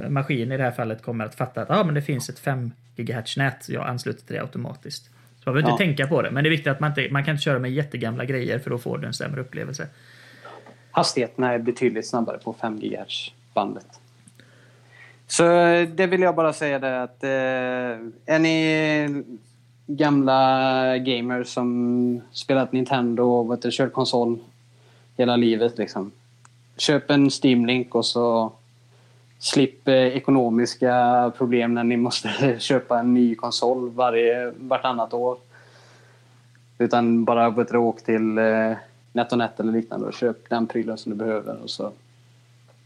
maskin 0.10 0.52
i 0.52 0.58
det 0.58 0.64
här 0.64 0.72
fallet 0.72 1.02
kommer 1.02 1.26
att 1.26 1.36
fatta 1.36 1.62
att 1.62 1.70
ah, 1.70 1.84
men 1.84 1.96
det 1.96 2.02
finns 2.02 2.30
ett 2.30 2.40
5 2.40 2.72
GHz-nät 2.96 3.70
jag 3.70 3.88
ansluter 3.88 4.26
till 4.26 4.36
det 4.36 4.42
automatiskt. 4.42 5.13
Så 5.44 5.50
man 5.50 5.54
behöver 5.54 5.72
inte 5.72 5.84
Ja. 5.84 5.88
tänka 5.88 6.08
på 6.08 6.22
det, 6.22 6.32
men 6.32 6.44
det 6.44 6.48
är 6.48 6.52
viktigt 6.52 6.72
att 6.72 6.80
man 6.80 6.90
inte 6.90 7.08
man 7.12 7.24
kan 7.26 7.32
inte 7.32 7.44
köra 7.44 7.60
med 7.60 7.72
jättegamla 7.72 8.26
grejer 8.26 8.60
för 8.60 8.70
då 8.70 8.78
får 8.78 8.98
du 8.98 9.08
en 9.08 9.14
sämre 9.14 9.42
upplevelse. 9.42 9.88
Hastigheterna 10.92 11.54
är 11.54 11.60
betydligt 11.60 12.08
snabbare 12.08 12.38
på 12.38 12.54
5 12.54 12.80
GHz-bandet. 12.80 13.86
Så 15.28 15.58
eh, 15.58 15.88
det 15.90 16.08
vill 16.08 16.22
jag 16.22 16.36
bara 16.36 16.54
säga 16.54 16.80
det 16.80 17.04
att 17.04 17.24
eh, 17.24 17.30
är 18.36 18.40
ni 18.40 19.24
gamla 19.88 20.98
gamers 20.98 21.48
som 21.48 22.22
spelat 22.32 22.72
Nintendo 22.72 23.24
och 23.24 23.52
vet 23.52 23.62
du, 23.62 23.70
kört 23.72 23.94
konsol 23.94 24.40
hela 25.18 25.36
livet 25.36 25.78
liksom. 25.78 26.12
Köp 26.78 27.12
en 27.12 27.30
Steam-link 27.44 27.96
och 27.96 28.06
så 28.06 28.52
slipp 29.44 29.88
eh, 29.88 29.96
ekonomiska 29.96 31.32
problem 31.38 31.74
när 31.74 31.84
ni 31.84 31.98
måste 31.98 32.56
köpa 32.60 33.00
en 33.00 33.14
ny 33.14 33.36
konsol 33.36 33.90
varje, 33.90 34.52
vartannat 34.58 35.14
år. 35.14 35.38
Utan 36.78 37.26
bara 37.26 37.50
du, 37.50 37.78
åk 37.78 38.04
till 38.04 38.38
eh, 38.38 38.74
NetOnNet 39.12 39.60
eller 39.60 39.72
liknande 39.72 40.08
och 40.08 40.14
köp 40.14 40.50
den 40.50 40.68
prylen 40.68 40.98
som 40.98 41.12
du 41.12 41.16
behöver 41.16 41.62
och 41.64 41.70
så 41.70 41.92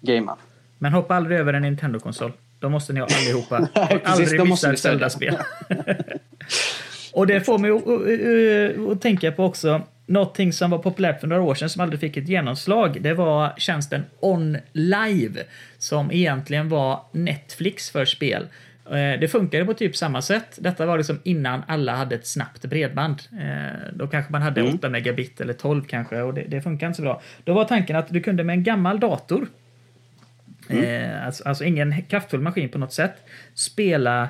gamea. 0.02 0.36
Men 0.78 0.94
hoppa 0.94 1.16
aldrig 1.16 1.40
över 1.40 1.54
en 1.54 1.62
Nintendo-konsol. 1.62 2.32
De 2.60 2.72
måste 2.72 2.94
ni 2.94 3.00
ha 3.00 3.08
allihopa. 3.08 3.58
Precis, 3.74 4.02
aldrig 4.06 4.48
missa 4.48 4.74
ett. 4.74 4.80
Zelda-spel. 4.80 5.38
och 7.14 7.28
det 7.28 7.42
får 7.42 7.58
mig 7.58 7.72
att 8.92 9.02
tänka 9.02 9.32
på 9.32 9.44
också 9.44 9.82
någonting 10.08 10.54
som 10.54 10.72
var 10.72 10.78
populärt 10.78 11.20
för 11.20 11.28
några 11.28 11.42
år 11.42 11.56
sedan 11.56 11.70
som 11.70 11.82
aldrig 11.82 12.00
fick 12.00 12.18
ett 12.18 12.28
genomslag. 12.28 12.98
Det 13.02 13.14
var 13.14 13.54
tjänsten 13.58 14.04
OnLive 14.20 15.44
som 15.78 16.12
egentligen 16.12 16.70
var 16.70 17.02
Netflix 17.12 17.90
för 17.92 18.06
spel. 18.06 18.48
Eh, 18.86 19.20
Det 19.20 19.32
funkade 19.32 19.66
på 19.66 19.74
typ 19.74 19.96
samma 19.96 20.22
sätt. 20.22 20.58
Detta 20.62 20.86
var 20.86 20.98
liksom 20.98 21.20
innan 21.24 21.64
alla 21.68 21.96
hade 21.96 22.16
ett 22.16 22.28
snabbt 22.28 22.66
bredband. 22.66 23.22
Eh, 23.40 23.94
Då 23.94 24.08
kanske 24.08 24.32
man 24.32 24.42
hade 24.42 24.62
8 24.64 24.90
megabit 24.90 25.42
eller 25.42 25.54
12 25.54 25.84
kanske 25.84 26.22
och 26.22 26.34
det, 26.34 26.42
det 26.48 26.62
funkar 26.62 26.88
inte 26.88 26.98
så 26.98 27.04
bra. 27.04 27.22
Då 27.44 27.54
var 27.54 27.66
tanken 27.66 27.96
att 27.96 28.08
du 28.10 28.22
kunde 28.22 28.44
med 28.44 28.54
en 28.54 28.64
gammal 28.64 29.00
dator 29.00 29.48
Eh, 30.70 31.26
alltså, 31.26 31.44
alltså 31.44 31.64
ingen 31.64 32.02
kraftfull 32.02 32.40
maskin 32.42 32.70
på 32.70 32.78
något 32.78 32.94
sätt. 32.94 33.14
Spela 33.54 34.30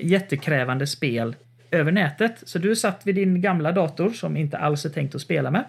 jättekrävande 0.00 0.86
spel 0.86 1.36
över 1.70 1.92
nätet. 1.92 2.34
Så 2.42 2.58
du 2.58 2.76
satt 2.76 3.06
vid 3.06 3.14
din 3.14 3.40
gamla 3.40 3.72
dator 3.72 4.10
som 4.10 4.36
inte 4.36 4.58
alls 4.58 4.84
är 4.84 4.90
tänkt 4.90 5.14
att 5.14 5.20
spela 5.20 5.50
med. 5.50 5.64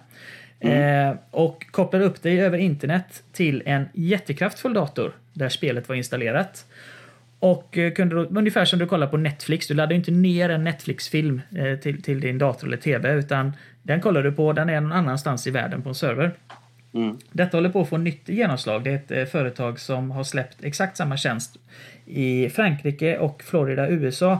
Eh, 0.59 1.15
och 1.31 1.65
kopplade 1.71 2.05
upp 2.05 2.21
dig 2.21 2.41
över 2.41 2.57
internet 2.57 3.23
till 3.33 3.63
en 3.65 3.85
jättekraftfull 3.93 4.73
dator 4.73 5.11
där 5.33 5.49
spelet 5.49 5.89
var 5.89 5.95
installerat. 5.95 6.65
Och 7.39 7.77
eh, 7.77 7.91
kunde 7.91 8.15
då, 8.15 8.39
ungefär 8.39 8.65
som 8.65 8.79
du 8.79 8.87
kollar 8.87 9.07
på 9.07 9.17
Netflix, 9.17 9.67
du 9.67 9.73
laddar 9.73 9.95
inte 9.95 10.11
ner 10.11 10.49
en 10.49 10.63
Netflix-film 10.63 11.41
eh, 11.57 11.79
till, 11.79 12.01
till 12.01 12.19
din 12.19 12.37
dator 12.37 12.67
eller 12.67 12.77
tv 12.77 13.13
utan 13.13 13.53
den 13.83 14.01
kollar 14.01 14.23
du 14.23 14.31
på, 14.31 14.53
den 14.53 14.69
är 14.69 14.81
någon 14.81 14.91
annanstans 14.91 15.47
i 15.47 15.51
världen 15.51 15.81
på 15.81 15.89
en 15.89 15.95
server. 15.95 16.31
Mm. 16.93 17.17
Detta 17.31 17.57
håller 17.57 17.69
på 17.69 17.81
att 17.81 17.89
få 17.89 17.97
nytt 17.97 18.29
genomslag. 18.29 18.83
Det 18.83 19.11
är 19.11 19.23
ett 19.23 19.31
företag 19.31 19.79
som 19.79 20.11
har 20.11 20.23
släppt 20.23 20.63
exakt 20.63 20.97
samma 20.97 21.17
tjänst 21.17 21.57
i 22.05 22.49
Frankrike 22.49 23.17
och 23.17 23.43
Florida, 23.43 23.89
USA. 23.89 24.39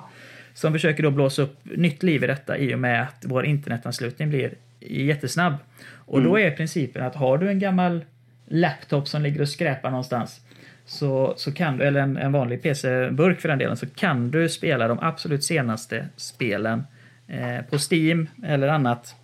Som 0.54 0.74
försöker 0.74 1.04
då 1.04 1.12
blåsa 1.12 1.41
upp 1.41 1.58
nytt 1.64 2.04
liv 2.04 2.24
i 2.24 2.28
detta 2.28 2.58
i 2.58 2.76
och 2.76 2.80
med 2.80 3.02
att 3.04 3.26
vår 3.28 3.45
internetanslutning 3.45 4.30
blir 4.30 4.54
jättesnabb. 4.80 5.54
Och 5.93 6.24
då 6.24 6.39
är 6.39 6.52
principen 6.52 7.04
att 7.04 7.16
har 7.16 7.38
du 7.38 7.49
en 7.49 7.60
gammal 7.60 8.06
laptop 8.45 9.08
som 9.08 9.22
ligger 9.22 9.41
och 9.41 9.49
skräpar 9.49 9.89
någonstans 9.89 10.41
så, 10.86 11.34
så 11.38 11.52
kan 11.52 11.78
du, 11.78 11.84
eller 11.84 11.99
en, 11.99 12.18
en 12.18 12.32
vanlig 12.32 12.62
PC-burk 12.62 13.41
för 13.41 13.49
den 13.49 13.58
delen, 13.58 13.78
så 13.78 13.86
kan 13.86 14.32
du 14.32 14.49
spela 14.49 14.88
de 14.88 14.99
absolut 14.99 15.43
senaste 15.43 16.08
spelen 16.16 16.84
eh, 17.28 17.62
på 17.70 17.78
Steam 17.91 18.28
eller 18.43 18.68
annat 18.68 19.16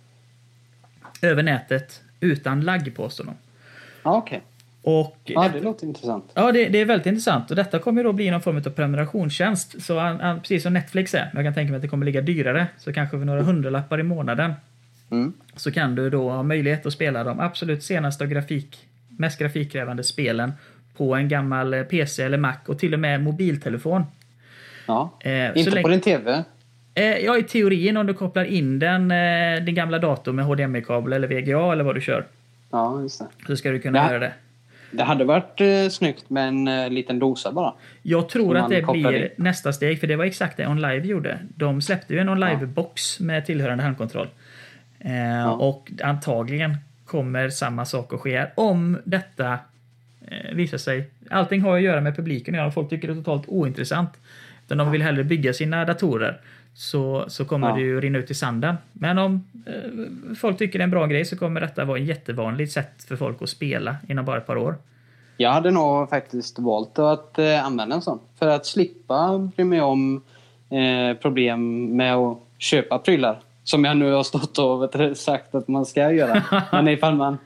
över 1.22 1.42
nätet 1.42 2.02
utan 2.20 2.60
lagg 2.60 2.96
påstår 2.96 3.24
de. 3.24 3.34
Ja, 4.02 4.16
okej. 4.16 4.42
Och 4.82 5.16
Ja, 5.24 5.50
det 5.54 5.60
låter 5.60 5.86
intressant. 5.86 6.30
Ja, 6.34 6.52
det, 6.52 6.68
det 6.68 6.80
är 6.80 6.84
väldigt 6.84 7.06
intressant 7.06 7.50
och 7.50 7.56
detta 7.56 7.78
kommer 7.78 8.04
då 8.04 8.12
bli 8.12 8.30
någon 8.30 8.40
form 8.42 8.56
av 8.56 8.60
prenumerationstjänst. 8.70 9.82
Så 9.82 9.98
an, 9.98 10.20
an, 10.20 10.40
precis 10.40 10.62
som 10.62 10.72
Netflix 10.72 11.14
är, 11.14 11.30
men 11.32 11.44
jag 11.44 11.50
kan 11.50 11.54
tänka 11.54 11.70
mig 11.70 11.76
att 11.76 11.82
det 11.82 11.88
kommer 11.88 12.06
ligga 12.06 12.20
dyrare, 12.20 12.66
så 12.78 12.92
kanske 12.92 13.18
för 13.18 13.24
några 13.24 13.42
hundralappar 13.42 14.00
i 14.00 14.02
månaden 14.02 14.52
Mm. 15.10 15.32
så 15.56 15.70
kan 15.72 15.94
du 15.94 16.10
då 16.10 16.30
ha 16.30 16.42
möjlighet 16.42 16.86
att 16.86 16.92
spela 16.92 17.24
de 17.24 17.40
absolut 17.40 17.82
senaste 17.82 18.24
och 18.24 18.30
grafik, 18.30 18.78
mest 19.08 19.38
grafikkrävande 19.38 20.04
spelen 20.04 20.52
på 20.96 21.14
en 21.14 21.28
gammal 21.28 21.74
eh, 21.74 21.82
PC 21.82 22.22
eller 22.22 22.38
Mac 22.38 22.54
och 22.66 22.78
till 22.78 22.94
och 22.94 23.00
med 23.00 23.22
mobiltelefon. 23.22 24.04
Ja. 24.86 25.10
Eh, 25.20 25.46
Inte 25.58 25.70
länge- 25.70 25.82
på 25.82 25.88
din 25.88 26.00
TV? 26.00 26.44
Eh, 26.94 27.04
ja, 27.04 27.38
i 27.38 27.42
teorin 27.42 27.96
om 27.96 28.06
du 28.06 28.14
kopplar 28.14 28.44
in 28.44 28.78
den, 28.78 29.10
eh, 29.10 29.64
din 29.64 29.74
gamla 29.74 29.98
dator 29.98 30.32
med 30.32 30.44
HDMI-kabel 30.44 31.12
eller 31.12 31.28
VGA 31.28 31.72
eller 31.72 31.84
vad 31.84 31.94
du 31.94 32.00
kör, 32.00 32.24
Ja, 32.70 33.02
just 33.02 33.18
det. 33.18 33.26
så 33.46 33.56
ska 33.56 33.70
du 33.70 33.80
kunna 33.80 33.98
Ja. 33.98 34.08
göra 34.10 34.18
det. 34.18 34.32
Det 34.90 35.02
hade 35.02 35.24
varit 35.24 35.60
eh, 35.60 35.88
snyggt 35.90 36.30
med 36.30 36.48
en 36.48 36.68
eh, 36.68 36.90
liten 36.90 37.18
dosa 37.18 37.52
bara. 37.52 37.72
Jag 38.02 38.28
tror 38.28 38.56
att 38.56 38.68
det 38.68 38.82
blir 38.92 39.12
in. 39.24 39.28
nästa 39.36 39.72
steg, 39.72 40.00
för 40.00 40.06
det 40.06 40.16
var 40.16 40.24
exakt 40.24 40.56
det 40.56 40.66
OnLive 40.66 41.06
gjorde. 41.06 41.38
De 41.56 41.82
släppte 41.82 42.14
ju 42.14 42.20
en 42.20 42.28
OnLive-box 42.28 43.20
med 43.22 43.46
tillhörande 43.46 43.84
handkontroll. 43.84 44.28
Eh, 45.00 45.48
Och 45.48 45.92
antagligen 46.02 46.76
kommer 47.04 47.50
samma 47.50 47.84
sak 47.84 48.12
att 48.12 48.20
ske. 48.20 48.46
Om 48.54 48.98
detta 49.04 49.58
eh, 50.26 50.54
visar 50.54 50.78
sig... 50.78 51.10
Allting 51.30 51.60
har 51.62 51.76
att 51.76 51.82
göra 51.82 52.00
med 52.00 52.16
publiken. 52.16 52.54
Ja, 52.54 52.70
folk 52.70 52.90
tycker 52.90 53.08
det 53.08 53.14
är 53.14 53.16
totalt 53.16 53.48
ointressant. 53.48 54.10
Utan 54.66 54.78
de 54.78 54.90
vill 54.90 55.02
hellre 55.02 55.24
bygga 55.24 55.52
sina 55.52 55.84
datorer. 55.84 56.40
Så, 56.74 57.24
så 57.28 57.44
kommer 57.44 57.68
Ja. 57.68 57.74
det 57.74 57.80
ju 57.80 58.00
rinna 58.00 58.18
ut 58.18 58.30
i 58.30 58.34
sanden. 58.34 58.74
Men 58.92 59.18
om 59.18 59.44
eh, 59.66 60.34
folk 60.36 60.58
tycker 60.58 60.78
det 60.78 60.82
är 60.82 60.84
en 60.84 60.90
bra 60.90 61.06
grej 61.06 61.24
så 61.24 61.36
kommer 61.38 61.60
detta 61.60 61.84
vara 61.84 61.98
ett 61.98 62.06
jättevanligt 62.06 62.72
sätt 62.72 63.04
för 63.08 63.16
folk 63.16 63.42
att 63.42 63.48
spela 63.48 63.96
inom 64.08 64.24
bara 64.24 64.36
ett 64.38 64.46
par 64.46 64.56
år. 64.56 64.76
Jag 65.36 65.50
hade 65.52 65.70
nog 65.70 66.10
faktiskt 66.10 66.58
valt 66.58 66.98
att 66.98 67.38
eh, 67.38 67.66
använda 67.66 67.94
en 67.94 68.02
sån. 68.02 68.18
För 68.38 68.48
att 68.48 68.66
slippa 68.66 69.38
bry 69.56 69.64
mig 69.64 69.80
om 69.80 70.22
eh, 70.70 71.16
problem 71.16 71.84
med 71.96 72.14
att 72.14 72.38
köpa 72.58 72.98
prylar. 72.98 73.40
Som 73.64 73.84
jag 73.84 73.96
nu 73.96 74.12
har 74.12 74.22
stått 74.22 74.58
och 74.58 74.82
vet 74.82 75.18
sagt 75.18 75.54
att 75.54 75.68
man 75.68 75.86
ska 75.86 76.12
göra. 76.12 76.42
Men 76.72 76.88
ifall 76.88 77.14
man... 77.14 77.38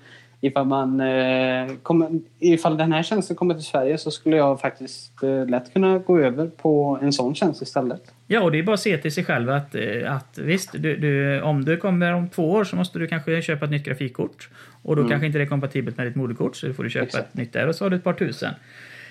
Ifall, 0.44 0.66
man 0.66 1.00
eh, 1.00 1.76
kommer, 1.82 2.20
ifall 2.38 2.76
den 2.76 2.92
här 2.92 3.02
tjänsten 3.02 3.36
kommer 3.36 3.54
till 3.54 3.64
Sverige 3.64 3.98
så 3.98 4.10
skulle 4.10 4.36
jag 4.36 4.60
faktiskt 4.60 5.22
eh, 5.22 5.46
lätt 5.46 5.72
kunna 5.72 5.98
gå 5.98 6.18
över 6.18 6.46
på 6.46 6.98
en 7.02 7.12
sån 7.12 7.34
tjänst 7.34 7.62
istället. 7.62 8.02
Ja, 8.26 8.42
och 8.42 8.52
det 8.52 8.58
är 8.58 8.62
bara 8.62 8.74
att 8.74 8.80
se 8.80 8.98
till 8.98 9.12
sig 9.12 9.24
själv 9.24 9.50
att, 9.50 9.74
eh, 9.74 10.14
att 10.14 10.38
visst, 10.38 10.72
du, 10.72 10.96
du, 10.96 11.42
om 11.42 11.64
du 11.64 11.76
kommer 11.76 12.12
om 12.12 12.28
två 12.28 12.50
år 12.50 12.64
så 12.64 12.76
måste 12.76 12.98
du 12.98 13.06
kanske 13.06 13.42
köpa 13.42 13.64
ett 13.64 13.70
nytt 13.70 13.84
grafikkort. 13.84 14.48
Och 14.82 14.96
då 14.96 15.08
kanske 15.08 15.26
inte 15.26 15.38
det 15.38 15.44
är 15.44 15.48
kompatibelt 15.48 15.96
med 15.96 16.06
ditt 16.06 16.16
moderkort 16.16 16.56
så 16.56 16.66
då 16.66 16.72
får 16.72 16.84
du 16.84 16.90
köpa 16.90 17.06
Exakt. 17.06 17.28
ett 17.28 17.34
nytt 17.34 17.52
där 17.52 17.68
och 17.68 17.74
så 17.74 17.84
har 17.84 17.90
du 17.90 17.96
ett 17.96 18.04
par 18.04 18.12
tusen. 18.12 18.54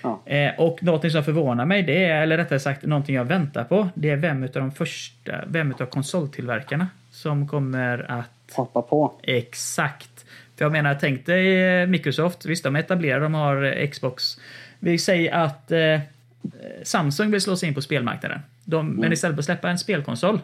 Ja. 0.02 0.20
Eh, 0.26 0.60
och 0.60 0.82
någonting 0.82 1.10
som 1.10 1.24
förvånar 1.24 1.66
mig, 1.66 1.82
det 1.82 2.04
är, 2.04 2.22
eller 2.22 2.36
rättare 2.36 2.60
sagt 2.60 2.82
någonting 2.82 3.14
jag 3.14 3.24
väntar 3.24 3.64
på, 3.64 3.88
det 3.94 4.10
är 4.10 4.16
vem 4.16 4.44
utav 4.44 4.62
de 4.62 4.72
första, 4.72 5.32
vem 5.46 5.70
utav 5.70 5.86
konsoltillverkarna 5.86 6.86
som 7.10 7.48
kommer 7.48 8.10
att 8.10 8.28
Hoppa 8.54 8.82
på. 8.82 9.12
Exakt. 9.22 10.26
För 10.62 10.66
jag 10.66 10.72
menar, 10.72 10.94
tänk 11.00 11.26
dig 11.26 11.62
eh, 11.82 11.86
Microsoft. 11.86 12.46
Visst, 12.46 12.64
de 12.64 12.76
etablerar, 12.76 13.20
de 13.20 13.34
har 13.34 13.62
eh, 13.62 13.88
Xbox. 13.88 14.40
Vi 14.78 14.98
säger 14.98 15.32
att 15.32 15.72
eh, 15.72 16.00
Samsung 16.82 17.30
vill 17.30 17.40
slå 17.40 17.56
sig 17.56 17.68
in 17.68 17.74
på 17.74 17.82
spelmarknaden. 17.82 18.40
De, 18.64 18.90
Men 18.90 19.12
istället 19.12 19.36
för 19.36 19.40
att 19.40 19.44
släppa 19.44 19.70
en 19.70 19.78
spelkonsol 19.78 20.40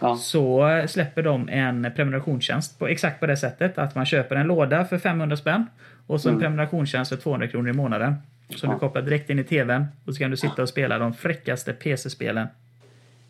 Ja. 0.00 0.16
så 0.16 0.68
eh, 0.68 0.86
släpper 0.86 1.22
de 1.22 1.48
en 1.48 1.92
prenumerationstjänst 1.96 2.78
på 2.78 2.88
exakt 2.88 3.20
på 3.20 3.26
det 3.26 3.36
sättet 3.36 3.78
att 3.78 3.94
man 3.94 4.06
köper 4.06 4.36
en 4.36 4.46
låda 4.46 4.84
för 4.84 4.98
500 4.98 5.36
spänn 5.36 5.66
och 6.06 6.20
så 6.20 6.28
en 6.28 6.38
prenumerationstjänst 6.38 7.08
för 7.08 7.16
200 7.16 7.48
kronor 7.48 7.70
i 7.70 7.72
månaden. 7.72 8.14
Som 8.48 8.70
du 8.70 8.78
kopplar 8.78 9.02
direkt 9.02 9.30
in 9.30 9.38
i 9.38 9.44
tvn 9.44 9.86
och 10.04 10.14
så 10.14 10.18
kan 10.18 10.30
du 10.30 10.36
sitta 10.36 10.62
och 10.62 10.68
spela 10.68 10.98
de 10.98 11.14
fräckaste 11.14 11.72
PC-spelen 11.72 12.46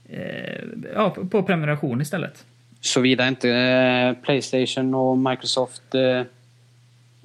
eh, 0.09 0.65
ja, 0.95 1.17
på 1.31 1.43
prenumeration 1.43 2.01
istället. 2.01 2.45
Såvida 2.85 3.29
inte 3.29 3.51
eh, 3.51 4.25
Playstation 4.25 4.95
och 4.95 5.19
Microsoft 5.19 5.95
eh, 5.95 6.19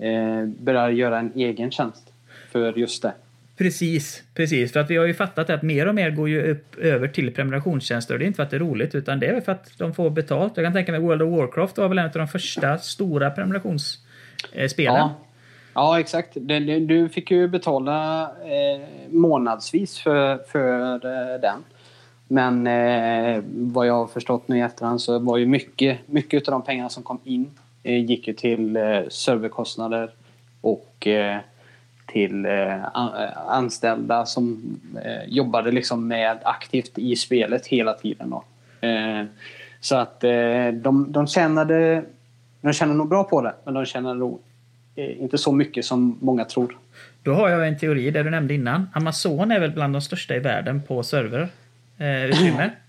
eh, 0.07 0.45
börjar 0.45 0.89
göra 0.89 1.19
en 1.19 1.31
egen 1.35 1.71
tjänst 1.71 2.13
för 2.51 2.73
just 2.73 3.01
det. 3.01 3.13
Precis, 3.57 4.23
precis. 4.33 4.73
För 4.73 4.79
att 4.79 4.89
vi 4.89 4.97
har 4.97 5.05
ju 5.05 5.13
fattat 5.13 5.49
att 5.49 5.63
mer 5.63 5.87
och 5.87 5.95
mer 5.95 6.11
går 6.11 6.29
ju 6.29 6.51
upp 6.51 6.75
över 6.75 7.07
till 7.07 7.33
prenumerationstjänster. 7.33 8.13
Och 8.13 8.19
det 8.19 8.25
är 8.25 8.27
inte 8.27 8.35
för 8.35 8.43
att 8.43 8.49
det 8.49 8.57
är 8.57 8.59
roligt, 8.59 8.95
utan 8.95 9.19
det 9.19 9.27
är 9.27 9.41
för 9.41 9.51
att 9.51 9.77
de 9.77 9.93
får 9.93 10.09
betalt. 10.09 10.53
Jag 10.57 10.65
kan 10.65 10.73
tänka 10.73 10.91
mig 10.91 11.01
World 11.01 11.21
of 11.21 11.39
Warcraft 11.39 11.77
var 11.77 11.87
väl 11.87 11.97
en 11.97 12.05
av 12.05 12.11
de 12.11 12.27
första 12.27 12.77
stora 12.77 13.29
prenumerationsspelen. 13.29 14.95
Ja, 14.95 15.15
ja 15.73 15.99
exakt. 15.99 16.37
Du 16.87 17.09
fick 17.09 17.31
ju 17.31 17.47
betala 17.47 18.21
eh, 18.23 18.87
månadsvis 19.09 19.99
för, 19.99 20.37
för 20.37 20.93
eh, 20.93 21.41
den. 21.41 21.63
Men 22.31 22.67
eh, 22.67 23.43
vad 23.53 23.87
jag 23.87 23.93
har 23.93 24.07
förstått 24.07 24.47
nu 24.47 24.57
i 24.57 24.61
efterhand 24.61 25.01
så 25.01 25.19
var 25.19 25.37
ju 25.37 25.45
mycket, 25.45 25.97
mycket 26.05 26.47
av 26.47 26.51
de 26.51 26.61
pengarna 26.61 26.89
som 26.89 27.03
kom 27.03 27.19
in 27.23 27.49
eh, 27.83 28.05
gick 28.05 28.27
ju 28.27 28.33
till 28.33 28.75
eh, 28.75 29.01
serverkostnader 29.09 30.11
och 30.61 31.07
eh, 31.07 31.37
till 32.05 32.45
eh, 32.45 32.73
eh 32.73 33.47
anställda 33.47 34.25
som 34.25 34.79
eh, 35.05 35.29
jobbade 35.29 35.71
liksom 35.71 36.07
med 36.07 36.37
aktivt 36.43 36.97
i 36.97 37.15
spelet 37.15 37.67
hela 37.67 37.93
tiden. 37.93 38.29
Då. 38.29 38.43
Eh, 38.87 39.25
så 39.79 39.95
att 39.95 40.23
eh, 40.23 40.67
de, 40.73 41.11
de 41.11 41.27
tjänade 41.27 42.03
de 42.61 42.73
tjänade 42.73 42.97
nog 42.97 43.09
bra 43.09 43.23
på 43.23 43.41
det, 43.41 43.53
men 43.63 43.73
de 43.73 43.85
tjänade 43.85 44.19
nog 44.19 44.41
eh, 44.95 45.21
inte 45.21 45.37
så 45.37 45.51
mycket 45.51 45.85
som 45.85 46.17
många 46.21 46.45
tror. 46.45 46.77
Då 47.23 47.33
har 47.33 47.49
jag 47.49 47.67
en 47.67 47.77
teori, 47.77 48.11
det 48.11 48.23
du 48.23 48.29
nämnde 48.29 48.53
innan. 48.53 48.89
Amazon 48.93 49.51
är 49.51 49.59
väl 49.59 49.71
bland 49.71 49.95
de 49.95 50.01
största 50.01 50.35
i 50.35 50.39
världen 50.39 50.81
på 50.87 51.03
server. 51.03 51.49
Eh, 51.99 52.25
utrymme. 52.25 52.69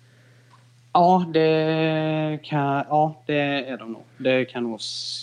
Ja, 0.93 1.25
det 1.33 2.39
kan, 2.43 2.85
ja, 2.89 3.15
det 3.27 3.41
är 3.69 3.77
de 3.79 3.93
nog. 3.93 4.03
Det 4.17 4.45
kan 4.45 4.63
nog 4.63 4.81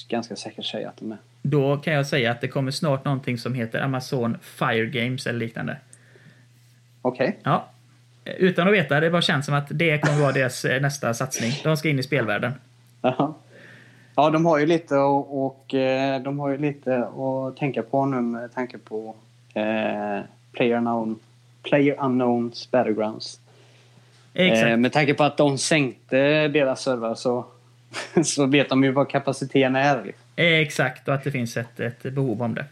ganska 0.07 0.35
säkert 0.35 0.65
säga 0.65 0.89
att 0.89 0.97
de 0.97 1.11
är. 1.11 1.17
Då 1.41 1.77
kan 1.77 1.93
jag 1.93 2.07
säga 2.07 2.31
att 2.31 2.41
det 2.41 2.47
kommer 2.47 2.71
snart 2.71 3.05
någonting 3.05 3.37
som 3.37 3.53
heter 3.53 3.81
Amazon 3.81 4.37
Fire 4.41 4.85
Games 4.85 5.27
eller 5.27 5.39
liknande. 5.39 5.77
Okej. 7.01 7.37
Ja. 7.43 7.65
Eh, 8.25 8.33
Utan 8.33 8.67
att 8.67 8.73
veta, 8.73 8.99
det 8.99 9.09
bara 9.09 9.21
känns 9.21 9.45
som 9.45 9.55
att 9.55 9.67
det 9.69 9.97
kommer 9.97 10.19
vara 10.21 10.31
deras 10.31 10.65
eh, 10.65 10.81
nästa 10.81 11.13
satsning. 11.13 11.51
De 11.63 11.77
ska 11.77 11.89
in 11.89 11.99
i 11.99 12.03
spelvärlden. 12.03 12.53
Jaha. 13.01 13.33
Ja, 14.15 14.29
de 14.29 14.45
har 14.45 14.57
ju 14.57 14.65
lite 14.65 14.95
och, 14.95 15.45
och 15.45 15.73
eh, 15.73 16.21
de 16.21 16.39
har 16.39 16.49
ju 16.49 16.57
lite 16.57 16.97
att 16.97 17.57
tänka 17.57 17.83
på 17.83 18.05
nu 18.05 18.21
med 18.21 18.53
tanke 18.53 18.77
på 18.77 19.15
eh, 19.53 20.19
Player, 20.51 20.77
Unknown, 20.77 21.19
Player 21.63 21.95
Unknowns 21.99 22.71
Battlegrounds. 22.71 23.39
Exakt. 24.39 24.67
Eh, 24.69 24.77
med 24.77 24.93
tanke 24.93 25.13
på 25.13 25.23
att 25.23 25.37
de 25.37 25.57
sänkte 25.57 26.47
deras 26.47 26.81
servrar 26.83 27.15
så, 27.15 27.45
så 28.23 28.45
vet 28.45 28.69
de 28.69 28.83
ju 28.83 28.91
vad 28.91 29.09
kapaciteten 29.09 29.75
är. 29.75 30.03
liksom. 30.03 30.23
Exakt, 30.35 31.07
och 31.07 31.13
att 31.13 31.23
det 31.23 31.31
finns 31.31 31.57
ett, 31.57 31.79
ett 31.79 32.03
behov 32.03 32.41
om 32.41 32.55
det. 32.55 32.65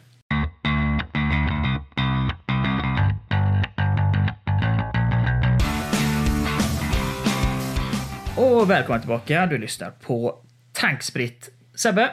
Och 8.38 8.70
välkommen 8.70 9.02
tillbaka. 9.02 9.46
Du 9.46 9.58
lyssnar 9.58 9.92
på 9.92 10.36
Tankspritt. 10.74 11.50
Sebbe, 11.76 12.10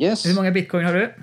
Yes. 0.00 0.26
hur 0.26 0.34
många 0.34 0.50
bitcoin 0.50 0.84
har 0.84 0.94
du? 0.94 1.14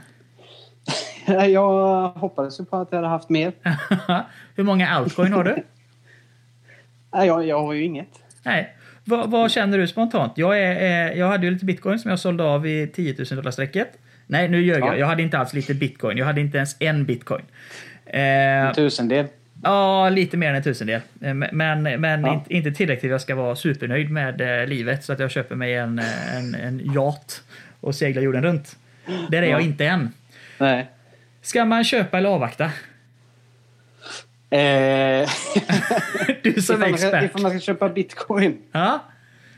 Jag 1.51 2.09
hoppades 2.09 2.59
ju 2.59 2.65
på 2.65 2.77
att 2.77 2.87
jag 2.91 2.97
hade 2.97 3.07
haft 3.07 3.29
mer. 3.29 3.53
hur 4.55 4.63
många 4.63 4.89
altcoin 4.89 5.33
har 5.33 5.43
du? 5.43 5.63
Nej, 7.13 7.27
jag, 7.27 7.47
jag 7.47 7.61
har 7.61 7.73
ju 7.73 7.83
inget. 7.83 8.07
Nej. 8.43 8.75
Vad, 9.03 9.31
vad 9.31 9.51
känner 9.51 9.77
du 9.77 9.87
spontant? 9.87 10.33
Jag, 10.35 10.59
är, 10.59 10.75
är, 10.75 11.11
jag 11.15 11.27
hade 11.27 11.45
ju 11.45 11.51
lite 11.51 11.65
bitcoin 11.65 11.99
som 11.99 12.09
jag 12.09 12.19
sålde 12.19 12.43
av 12.43 12.67
i 12.67 12.87
10 12.95 13.15
000 13.17 13.25
dollar 13.27 13.51
strecket. 13.51 13.87
Nej, 14.27 14.47
nu 14.49 14.61
ljög 14.61 14.81
Ja. 14.81 14.85
jag. 14.87 14.99
Jag 14.99 15.07
hade 15.07 15.21
inte 15.23 15.37
alls 15.37 15.53
lite 15.53 15.73
bitcoin. 15.73 16.17
Jag 16.17 16.25
hade 16.25 16.41
inte 16.41 16.57
ens 16.57 16.75
en 16.79 17.05
bitcoin. 17.05 17.41
Eh, 18.05 18.21
En 18.21 18.73
tusendel. 18.73 19.25
Ja, 19.63 20.09
lite 20.09 20.37
mer 20.37 20.49
än 20.49 20.55
en 20.55 20.63
tusendel. 20.63 21.01
Eh, 21.21 21.33
Men, 21.33 21.83
men 21.83 22.21
Ja. 22.23 22.33
inte, 22.33 22.53
inte 22.53 22.71
tillräckligt 22.71 23.11
jag 23.11 23.21
ska 23.21 23.35
vara 23.35 23.55
supernöjd 23.55 24.09
med 24.11 24.61
eh, 24.61 24.67
livet 24.67 25.03
så 25.03 25.13
att 25.13 25.19
jag 25.19 25.31
köper 25.31 25.55
mig 25.55 25.73
en, 25.75 25.99
eh, 25.99 26.35
en, 26.37 26.55
en 26.55 26.93
yacht 26.95 27.43
och 27.81 27.95
seglar 27.95 28.21
jorden 28.21 28.43
runt. 28.43 28.75
Där 29.29 29.41
är 29.43 29.47
jag 29.47 29.61
Ja. 29.61 29.65
inte 29.65 29.85
än. 29.85 30.09
Nej. 30.57 30.89
Ska 31.41 31.65
man 31.65 31.83
köpa 31.83 32.17
eller 32.17 32.29
avvakta? 32.29 32.71
Eh, 34.51 35.29
Du 36.43 36.61
som 36.61 36.75
ifall, 36.75 36.89
man 36.89 36.97
ska, 36.97 37.07
expert. 37.07 37.23
ifall 37.23 37.41
man 37.41 37.51
ska 37.51 37.59
köpa 37.59 37.89
bitcoin. 37.89 38.57
Ja, 38.71 38.99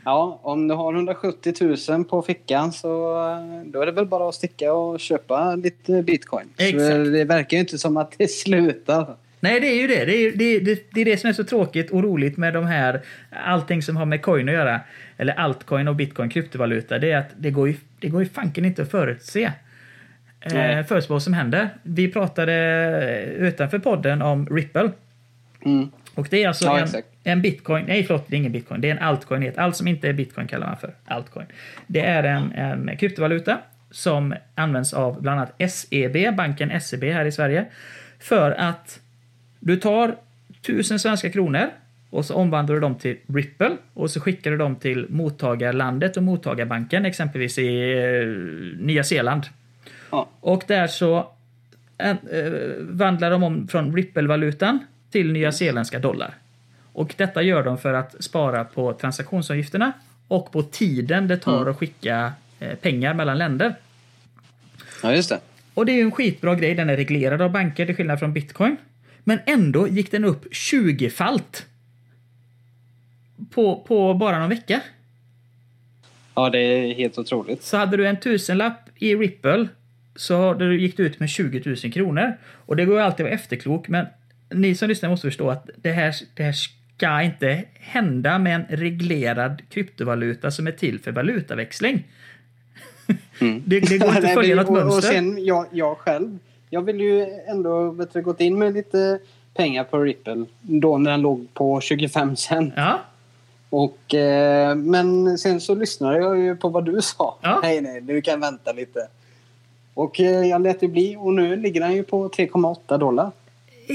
Ja, 0.04 0.40
om 0.42 0.68
du 0.68 0.74
har 0.74 0.94
170 0.94 1.76
000 1.88 2.04
på 2.04 2.22
fickan 2.22 2.72
så 2.72 3.20
eh, 3.30 3.66
då 3.66 3.80
är 3.80 3.86
det 3.86 3.92
väl 3.92 4.06
bara 4.06 4.28
att 4.28 4.34
sticka 4.34 4.72
och 4.72 5.00
köpa 5.00 5.54
lite 5.54 6.02
bitcoin. 6.02 6.46
Så 6.56 6.64
Exakt. 6.64 7.12
det 7.12 7.24
verkar 7.24 7.56
ju 7.56 7.60
inte 7.60 7.78
som 7.78 7.96
att 7.96 8.14
det 8.18 8.28
slutar. 8.30 9.16
Nej, 9.40 9.60
det 9.60 9.66
är 9.66 9.80
ju 9.80 9.86
det. 9.86 10.04
Det 10.04 10.16
är, 10.16 10.32
det, 10.32 10.60
det, 10.60 10.82
det 10.94 11.00
är 11.00 11.04
det 11.04 11.16
som 11.16 11.30
är 11.30 11.34
så 11.34 11.44
tråkigt 11.44 11.90
och 11.90 12.02
roligt 12.02 12.36
med 12.36 12.54
de 12.54 12.66
här, 12.66 13.02
allting 13.30 13.82
som 13.82 13.96
har 13.96 14.06
med 14.06 14.22
coin 14.22 14.48
att 14.48 14.54
göra, 14.54 14.80
eller 15.16 15.32
altcoin 15.34 15.88
och 15.88 15.96
bitcoin, 15.96 16.30
kryptovaluta, 16.30 16.98
det 16.98 17.10
är 17.10 17.18
att 17.18 17.30
det 17.36 17.50
går 17.50 17.68
ju, 17.68 17.74
det 18.00 18.08
går 18.08 18.22
ju 18.22 18.28
fanken 18.28 18.64
inte 18.64 18.82
att 18.82 18.90
förutse. 18.90 19.52
Eh, 20.44 20.84
förutspå 20.84 21.14
vad 21.14 21.22
som 21.22 21.32
händer. 21.32 21.68
Vi 21.82 22.08
pratade 22.08 22.54
utanför 23.38 23.78
podden 23.78 24.22
om 24.22 24.46
Ripple. 24.46 24.90
Mm. 25.64 25.90
Och 26.14 26.26
det 26.30 26.42
är 26.42 26.48
alltså 26.48 26.64
Ja, 26.64 26.78
en, 26.78 26.88
en 27.24 27.42
bitcoin, 27.42 27.84
nej 27.88 28.04
förlåt, 28.04 28.24
det 28.28 28.36
är 28.36 28.38
ingen 28.38 28.52
bitcoin, 28.52 28.80
det 28.80 28.88
är 28.88 28.92
en 28.92 28.98
altcoin. 28.98 29.52
Allt 29.56 29.76
som 29.76 29.88
inte 29.88 30.08
är 30.08 30.12
bitcoin 30.12 30.46
kallar 30.46 30.66
man 30.66 30.76
för 30.76 30.94
altcoin. 31.04 31.46
Det 31.86 32.00
är 32.00 32.22
en, 32.22 32.52
en 32.52 32.96
kryptovaluta 32.96 33.58
som 33.90 34.34
används 34.54 34.94
av 34.94 35.22
bland 35.22 35.40
annat 35.40 35.70
SEB, 35.72 36.36
banken 36.36 36.80
SEB 36.80 37.04
här 37.04 37.24
i 37.24 37.32
Sverige, 37.32 37.64
för 38.18 38.50
att 38.50 39.00
du 39.60 39.76
tar 39.76 40.16
tusen 40.66 40.98
svenska 40.98 41.30
kronor 41.30 41.66
och 42.10 42.24
så 42.24 42.34
omvandlar 42.34 42.74
du 42.74 42.80
dem 42.80 42.94
till 42.94 43.16
Ripple 43.26 43.76
och 43.94 44.10
så 44.10 44.20
skickar 44.20 44.50
du 44.50 44.56
dem 44.56 44.76
till 44.76 45.06
mottagarlandet 45.08 46.16
och 46.16 46.22
mottagarbanken, 46.22 47.06
exempelvis 47.06 47.58
i 47.58 47.92
eh, 47.92 48.84
Nya 48.84 49.04
Zeeland. 49.04 49.46
Ja. 50.14 50.28
Och 50.40 50.64
där 50.66 50.86
så 50.86 51.30
eh, 51.98 52.16
vandlar 52.80 53.30
de 53.30 53.42
om 53.42 53.68
från 53.68 53.96
Ripple-valutan 53.96 54.78
till 55.10 55.32
nya 55.32 55.52
zeeländska 55.52 55.98
dollar. 55.98 56.34
Och 56.92 57.14
detta 57.16 57.42
gör 57.42 57.62
de 57.64 57.78
för 57.78 57.92
att 57.94 58.24
spara 58.24 58.64
på 58.64 58.92
transaktionsavgifterna 58.92 59.92
och 60.28 60.52
på 60.52 60.62
tiden 60.62 61.28
det 61.28 61.36
tar 61.36 61.56
Mm. 61.56 61.68
att 61.70 61.76
skicka 61.78 62.32
eh, 62.60 62.74
pengar 62.74 63.14
mellan 63.14 63.38
länder. 63.38 63.74
Ja, 65.02 65.12
just 65.14 65.28
det. 65.28 65.40
Och 65.74 65.86
det 65.86 65.92
är 65.92 65.96
ju 65.96 66.02
en 66.02 66.10
skitbra 66.12 66.54
grej. 66.54 66.74
Den 66.74 66.90
är 66.90 66.96
reglerad 66.96 67.42
av 67.42 67.50
banker 67.50 67.86
till 67.86 67.94
skillnad 67.96 68.18
från 68.18 68.32
bitcoin. 68.32 68.76
Men 69.24 69.38
ändå 69.46 69.88
gick 69.88 70.10
den 70.10 70.24
upp 70.24 70.44
20-falt. 70.52 71.66
På, 73.50 73.84
på 73.88 74.14
bara 74.14 74.38
någon 74.38 74.48
vecka. 74.48 74.80
Ja, 76.34 76.50
det 76.50 76.58
är 76.58 76.94
helt 76.94 77.18
otroligt. 77.18 77.62
Så 77.62 77.76
hade 77.76 77.96
du 77.96 78.06
en 78.08 78.20
tusenlapp 78.20 78.88
i 78.96 79.14
Ripple 79.16 79.68
så 80.16 80.56
gick 80.60 80.96
du 80.96 81.06
ut 81.06 81.20
med 81.20 81.28
20 81.28 81.62
000 81.84 81.92
kronor. 81.92 82.36
Och 82.66 82.76
det 82.76 82.84
går 82.84 82.96
ju 82.96 83.02
alltid 83.02 83.26
att 83.26 83.30
vara 83.30 83.40
efterklok, 83.40 83.88
men 83.88 84.06
ni 84.50 84.74
som 84.74 84.88
lyssnar 84.88 85.10
måste 85.10 85.26
förstå 85.26 85.50
att 85.50 85.70
det 85.76 85.92
här, 85.92 86.14
det 86.34 86.42
här 86.42 86.52
ska 86.52 87.22
inte 87.22 87.64
hända 87.74 88.38
med 88.38 88.54
en 88.54 88.76
reglerad 88.76 89.62
kryptovaluta 89.68 90.50
som 90.50 90.66
är 90.66 90.72
till 90.72 91.00
för 91.00 91.12
valutaväxling. 91.12 92.04
Mm. 93.40 93.62
Det, 93.66 93.80
det 93.80 93.98
går 93.98 94.08
inte 94.08 94.28
att 94.28 94.34
följa 94.34 94.56
något 94.56 94.68
och, 94.68 94.76
och 94.76 94.86
mönster. 94.86 95.12
sen 95.12 95.44
jag, 95.44 95.66
jag 95.70 95.98
själv. 95.98 96.38
Jag 96.70 96.82
vill 96.82 97.00
ju 97.00 97.26
ändå 97.46 98.06
du, 98.12 98.22
gått 98.22 98.40
in 98.40 98.58
med 98.58 98.72
lite 98.72 99.18
pengar 99.54 99.84
på 99.84 99.98
Ripple 99.98 100.44
då 100.60 100.98
när 100.98 101.10
den 101.10 101.20
låg 101.20 101.54
på 101.54 101.80
25 101.80 102.36
cent. 102.36 102.74
Ja, 102.76 103.00
Och, 103.70 104.14
eh, 104.14 104.74
men 104.74 105.38
sen 105.38 105.60
så 105.60 105.74
lyssnade 105.74 106.18
jag 106.18 106.38
ju 106.38 106.56
på 106.56 106.68
vad 106.68 106.84
du 106.84 107.02
sa. 107.02 107.38
Ja. 107.42 107.60
Nej, 107.62 107.80
nej, 107.80 108.00
du 108.00 108.22
kan 108.22 108.40
vänta 108.40 108.72
lite. 108.72 109.08
Och 109.94 110.20
eh, 110.20 110.46
jag 110.46 110.62
lät 110.62 110.80
det 110.80 110.88
bli 110.88 111.16
och 111.18 111.32
nu 111.32 111.56
ligger 111.56 111.80
den 111.80 111.92
ju 111.94 112.02
på 112.02 112.28
3,8 112.28 112.98
dollar. 112.98 113.30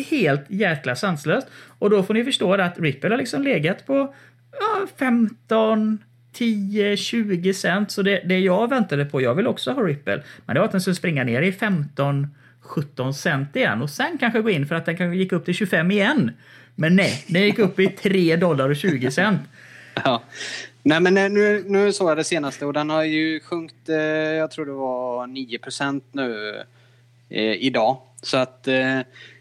helt 0.10 0.46
jäkla 0.48 0.96
sanslöst. 0.96 1.48
Och 1.80 1.90
då 1.90 2.04
får 2.04 2.14
ni 2.14 2.24
förstå 2.24 2.54
att 2.54 2.80
Ripple 2.80 3.10
har 3.10 3.18
liksom 3.18 3.44
legat 3.44 3.86
på 3.86 4.14
ja, 4.60 4.88
15, 5.00 5.98
10, 6.34 6.98
20 6.98 7.54
cent. 7.54 7.92
Så 7.92 8.02
det, 8.02 8.22
det 8.26 8.40
jag 8.40 8.70
väntade 8.70 9.06
på, 9.06 9.22
jag 9.22 9.36
vill 9.36 9.48
också 9.48 9.72
ha 9.72 9.82
Ripple, 9.82 10.24
men 10.46 10.54
det 10.54 10.60
var 10.60 10.66
att 10.66 10.72
den 10.72 10.82
skulle 10.82 10.96
springa 10.96 11.24
ner 11.24 11.42
i 11.42 11.52
15, 11.52 12.28
17 12.62 13.14
cent 13.14 13.56
igen 13.56 13.82
och 13.82 13.90
sen 13.90 14.18
kanske 14.20 14.42
gå 14.42 14.50
in 14.50 14.68
för 14.68 14.76
att 14.76 14.86
den 14.86 14.98
kanske 14.98 15.18
gick 15.18 15.32
upp 15.32 15.46
till 15.46 15.54
25 15.54 15.92
igen. 15.92 16.32
Men 16.76 16.96
nej, 16.96 17.24
den 17.28 17.42
gick 17.42 17.60
upp 17.60 17.80
i 17.80 17.88
3 17.88 18.36
dollar 18.36 18.70
och 18.70 18.76
20 18.76 19.12
cent. 19.12 19.42
Ja. 20.04 20.24
Nej, 20.84 21.00
men 21.02 21.18
eh, 21.18 21.30
nu, 21.30 21.64
nu 21.68 21.94
såg 21.94 22.10
jag 22.10 22.18
det 22.18 22.24
senaste 22.24 22.66
och 22.66 22.74
den 22.74 22.90
har 22.90 23.04
ju 23.04 23.40
sjunkit, 23.40 23.90
eh, 23.90 23.98
jag 23.98 24.52
tror 24.52 24.66
det 24.66 24.72
var 24.72 25.28
9% 25.28 26.02
nu 26.12 26.56
eh, 27.30 27.54
idag. 27.54 27.98
Så 28.22 28.38
att 28.38 28.68
eh, 28.68 29.00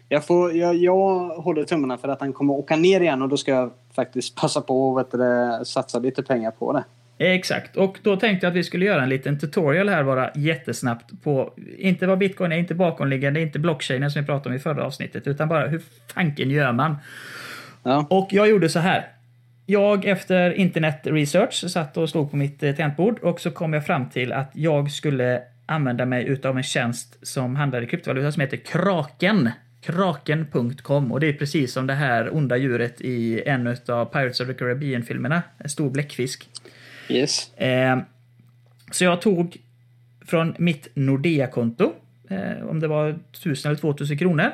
jag, 0.09 0.25
får, 0.25 0.53
jag, 0.53 0.75
jag 0.75 1.29
håller 1.29 1.63
tummarna 1.63 1.97
för 1.97 2.07
att 2.07 2.19
den 2.19 2.33
kommer 2.33 2.53
åka 2.53 2.75
ner 2.75 3.01
igen 3.01 3.21
och 3.21 3.29
då 3.29 3.37
ska 3.37 3.51
jag 3.51 3.71
faktiskt 3.95 4.35
passa 4.35 4.61
på 4.61 4.99
att 4.99 5.11
du, 5.11 5.65
satsa 5.65 5.99
lite 5.99 6.23
pengar 6.23 6.51
på 6.51 6.73
det. 6.73 6.83
Exakt, 7.21 7.75
och 7.75 7.99
då 8.03 8.15
tänkte 8.15 8.45
jag 8.45 8.51
att 8.51 8.57
vi 8.57 8.63
skulle 8.63 8.85
göra 8.85 9.03
en 9.03 9.09
liten 9.09 9.39
tutorial 9.39 9.89
här 9.89 10.03
bara 10.03 10.31
jättesnabbt 10.35 11.23
på 11.23 11.53
inte 11.77 12.07
vad 12.07 12.17
bitcoin 12.17 12.51
är, 12.51 12.57
inte 12.57 12.75
bakomliggande, 12.75 13.41
inte 13.41 13.59
blockchainen 13.59 14.11
som 14.11 14.21
vi 14.21 14.25
pratade 14.25 14.49
om 14.49 14.55
i 14.55 14.59
förra 14.59 14.85
avsnittet, 14.85 15.27
utan 15.27 15.49
bara 15.49 15.67
hur 15.67 15.81
fanken 16.13 16.49
gör 16.49 16.71
man? 16.71 16.95
Ja. 17.83 18.07
Och 18.09 18.27
jag 18.31 18.49
gjorde 18.49 18.69
så 18.69 18.79
här. 18.79 19.07
Jag 19.69 20.05
efter 20.05 20.51
internet 20.51 20.99
research 21.03 21.71
satt 21.71 21.97
och 21.97 22.09
slog 22.09 22.31
på 22.31 22.37
mitt 22.37 22.63
eh, 22.63 22.75
tangentbord 22.75 23.19
och 23.19 23.41
så 23.41 23.51
kom 23.51 23.73
jag 23.73 23.85
fram 23.85 24.09
till 24.09 24.33
att 24.33 24.51
jag 24.53 24.91
skulle 24.91 25.41
använda 25.65 26.05
mig 26.05 26.27
utav 26.27 26.57
en 26.57 26.63
tjänst 26.63 27.27
som 27.27 27.55
handlar 27.55 27.81
i 27.81 27.87
kryptovaluta 27.87 28.31
som 28.31 28.41
heter 28.41 28.57
Kraken. 28.57 29.49
Kraken.com 29.81 31.11
och 31.11 31.19
det 31.19 31.27
är 31.27 31.33
precis 31.33 31.73
som 31.73 31.87
det 31.87 31.93
här 31.93 32.35
onda 32.35 32.57
djuret 32.57 33.01
i 33.01 33.43
en 33.45 33.67
av 33.67 34.05
Pirates 34.05 34.39
of 34.39 34.47
the 34.47 34.53
Caribbean-filmerna. 34.53 35.43
En 35.57 35.69
stor 35.69 35.89
bläckfisk. 35.89 36.49
Yes. 37.09 37.53
Eh, 37.57 37.99
så 38.91 39.03
jag 39.03 39.21
tog 39.21 39.57
från 40.25 40.55
mitt 40.57 40.87
Nordea-konto, 40.93 41.93
eh, 42.29 42.67
om 42.69 42.79
det 42.79 42.87
var 42.87 43.19
1000 43.31 43.69
eller 43.69 43.79
2000 43.81 44.17
kronor. 44.17 44.51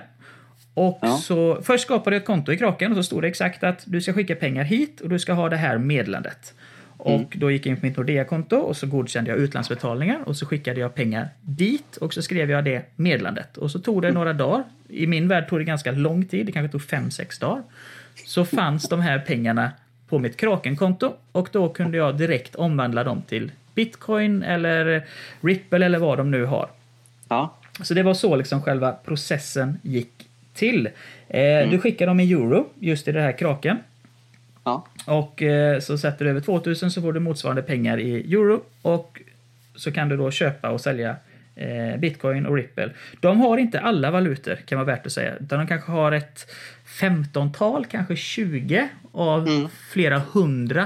Och 0.75 0.99
Ja. 1.01 1.17
så 1.17 1.61
först 1.61 1.83
skapade 1.83 2.15
jag 2.15 2.21
ett 2.21 2.27
konto 2.27 2.51
i 2.51 2.57
Kraken 2.57 2.91
och 2.91 2.97
så 2.97 3.03
stod 3.03 3.21
det 3.21 3.27
exakt 3.27 3.63
att 3.63 3.83
du 3.85 4.01
ska 4.01 4.13
skicka 4.13 4.35
pengar 4.35 4.63
hit 4.63 5.01
och 5.01 5.09
du 5.09 5.19
ska 5.19 5.33
ha 5.33 5.49
det 5.49 5.57
här 5.57 5.77
meddelandet. 5.77 6.53
Och 6.97 7.33
då 7.37 7.51
gick 7.51 7.65
jag 7.65 7.71
in 7.71 7.79
på 7.79 7.85
mitt 7.85 7.97
Nordea-konto 7.97 8.55
och 8.55 8.77
så 8.77 8.87
godkände 8.87 9.29
jag 9.31 9.39
utlandsbetalningar 9.39 10.19
och 10.25 10.37
så 10.37 10.45
skickade 10.45 10.79
jag 10.79 10.95
pengar 10.95 11.29
dit 11.41 11.97
och 11.97 12.13
så 12.13 12.21
skrev 12.21 12.51
jag 12.51 12.63
det 12.65 12.81
meddelandet. 12.95 13.57
Och 13.57 13.71
så 13.71 13.79
tog 13.79 14.01
det 14.01 14.11
några 14.11 14.33
dagar. 14.33 14.63
I 14.89 15.07
min 15.07 15.27
värld 15.27 15.49
tog 15.49 15.59
det 15.59 15.63
ganska 15.63 15.91
lång 15.91 16.25
tid, 16.25 16.45
det 16.45 16.51
kanske 16.51 16.71
tog 16.71 16.81
5-6 16.81 17.41
dagar. 17.41 17.63
Så 18.25 18.45
fanns 18.45 18.89
de 18.89 19.01
här 19.01 19.19
pengarna 19.19 19.71
på 20.09 20.19
mitt 20.19 20.37
Kraken-konto 20.37 21.13
och 21.31 21.49
då 21.51 21.69
kunde 21.69 21.97
jag 21.97 22.17
direkt 22.17 22.55
omvandla 22.55 23.03
dem 23.03 23.21
till 23.21 23.51
bitcoin 23.75 24.43
eller 24.43 25.05
Ripple 25.41 25.85
eller 25.85 25.99
vad 25.99 26.17
de 26.17 26.31
nu 26.31 26.45
har. 26.45 26.69
Ja. 27.27 27.53
Så 27.81 27.93
det 27.93 28.03
var 28.03 28.13
så 28.13 28.35
liksom 28.35 28.61
själva 28.61 28.91
processen 28.91 29.79
gick 29.81 30.24
till. 30.55 30.89
Eh, 31.27 31.69
Du 31.69 31.79
skickar 31.79 32.07
dem 32.07 32.19
i 32.19 32.31
euro 32.31 32.69
just 32.79 33.07
i 33.07 33.11
det 33.11 33.21
här 33.21 33.31
kraken. 33.37 33.77
Ja. 34.63 34.85
Och 35.05 35.41
eh, 35.41 35.79
så 35.79 35.97
sätter 35.97 36.25
du 36.25 36.31
över 36.31 36.41
2000 36.41 36.91
så 36.91 37.01
får 37.01 37.13
du 37.13 37.19
motsvarande 37.19 37.61
pengar 37.61 37.97
i 37.99 38.33
euro 38.33 38.61
och 38.81 39.19
så 39.75 39.91
kan 39.91 40.09
du 40.09 40.17
då 40.17 40.31
köpa 40.31 40.69
och 40.69 40.81
sälja 40.81 41.15
eh, 41.55 41.97
bitcoin 41.99 42.45
och 42.45 42.55
ripple. 42.55 42.89
De 43.19 43.39
har 43.39 43.57
inte 43.57 43.79
alla 43.79 44.11
valutor 44.11 44.55
kan 44.55 44.77
vara 44.77 44.85
värt 44.85 45.05
att 45.05 45.11
säga, 45.11 45.35
utan 45.35 45.59
de 45.59 45.67
kanske 45.67 45.91
har 45.91 46.11
ett 46.11 46.51
15-tal, 46.99 47.85
kanske 47.85 48.15
20 48.15 48.89
av 49.11 49.47
Mm. 49.47 49.67
flera 49.89 50.19
hundra. 50.19 50.81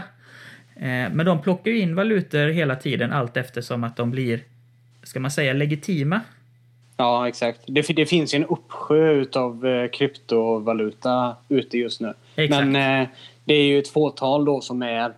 Eh, 0.76 1.12
men 1.12 1.26
de 1.26 1.42
plockar 1.42 1.72
ju 1.72 1.80
in 1.80 1.96
valutor 1.96 2.48
hela 2.48 2.76
tiden 2.76 3.12
allt 3.12 3.38
eftersom 3.38 3.84
att 3.84 3.96
de 3.98 4.12
blir, 4.12 4.40
ska 5.04 5.20
man 5.20 5.32
säga, 5.32 5.54
legitima. 5.54 6.22
Ja, 7.00 7.28
exakt. 7.28 7.60
Det, 7.68 7.82
det 7.96 8.06
finns 8.06 8.34
ju 8.34 8.36
en 8.36 8.46
uppsjö 8.46 9.26
av 9.34 9.68
eh, 9.68 9.90
kryptovaluta 9.90 11.36
ute 11.50 11.78
just 11.78 12.02
nu. 12.02 12.14
Exakt. 12.36 12.68
Men 12.68 13.02
eh, 13.02 13.08
det 13.46 13.54
är 13.54 13.64
ju 13.64 13.80
ett 13.80 13.88
fåtal 13.88 14.46
då 14.46 14.62
som 14.62 14.82
är 14.82 15.14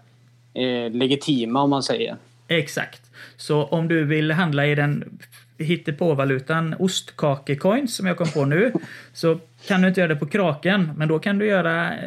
eh, 0.54 0.92
legitima 0.92 1.62
om 1.62 1.70
man 1.70 1.84
säger. 1.84 2.16
Exakt. 2.48 3.02
Så 3.38 3.64
om 3.64 3.88
du 3.88 4.06
vill 4.06 4.32
handla 4.32 4.66
i 4.66 4.76
den 4.76 5.20
hittepåvalutan 5.58 6.76
ostkakecoin 6.80 7.88
som 7.88 8.06
jag 8.06 8.18
kom 8.18 8.28
på 8.28 8.46
nu 8.46 8.74
så 9.14 9.40
kan 9.68 9.82
du 9.82 9.88
inte 9.88 10.02
göra 10.02 10.14
det 10.14 10.20
på 10.20 10.26
kraken 10.26 10.92
men 10.98 11.08
då 11.08 11.20
kan 11.20 11.38
du 11.38 11.46
göra 11.46 11.94
eh, 11.94 12.00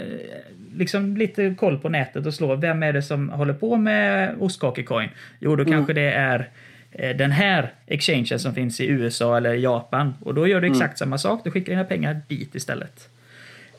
liksom 0.76 1.16
lite 1.16 1.54
koll 1.58 1.78
på 1.78 1.88
nätet 1.88 2.26
och 2.26 2.34
slå 2.34 2.56
vem 2.56 2.82
är 2.82 2.92
det 2.92 3.02
som 3.02 3.28
håller 3.28 3.54
på 3.54 3.76
med 3.76 4.36
ostkakecoin? 4.40 5.08
Jo, 5.38 5.56
då 5.56 5.64
kanske 5.64 5.92
det 5.92 6.12
är 6.12 6.50
den 6.98 7.30
här 7.30 7.72
exchangen 7.86 8.38
som 8.38 8.54
finns 8.54 8.80
i 8.80 8.86
USA 8.86 9.36
eller 9.36 9.54
Japan 9.54 10.14
och 10.20 10.34
då 10.34 10.46
gör 10.46 10.60
du 10.60 10.66
exakt 10.66 10.98
samma 10.98 11.18
sak. 11.18 11.40
Du 11.44 11.50
skickar 11.50 11.72
dina 11.72 11.84
pengar 11.84 12.20
dit 12.28 12.54
istället. 12.54 13.08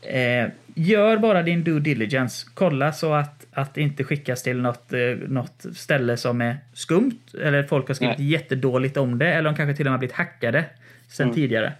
Eh, 0.05 0.47
gör 0.75 1.17
bara 1.17 1.43
din 1.43 1.63
due 1.63 1.79
diligence. 1.79 2.47
Kolla 2.53 2.93
så 2.93 3.13
att, 3.13 3.45
att 3.51 3.73
det 3.73 3.81
inte 3.81 4.03
skickas 4.03 4.43
till 4.43 4.61
något, 4.61 4.93
eh, 4.93 4.99
något 5.27 5.65
ställe 5.75 6.17
som 6.17 6.41
är 6.41 6.57
skumt. 6.73 7.19
Eller 7.41 7.63
folk 7.63 7.87
har 7.87 7.95
skrivit 7.95 8.17
Nej. 8.17 8.27
jättedåligt 8.27 8.97
om 8.97 9.19
det. 9.19 9.33
Eller 9.33 9.49
de 9.49 9.55
kanske 9.55 9.75
till 9.75 9.87
och 9.87 9.91
med 9.91 9.99
blivit 9.99 10.15
hackade 10.15 10.65
sen 11.07 11.33
tidigare. 11.33 11.73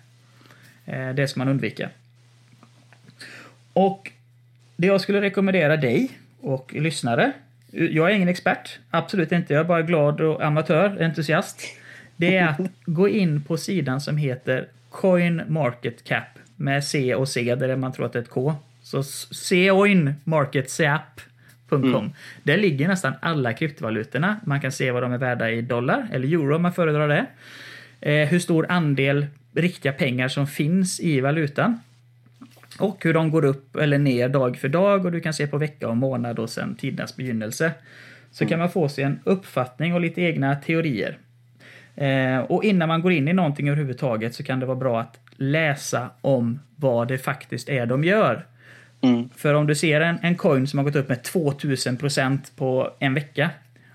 Eh, 0.86 1.10
det 1.10 1.28
ska 1.28 1.40
man 1.40 1.48
undvika. 1.48 1.90
Och 3.74 4.12
det 4.78 4.88
jag 4.88 5.02
skulle 5.02 5.22
rekommendera 5.22 5.78
dig 5.78 6.12
och 6.42 6.74
lyssnare. 6.74 7.32
Jag 7.78 8.12
är 8.12 8.16
ingen 8.16 8.28
expert, 8.28 8.80
absolut 8.90 9.32
inte. 9.32 9.54
Jag 9.54 9.60
är 9.60 9.68
bara 9.68 9.82
glad 9.82 10.22
och 10.22 10.46
amatör, 10.46 11.04
entusiast. 11.04 11.62
Det 12.16 12.38
är 12.38 12.48
att 12.48 12.60
gå 12.86 13.10
in 13.10 13.44
på 13.44 13.58
sidan 13.58 14.02
som 14.02 14.18
heter 14.18 14.68
Coin 14.90 15.42
Market 15.48 16.04
Cap 16.04 16.24
med 16.56 16.84
C 16.84 17.16
och 17.16 17.30
C 17.30 17.56
där 17.56 17.76
man 17.76 17.94
tror 17.94 18.06
att 18.06 18.14
det 18.14 18.20
är 18.20 18.24
ett 18.24 18.30
K. 18.30 18.56
Så 18.82 19.04
coinmarketcap.com. 19.32 22.14
Där 22.44 22.58
ligger 22.58 22.88
nästan 22.88 23.14
alla 23.20 23.54
kryptovalutorna. 23.54 24.40
Man 24.44 24.62
kan 24.62 24.72
se 24.72 24.92
vad 24.92 25.04
de 25.04 25.14
är 25.14 25.18
värda 25.18 25.52
i 25.52 25.62
dollar 25.62 26.08
eller 26.12 26.28
euro 26.28 26.56
om 26.56 26.62
man 26.62 26.74
föredrar 26.74 27.08
det. 27.08 27.26
Eh, 28.02 28.28
hur 28.28 28.40
stor 28.40 28.66
andel 28.70 29.26
riktiga 29.54 29.94
pengar 29.94 30.28
som 30.28 30.48
finns 30.48 31.00
i 31.00 31.22
valutan. 31.22 31.80
Och 32.80 33.04
hur 33.04 33.14
de 33.14 33.32
går 33.32 33.46
upp 33.46 33.76
eller 33.76 33.98
ner 33.98 34.30
dag 34.30 34.58
för 34.58 34.70
dag 34.70 35.06
och 35.06 35.12
du 35.12 35.20
kan 35.22 35.34
se 35.34 35.48
på 35.48 35.58
vecka 35.58 35.90
och 35.90 35.98
månad 35.98 36.40
och 36.40 36.50
sen 36.50 36.76
tidernas 36.76 37.16
begynnelse. 37.16 37.72
Så 38.32 38.46
kan 38.46 38.60
man 38.60 38.70
få 38.70 38.90
sig 38.90 39.04
en 39.04 39.20
uppfattning 39.24 39.94
och 39.94 40.02
lite 40.02 40.22
egna 40.22 40.56
teorier. 40.56 41.18
Eh, 41.96 42.38
och 42.38 42.64
innan 42.64 42.88
man 42.88 43.02
går 43.02 43.12
in 43.12 43.28
i 43.28 43.34
någonting 43.34 43.70
överhuvudtaget 43.70 44.36
så 44.36 44.44
kan 44.44 44.60
det 44.60 44.66
vara 44.66 44.78
bra 44.78 45.00
att 45.00 45.20
läsa 45.36 46.10
om 46.22 46.60
vad 46.76 47.08
det 47.08 47.18
faktiskt 47.18 47.70
är 47.70 47.86
de 47.86 48.04
gör. 48.04 48.46
Mm. 49.02 49.30
För 49.36 49.54
om 49.54 49.68
du 49.68 49.76
ser 49.76 50.02
en, 50.02 50.18
en 50.22 50.36
coin 50.36 50.68
som 50.68 50.80
har 50.80 50.84
gått 50.84 50.96
upp 50.96 51.10
med 51.10 51.22
2000% 51.22 52.40
på 52.56 52.92
en 53.00 53.14
vecka. 53.14 53.50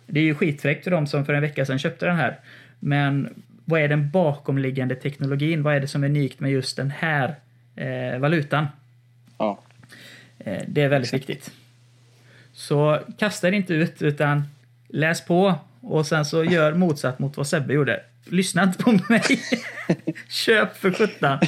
Det 0.06 0.20
är 0.20 0.24
ju 0.24 0.34
skitfräckt 0.34 0.84
för 0.84 0.90
de 0.90 1.06
som 1.06 1.24
för 1.24 1.34
en 1.34 1.42
vecka 1.42 1.64
sedan 1.64 1.78
köpte 1.78 2.06
den 2.06 2.16
här. 2.16 2.38
Men 2.78 3.42
vad 3.64 3.80
är 3.80 3.88
den 3.88 4.10
bakomliggande 4.10 4.94
teknologin? 4.94 5.62
Vad 5.62 5.74
är 5.74 5.80
det 5.80 5.86
som 5.86 6.04
är 6.04 6.08
unikt 6.08 6.40
med 6.40 6.50
just 6.50 6.76
den 6.76 6.90
här 6.90 7.34
eh, 7.76 8.18
valutan? 8.18 8.66
Ja. 9.38 9.60
Eh, 10.38 10.62
det 10.68 10.82
är 10.82 10.88
väldigt 10.88 11.14
viktigt. 11.14 11.50
Så 12.52 12.98
kasta 13.18 13.48
er 13.48 13.52
inte 13.52 13.74
ut, 13.74 14.02
utan 14.02 14.42
läs 14.88 15.24
på 15.24 15.54
och 15.80 16.06
sen 16.06 16.24
så 16.24 16.44
gör 16.44 16.74
motsatt 16.74 17.18
mot 17.18 17.36
vad 17.36 17.46
Sebbe 17.46 17.74
gjorde. 17.74 18.02
Lyssna 18.24 18.62
inte 18.62 18.82
på 18.82 18.92
mig. 19.08 19.22
Köp 20.28 20.76
för 20.76 20.92
sjutton. 20.92 21.38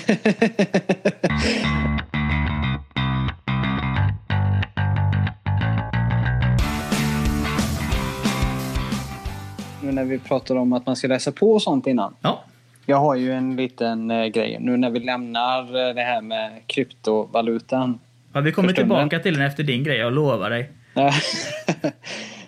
När 9.80 10.04
vi 10.04 10.18
pratar 10.18 10.56
om 10.56 10.72
att 10.72 10.86
man 10.86 10.96
ska 10.96 11.08
läsa 11.08 11.32
på 11.32 11.52
och 11.52 11.62
sånt 11.62 11.86
innan. 11.86 12.14
Ja, 12.20 12.44
Jag 12.86 12.96
har 12.96 13.14
ju 13.14 13.32
en 13.32 13.56
liten 13.56 14.10
eh, 14.10 14.26
grej 14.26 14.58
nu 14.60 14.76
när 14.76 14.90
vi 14.90 15.00
lämnar 15.00 15.88
eh, 15.88 15.94
det 15.94 16.02
här 16.02 16.20
med 16.20 16.50
kryptovalutan. 16.66 17.98
ja 18.32 18.40
vi 18.40 18.52
kommer 18.52 18.72
tillbaka 18.72 19.18
till 19.18 19.34
den 19.34 19.46
efter 19.46 19.62
din 19.62 19.84
grej, 19.84 19.98
jag 19.98 20.12
lovar 20.12 20.50
dig. 20.50 20.70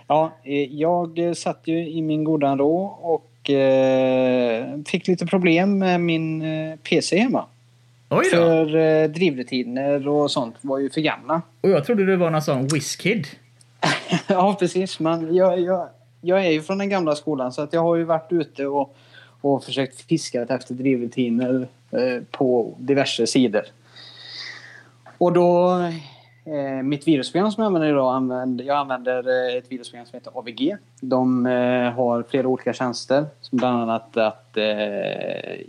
ja, 0.07 0.33
eh, 0.45 0.75
jag 0.75 1.19
eh, 1.19 1.33
satt 1.33 1.61
ju 1.65 1.89
i 1.89 2.03
min 2.03 2.25
goda 2.25 2.57
rå 2.57 2.85
och 2.85 3.51
eh, 3.51 4.67
fick 4.87 5.09
lite 5.09 5.27
problem 5.27 5.79
med 5.79 6.01
min 6.01 6.43
eh, 6.43 6.77
PC 6.77 7.19
hemma. 7.19 7.45
Oj 8.09 8.25
då! 8.33 8.37
För 8.37 8.77
eh, 8.77 9.09
drivrutiner 9.09 10.09
och 10.09 10.31
sånt 10.31 10.55
var 10.61 10.79
ju 10.79 10.91
för 10.91 11.01
gamla. 11.01 11.43
Och 11.61 11.71
jag 11.71 11.85
trodde 11.85 12.07
du 12.07 12.17
var 12.17 12.31
någon 12.31 12.43
sån 12.43 12.67
whiskid. 12.67 13.27
ja, 14.27 14.57
precis. 14.59 15.01
Men 15.01 15.35
jag, 15.35 15.61
jag, 15.61 15.89
jag 16.21 16.47
är 16.47 16.51
ju 16.51 16.63
från 16.63 16.79
den 16.79 16.89
gamla 16.89 17.15
skolan 17.15 17.53
så 17.53 17.63
att 17.63 17.73
jag 17.73 17.81
har 17.81 17.97
ju 17.97 18.05
varit 18.05 18.33
ute 18.33 18.67
och, 18.67 18.97
och 19.45 19.65
försökt 19.65 20.01
fiska 20.01 20.43
efter 20.43 20.75
drivrutiner 20.75 21.69
eh, 21.91 22.23
på 22.31 22.75
diverse 22.79 23.27
sidor. 23.27 23.63
Och 25.19 25.33
då... 25.33 25.81
Eh, 26.47 26.83
mitt 26.83 27.09
virusprogram 27.09 27.53
som 27.53 27.63
jag 27.63 27.67
använder 27.67 27.89
idag, 27.89 28.15
använder, 28.15 28.65
jag 28.65 28.77
använder 28.77 29.49
eh, 29.51 29.57
ett 29.57 29.73
virusprogram 29.73 30.07
som 30.07 30.17
heter 30.17 30.39
AVG. 30.39 30.77
De 31.01 31.47
eh, 31.47 31.93
har 31.93 32.25
flera 32.31 32.49
olika 32.49 32.73
tjänster. 32.73 33.27
Som 33.41 33.59
bland 33.59 33.83
annat 33.83 34.17
att 34.17 34.57
eh, 34.57 34.65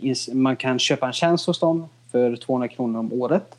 ins- 0.00 0.34
man 0.34 0.56
kan 0.56 0.78
köpa 0.78 1.06
en 1.06 1.12
tjänst 1.12 1.46
hos 1.46 1.58
dem 1.60 1.88
för 2.12 2.36
200 2.36 2.68
kronor 2.68 2.98
om 3.00 3.12
året. 3.12 3.58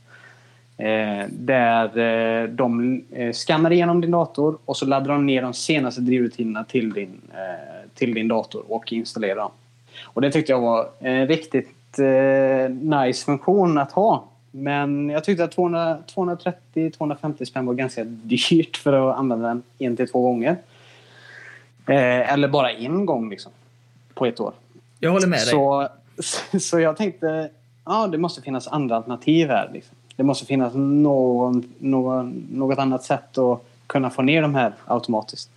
Eh, 0.77 1.27
där 1.29 1.97
eh, 1.97 2.49
de 2.49 3.03
eh, 3.11 3.31
skannar 3.33 3.71
igenom 3.71 4.01
din 4.01 4.11
dator 4.11 4.57
och 4.65 4.77
så 4.77 4.85
laddar 4.85 5.13
de 5.13 5.25
ner 5.25 5.41
de 5.41 5.53
senaste 5.53 6.01
drivrutinerna 6.01 6.63
till 6.63 6.93
din, 6.93 7.21
eh, 7.33 7.89
till 7.93 8.13
din 8.13 8.27
dator 8.27 8.63
och 8.67 8.93
installerar 8.93 9.35
dem. 9.35 9.51
Och 10.17 10.21
det 10.21 10.31
tyckte 10.31 10.51
jag 10.51 10.61
var 10.61 10.89
en 10.99 11.27
riktigt 11.27 11.99
eh, 11.99 12.69
nice 12.69 13.25
funktion 13.25 13.77
att 13.77 13.91
ha. 13.91 14.27
Men 14.51 15.09
jag 15.09 15.23
tyckte 15.23 15.43
att 15.43 15.51
200 15.51 15.97
230-250 16.15 17.45
spänn 17.45 17.65
var 17.65 17.73
ganska 17.73 18.03
dyrt 18.03 18.77
för 18.77 19.09
att 19.09 19.17
använda 19.17 19.47
den 19.47 19.63
en 19.77 19.97
till 19.97 20.09
två 20.09 20.21
gånger. 20.21 20.51
Eh, 21.87 22.33
eller 22.33 22.47
bara 22.47 22.71
en 22.71 23.05
gång 23.05 23.29
liksom. 23.29 23.51
På 24.13 24.25
ett 24.25 24.39
år. 24.39 24.53
Jag 24.99 25.11
håller 25.11 25.27
med 25.27 25.39
dig. 25.39 25.47
Så, 25.47 25.87
så 26.59 26.79
jag 26.79 26.97
tänkte, 26.97 27.49
ja 27.85 28.07
det 28.07 28.17
måste 28.17 28.41
finnas 28.41 28.67
andra 28.67 28.95
alternativ 28.95 29.47
här. 29.47 29.69
Liksom. 29.73 29.95
Det 30.15 30.23
måste 30.23 30.45
finnas 30.45 30.73
någon, 30.75 31.73
någon, 31.79 32.47
något 32.51 32.79
annat 32.79 33.03
sätt 33.03 33.37
att 33.37 33.63
kunna 33.87 34.09
få 34.09 34.21
ner 34.21 34.41
de 34.41 34.55
här 34.55 34.73
automatiskt. 34.85 35.49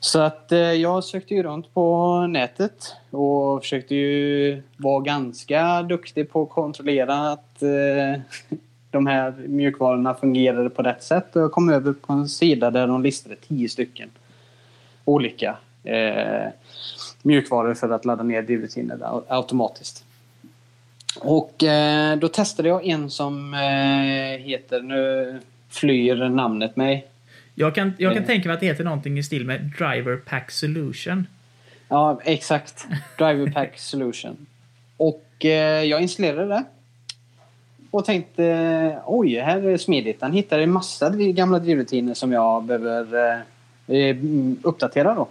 Så 0.00 0.20
att 0.20 0.52
eh, 0.52 0.58
jag 0.58 1.04
sökte 1.04 1.34
ju 1.34 1.42
runt 1.42 1.74
på 1.74 2.20
nätet 2.26 2.94
och 3.10 3.62
försökte 3.62 3.94
ju 3.94 4.62
vara 4.76 5.00
ganska 5.00 5.82
duktig 5.82 6.30
på 6.30 6.42
att 6.42 6.50
kontrollera 6.50 7.32
att 7.32 7.62
eh, 7.62 8.20
de 8.90 9.06
här 9.06 9.34
mjukvarorna 9.46 10.14
fungerade 10.14 10.70
på 10.70 10.82
rätt 10.82 11.02
sätt. 11.02 11.36
Och 11.36 11.42
jag 11.42 11.52
kom 11.52 11.70
över 11.70 11.92
på 11.92 12.12
en 12.12 12.28
sida 12.28 12.70
där 12.70 12.86
de 12.86 13.02
listade 13.02 13.36
tio 13.36 13.68
stycken 13.68 14.10
olika 15.04 15.56
eh, 15.84 16.48
mjukvaror 17.22 17.74
för 17.74 17.90
att 17.90 18.04
ladda 18.04 18.22
ner 18.22 18.42
drivrutiner 18.42 18.98
automatiskt. 19.28 20.04
Och 21.20 21.64
eh, 21.64 22.16
då 22.16 22.28
testade 22.28 22.68
jag 22.68 22.86
en 22.86 23.10
som 23.10 23.54
eh, 23.54 24.40
heter, 24.44 24.80
nu 24.80 25.40
flyr 25.68 26.28
namnet 26.28 26.76
mig. 26.76 27.06
Jag 27.58 27.74
kan, 27.74 27.92
jag 27.98 28.12
kan 28.14 28.22
Eh. 28.22 28.26
tänka 28.26 28.48
mig 28.48 28.54
att 28.54 28.60
det 28.60 28.66
heter 28.66 28.84
någonting 28.84 29.18
i 29.18 29.22
stil 29.22 29.44
med 29.46 29.60
Driver 29.78 30.16
Pack 30.16 30.50
Solution. 30.50 31.26
Ja, 31.88 32.20
exakt. 32.24 32.86
Driver 33.18 33.50
Pack 33.50 33.72
Solution. 33.78 34.46
Och 34.96 35.24
eh, 35.44 35.84
jag 35.84 36.02
installerade 36.02 36.46
det. 36.48 36.64
Och 37.90 38.04
tänkte, 38.04 38.98
oj, 39.04 39.38
här 39.40 39.56
är 39.58 39.70
det 39.70 39.78
smidigt. 39.78 40.22
Han 40.22 40.32
hittade 40.32 40.62
en 40.62 40.72
massa 40.72 41.10
gamla 41.10 41.58
drivrutiner 41.58 42.14
som 42.14 42.32
jag 42.32 42.64
behöver 42.64 43.14
eh, 43.32 43.96
eh, 43.96 44.10
mm, 44.10 44.56
uppdatera 44.62 45.14
då. 45.14 45.28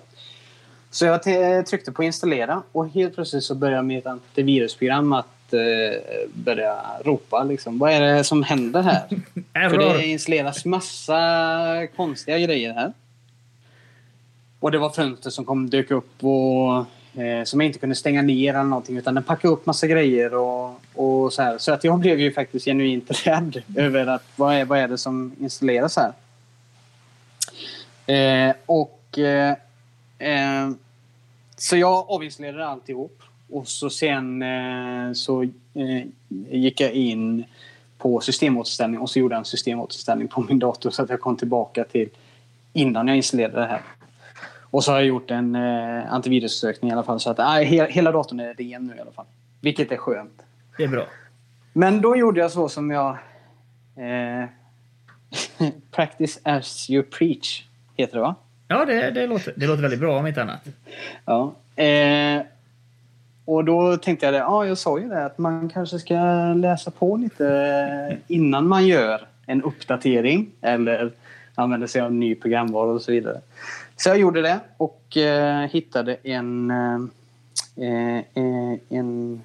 Så 0.91 1.05
jag 1.05 1.23
te- 1.23 1.63
tryckte 1.63 1.91
på 1.91 2.03
installera 2.03 2.63
och 2.71 2.89
helt 2.89 3.15
plötsligt 3.15 3.43
så 3.43 3.55
börjar 3.55 3.81
mitt 3.83 4.05
antivirusprogram 4.07 5.13
att 5.13 5.27
eh, 5.53 5.59
börja 6.33 6.81
ropa. 7.03 7.43
Liksom. 7.43 7.77
Vad 7.77 7.91
är 7.91 8.01
det 8.01 8.23
som 8.23 8.43
händer 8.43 8.81
här? 8.81 9.07
För 9.69 9.77
det 9.77 10.05
installeras 10.05 10.65
massa 10.65 11.87
konstiga 11.95 12.39
grejer 12.39 12.73
här. 12.73 12.93
Och 14.59 14.71
det 14.71 14.77
var 14.77 14.89
fönster 14.89 15.29
som 15.29 15.45
kom 15.45 15.69
dök 15.69 15.91
upp 15.91 16.23
och 16.23 16.77
eh, 17.21 17.43
som 17.43 17.59
jag 17.59 17.67
inte 17.67 17.79
kunde 17.79 17.95
stänga 17.95 18.21
ner 18.21 18.49
eller 18.53 18.63
någonting 18.63 18.97
utan 18.97 19.15
den 19.15 19.23
packade 19.23 19.53
upp 19.53 19.65
massa 19.65 19.87
grejer 19.87 20.33
och, 20.33 20.81
och 20.93 21.33
så 21.33 21.41
här. 21.41 21.57
Så 21.57 21.71
att 21.71 21.83
jag 21.83 21.99
blev 21.99 22.19
ju 22.19 22.31
faktiskt 22.31 22.65
genuint 22.65 23.11
rädd 23.25 23.63
över 23.75 24.07
att 24.07 24.23
vad 24.35 24.55
är, 24.55 24.65
vad 24.65 24.79
är 24.79 24.87
det 24.87 24.97
som 24.97 25.35
installeras 25.39 25.97
här? 25.97 26.13
Eh, 28.07 28.55
och 28.65 29.17
eh, 29.17 29.55
eh, 30.19 30.69
så 31.57 31.77
jag 31.77 32.05
avinstallerade 32.09 32.67
alltihop 32.67 33.23
och 33.49 33.67
så 33.67 33.89
sen 33.89 34.41
eh, 34.41 35.13
så 35.13 35.43
eh, 35.43 36.05
gick 36.51 36.81
jag 36.81 36.91
in 36.91 37.43
på 37.97 38.19
systemåterställning 38.19 38.99
och 38.99 39.09
så 39.09 39.19
gjorde 39.19 39.35
jag 39.35 39.39
en 39.39 39.45
systemåterställning 39.45 40.27
på 40.27 40.41
min 40.41 40.59
dator 40.59 40.89
så 40.89 41.03
att 41.03 41.09
jag 41.09 41.21
kom 41.21 41.37
tillbaka 41.37 41.83
till 41.83 42.09
innan 42.73 43.07
jag 43.07 43.17
installerade 43.17 43.59
det 43.59 43.65
här. 43.65 43.81
Och 44.69 44.83
så 44.83 44.91
har 44.91 44.97
jag 44.99 45.07
gjort 45.07 45.31
en 45.31 45.55
eh, 45.55 46.13
antivirussökning 46.13 46.89
i 46.91 46.93
alla 46.93 47.03
fall 47.03 47.19
så 47.19 47.29
att 47.29 47.37
he- 47.37 47.89
hela 47.89 48.11
datorn 48.11 48.39
är 48.39 48.53
ren 48.53 48.87
nu 48.87 48.95
i 48.95 48.99
alla 48.99 49.11
fall. 49.11 49.25
Vilket 49.61 49.91
är 49.91 49.97
skönt. 49.97 50.41
Det 50.77 50.83
är 50.83 50.87
bra. 50.87 51.05
Men 51.73 52.01
då 52.01 52.15
gjorde 52.15 52.39
jag 52.39 52.51
så 52.51 52.69
som 52.69 52.91
jag... 52.91 53.17
Eh, 53.95 54.45
practice 55.91 56.39
as 56.43 56.89
you 56.89 57.03
preach, 57.03 57.63
heter 57.95 58.13
det 58.15 58.21
va? 58.21 58.35
Ja, 58.67 58.85
det, 58.85 59.11
det, 59.11 59.27
låter, 59.27 59.53
det 59.57 59.67
låter 59.67 59.81
väldigt 59.81 59.99
bra 59.99 60.19
om 60.19 60.27
inte 60.27 60.41
annat. 60.41 60.65
Ja. 61.25 61.55
Eh, 61.83 62.41
och 63.47 63.65
då 63.65 63.97
tänkte 63.97 64.25
jag 64.25 64.33
det, 64.33 64.37
ja 64.37 64.65
jag 64.65 64.77
sa 64.77 64.99
ju 64.99 65.09
det 65.09 65.25
att 65.25 65.37
man 65.37 65.69
kanske 65.69 65.99
ska 65.99 66.15
läsa 66.53 66.91
på 66.91 67.17
lite 67.17 67.47
eh, 68.09 68.17
innan 68.27 68.67
man 68.67 68.87
gör 68.87 69.27
en 69.45 69.63
uppdatering 69.63 70.49
eller 70.61 71.11
använder 71.55 71.87
sig 71.87 72.01
av 72.01 72.13
ny 72.13 72.35
programvara 72.35 72.91
och 72.91 73.01
så 73.01 73.11
vidare. 73.11 73.41
Så 73.95 74.09
jag 74.09 74.19
gjorde 74.19 74.41
det 74.41 74.59
och 74.77 75.17
eh, 75.17 75.69
hittade 75.69 76.17
en, 76.23 76.71
eh, 76.71 76.99
eh, 77.75 78.17
eh 78.17 78.79
en 78.89 79.41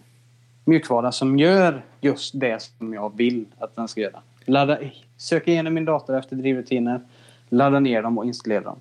mjukvara 0.65 1.13
som 1.13 1.39
gör 1.39 1.83
just 2.01 2.41
det 2.41 2.63
som 2.63 2.95
jag 2.95 3.17
vill 3.17 3.45
att 3.59 3.77
den 3.77 3.89
ska 3.89 4.01
göra. 4.01 4.21
Ladda, 4.45 4.79
söka 5.17 5.51
igenom 5.51 5.75
min 5.75 5.85
dator 5.85 6.19
efter 6.19 6.37
drivrutiner, 6.37 7.01
ladda 7.49 7.81
ner 7.81 8.03
dem 8.03 8.19
och 8.19 8.25
installera 8.25 8.61
dem. 8.61 8.81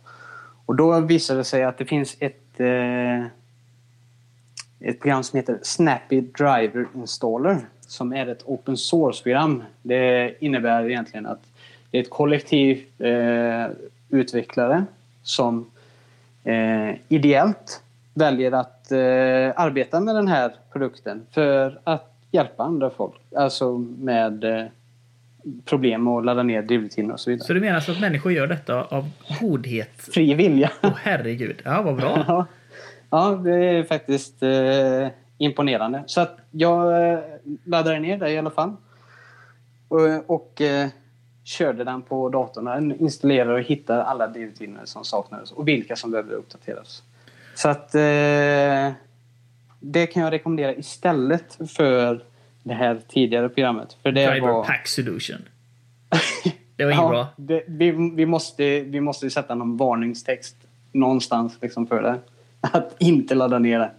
Och 0.66 0.76
då 0.76 1.00
visade 1.00 1.40
det 1.40 1.44
sig 1.44 1.64
att 1.64 1.78
det 1.78 1.86
finns 1.86 2.18
ett, 2.20 2.60
eh, 2.60 3.26
ett 4.82 5.00
program 5.00 5.24
som 5.24 5.38
heter 5.38 5.60
Snappy 5.62 6.22
Driver 6.22 6.88
Installer 6.96 7.58
som 7.92 8.14
är 8.14 8.28
ett 8.28 8.44
open 8.46 8.78
source-program. 8.78 9.64
Det 9.82 10.36
innebär 10.40 10.90
egentligen 10.90 11.26
att 11.26 11.42
det 11.92 11.98
är 11.98 12.02
ett 12.02 12.10
kollektiv 12.10 12.86
eh, 13.00 13.68
utvecklare 14.10 14.86
som 15.24 15.72
eh, 16.44 16.96
ideellt 17.08 17.82
väljer 18.14 18.52
att 18.52 18.92
eh, 18.92 19.62
arbeta 19.62 20.00
med 20.00 20.16
den 20.16 20.28
här 20.28 20.52
produkten 20.74 21.26
för 21.32 21.80
att 21.84 22.14
hjälpa 22.32 22.64
andra 22.64 22.90
folk. 22.90 23.22
Alltså 23.36 23.78
med 23.78 24.44
eh, 24.44 24.66
problem 25.66 26.08
att 26.08 26.26
ladda 26.26 26.44
ner 26.44 26.62
drivrutiner 26.62 27.14
och 27.14 27.20
så 27.20 27.30
vidare. 27.30 27.48
Så 27.48 27.54
du 27.54 27.60
menar 27.60 27.76
alltså 27.76 27.92
att 27.92 28.02
människor 28.02 28.32
gör 28.32 28.48
detta 28.48 28.84
av 28.84 29.10
godhet? 29.40 29.92
Fri 29.98 30.34
vilja. 30.34 30.72
Åh 30.84 30.92
herregud. 31.02 31.62
Ja, 31.66 31.82
vad 31.82 31.96
bra. 31.96 32.46
Ja, 33.12 33.32
det 33.44 33.66
är 33.66 33.84
faktiskt 33.84 34.44
eh, 34.44 35.08
imponerande. 35.38 36.04
Så 36.06 36.22
att 36.22 36.38
jag 36.52 37.12
eh, 37.12 37.20
laddade 37.66 38.00
ner 38.00 38.18
det 38.18 38.32
i 38.32 38.38
alla 38.38 38.52
fall. 38.52 38.76
Och, 39.88 40.30
och 40.30 40.62
eh, 40.62 40.90
körde 41.44 41.84
den 41.84 42.02
på 42.02 42.30
datorn. 42.30 42.92
Installerade 43.00 43.54
och 43.54 43.62
hittade 43.62 44.04
alla 44.04 44.28
drivrutiner 44.28 44.86
som 44.86 45.04
saknades 45.06 45.52
och 45.52 45.68
vilka 45.68 45.96
som 45.96 46.12
behövde 46.12 46.36
uppdateras. 46.36 47.04
Så 47.56 47.70
att... 47.70 47.96
Eh, 47.96 48.92
det 49.84 50.08
kan 50.08 50.24
jag 50.24 50.32
rekommendera 50.32 50.76
istället 50.76 51.58
för 51.72 52.24
det 52.64 52.74
här 52.74 53.02
tidigare 53.08 53.50
programmet. 53.50 53.98
För 54.04 54.12
det 54.12 54.28
Driver 54.32 54.48
var... 54.48 54.64
Pack 54.64 54.88
Solution. 54.88 55.38
Det 56.76 56.86
var 56.86 56.92
inget 56.92 57.04
Ja, 57.04 57.10
bra. 57.10 57.28
det, 57.36 57.64
vi, 57.68 57.92
vi, 58.16 58.26
måste, 58.26 58.80
vi 58.80 59.02
måste 59.02 59.30
sätta 59.30 59.56
någon 59.56 59.78
varningstext 59.78 60.56
någonstans 60.92 61.58
liksom 61.62 61.88
för 61.88 62.02
det. 62.02 62.20
Att 62.62 62.96
inte 63.00 63.36
ladda 63.36 63.60
ner 63.60 63.80
det. 63.80 63.92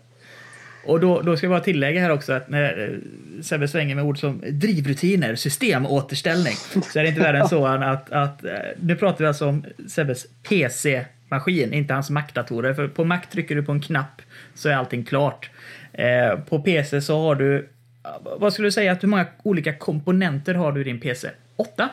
Och 0.84 1.00
då, 1.00 1.20
då 1.20 1.36
ska 1.36 1.46
jag 1.46 1.52
bara 1.52 1.60
tillägga 1.60 2.00
här 2.00 2.10
också 2.10 2.32
att 2.32 2.48
när 2.48 2.88
eh, 2.88 3.42
Sebbe 3.42 3.68
svänger 3.68 3.94
med 3.94 4.04
ord 4.04 4.20
som 4.20 4.42
drivrutiner, 4.50 5.34
systemåterställning, 5.34 6.54
så 6.92 6.98
är 6.98 7.02
det 7.02 7.08
inte 7.08 7.20
värre 7.20 7.38
än 7.38 7.48
så 7.48 7.66
att, 7.66 8.12
att 8.12 8.44
eh, 8.44 8.52
nu 8.80 8.96
pratar 8.96 9.18
vi 9.18 9.26
alltså 9.26 9.48
om 9.48 9.64
Sebbes 9.88 10.26
PC-maskin, 10.48 11.72
inte 11.72 11.94
hans 11.94 12.10
Mac-datorer. 12.10 12.74
För 12.74 12.88
på 12.88 13.04
Mac 13.04 13.20
trycker 13.32 13.54
du 13.54 13.62
på 13.62 13.72
en 13.72 13.80
knapp 13.80 14.22
så 14.54 14.68
är 14.68 14.74
allting 14.74 15.04
klart. 15.04 15.50
Eh, 15.92 16.38
på 16.48 16.58
PC 16.58 17.00
så 17.00 17.20
har 17.20 17.34
du, 17.34 17.56
eh, 17.58 18.38
vad 18.38 18.52
skulle 18.52 18.68
du 18.68 18.72
säga, 18.72 18.92
att 18.92 19.02
hur 19.02 19.08
många 19.08 19.26
olika 19.42 19.74
komponenter 19.74 20.54
har 20.54 20.72
du 20.72 20.80
i 20.80 20.84
din 20.84 21.00
PC? 21.00 21.28
Åtta? 21.56 21.88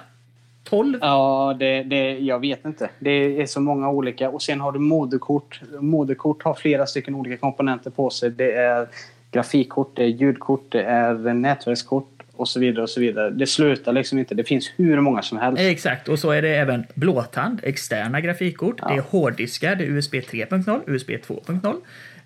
Tolv? 0.64 0.98
Ja, 1.02 1.56
det, 1.60 1.84
det, 1.84 2.20
jag 2.20 2.40
vet 2.40 2.66
inte. 2.66 2.90
Det 3.00 3.42
är 3.42 3.46
så 3.46 3.60
många 3.62 3.90
olika. 3.90 4.30
Och 4.30 4.42
sen 4.42 4.60
har 4.62 4.72
du 4.72 4.80
moderkort. 4.80 5.62
Moderkort 5.80 6.44
har 6.44 6.54
flera 6.54 6.86
stycken 6.86 7.16
olika 7.16 7.38
komponenter 7.38 7.90
på 7.90 8.10
sig. 8.10 8.30
Det 8.32 8.52
är 8.54 8.88
grafikkort, 9.32 9.96
det 9.96 10.04
är 10.04 10.08
ljudkort, 10.08 10.66
det 10.72 10.84
är 10.84 11.14
nätverkskort 11.34 12.24
och 12.36 12.48
så 12.48 12.60
vidare. 12.60 12.84
och 12.84 12.90
så 12.90 13.00
vidare. 13.00 13.30
Det 13.30 13.48
slutar 13.48 13.94
liksom 13.94 14.20
inte. 14.20 14.36
Det 14.36 14.44
finns 14.44 14.72
hur 14.76 15.02
många 15.02 15.22
som 15.22 15.38
helst. 15.38 15.62
Exakt, 15.62 16.08
och 16.08 16.20
så 16.20 16.32
är 16.32 16.42
det 16.42 16.56
även 16.56 16.86
blåtand, 16.94 17.60
externa 17.64 18.22
grafikkort, 18.22 18.76
Ja. 18.82 18.88
det 18.88 18.94
är 18.96 19.02
hårddiskar, 19.10 19.76
det 19.76 19.84
är 19.84 19.88
USB 19.90 20.14
3.0, 20.16 20.80
USB 20.88 21.10
2.0, 21.10 21.76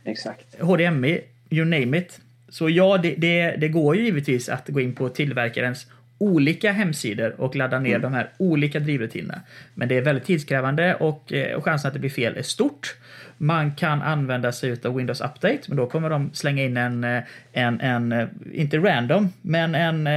Exakt. 0.04 0.62
HDMI, 0.62 1.22
you 1.50 1.66
name 1.66 1.98
it. 1.98 2.20
Så 2.50 2.70
ja, 2.70 2.98
det, 2.98 3.16
det, 3.16 3.56
det 3.58 3.68
går 3.68 3.96
ju 3.96 4.04
givetvis 4.04 4.50
att 4.50 4.68
gå 4.70 4.80
in 4.82 4.94
på 4.96 5.10
tillverkarens 5.10 5.88
olika 6.18 6.72
hemsidor 6.72 7.42
och 7.42 7.56
ladda 7.56 7.80
ner 7.80 8.00
de 8.00 8.14
här 8.14 8.30
olika 8.38 8.80
drivrutinerna. 8.80 9.42
Men 9.74 9.88
det 9.88 9.98
är 9.98 10.02
väldigt 10.02 10.26
tidskrävande 10.26 10.96
och, 10.96 11.34
eh, 11.34 11.56
och 11.56 11.64
chansen 11.66 11.88
att 11.88 11.94
det 11.94 12.00
blir 12.00 12.10
fel 12.10 12.38
är 12.38 12.42
stort. 12.42 12.96
Man 13.38 13.76
kan 13.76 14.02
använda 14.02 14.52
sig 14.52 14.78
av 14.84 14.96
Windows 14.96 15.22
Update, 15.22 15.60
men 15.68 15.78
då 15.78 15.86
kommer 15.88 16.10
de 16.10 16.30
slänga 16.34 16.64
in 16.64 16.78
en, 16.78 17.04
eh, 17.04 17.24
en, 17.54 17.82
en 17.82 18.12
eh, 18.12 18.28
inte 18.54 18.78
random, 18.78 19.30
men 19.42 19.76
en 19.76 20.08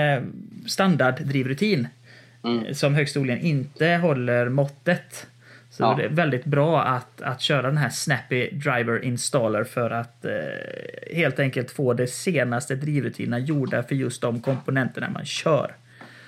standarddrivrutin 0.67 1.89
Mm. 2.45 2.75
som 2.75 2.95
högst 2.95 3.15
troligen 3.15 3.41
inte 3.41 3.87
håller 3.89 4.49
måttet. 4.49 5.27
Så 5.71 5.83
Ja. 5.83 5.95
det 5.99 6.05
är 6.05 6.09
väldigt 6.09 6.45
bra 6.45 6.83
att, 6.83 7.23
att 7.23 7.41
köra 7.41 7.63
den 7.63 7.77
här 7.77 7.89
Snappy 7.89 8.51
Driver 8.51 9.05
Installer 9.05 9.65
för 9.65 9.91
att 9.91 10.25
eh, 10.25 10.31
helt 11.17 11.39
enkelt 11.39 11.71
få 11.71 11.93
de 11.95 12.07
senaste 12.07 12.75
drivrutinerna 12.75 13.39
gjorda 13.39 13.83
för 13.83 13.95
just 13.95 14.23
de 14.23 14.41
komponenterna 14.41 15.11
man 15.11 15.25
kör. 15.25 15.73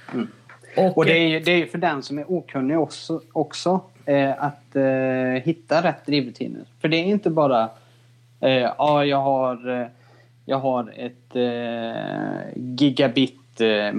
Och, 0.09 0.83
Mm. 0.83 0.93
Och 0.97 1.05
det 1.05 1.19
är 1.19 1.29
ju 1.29 1.41
det 1.41 1.53
är 1.53 1.67
för 1.67 1.79
den 1.79 2.03
som 2.03 2.19
är 2.19 2.31
okunnig 2.33 2.79
också, 2.79 3.21
också 3.33 3.81
eh, 4.05 4.43
att 4.43 4.77
eh, 4.77 5.43
hitta 5.45 5.83
rätt 5.83 6.07
drivrutiner. 6.07 6.65
För 6.81 6.89
det 6.89 6.97
är 6.97 7.05
inte 7.05 7.31
bara 7.31 7.71
eh, 8.41 8.51
ja, 8.51 9.05
jag 9.05 9.21
har, 9.23 9.81
eh, 9.81 9.87
jag 10.45 10.59
har 10.59 10.93
ett 10.97 11.37
eh, 11.37 12.63
gigabit 12.79 13.61
eh, 13.61 13.93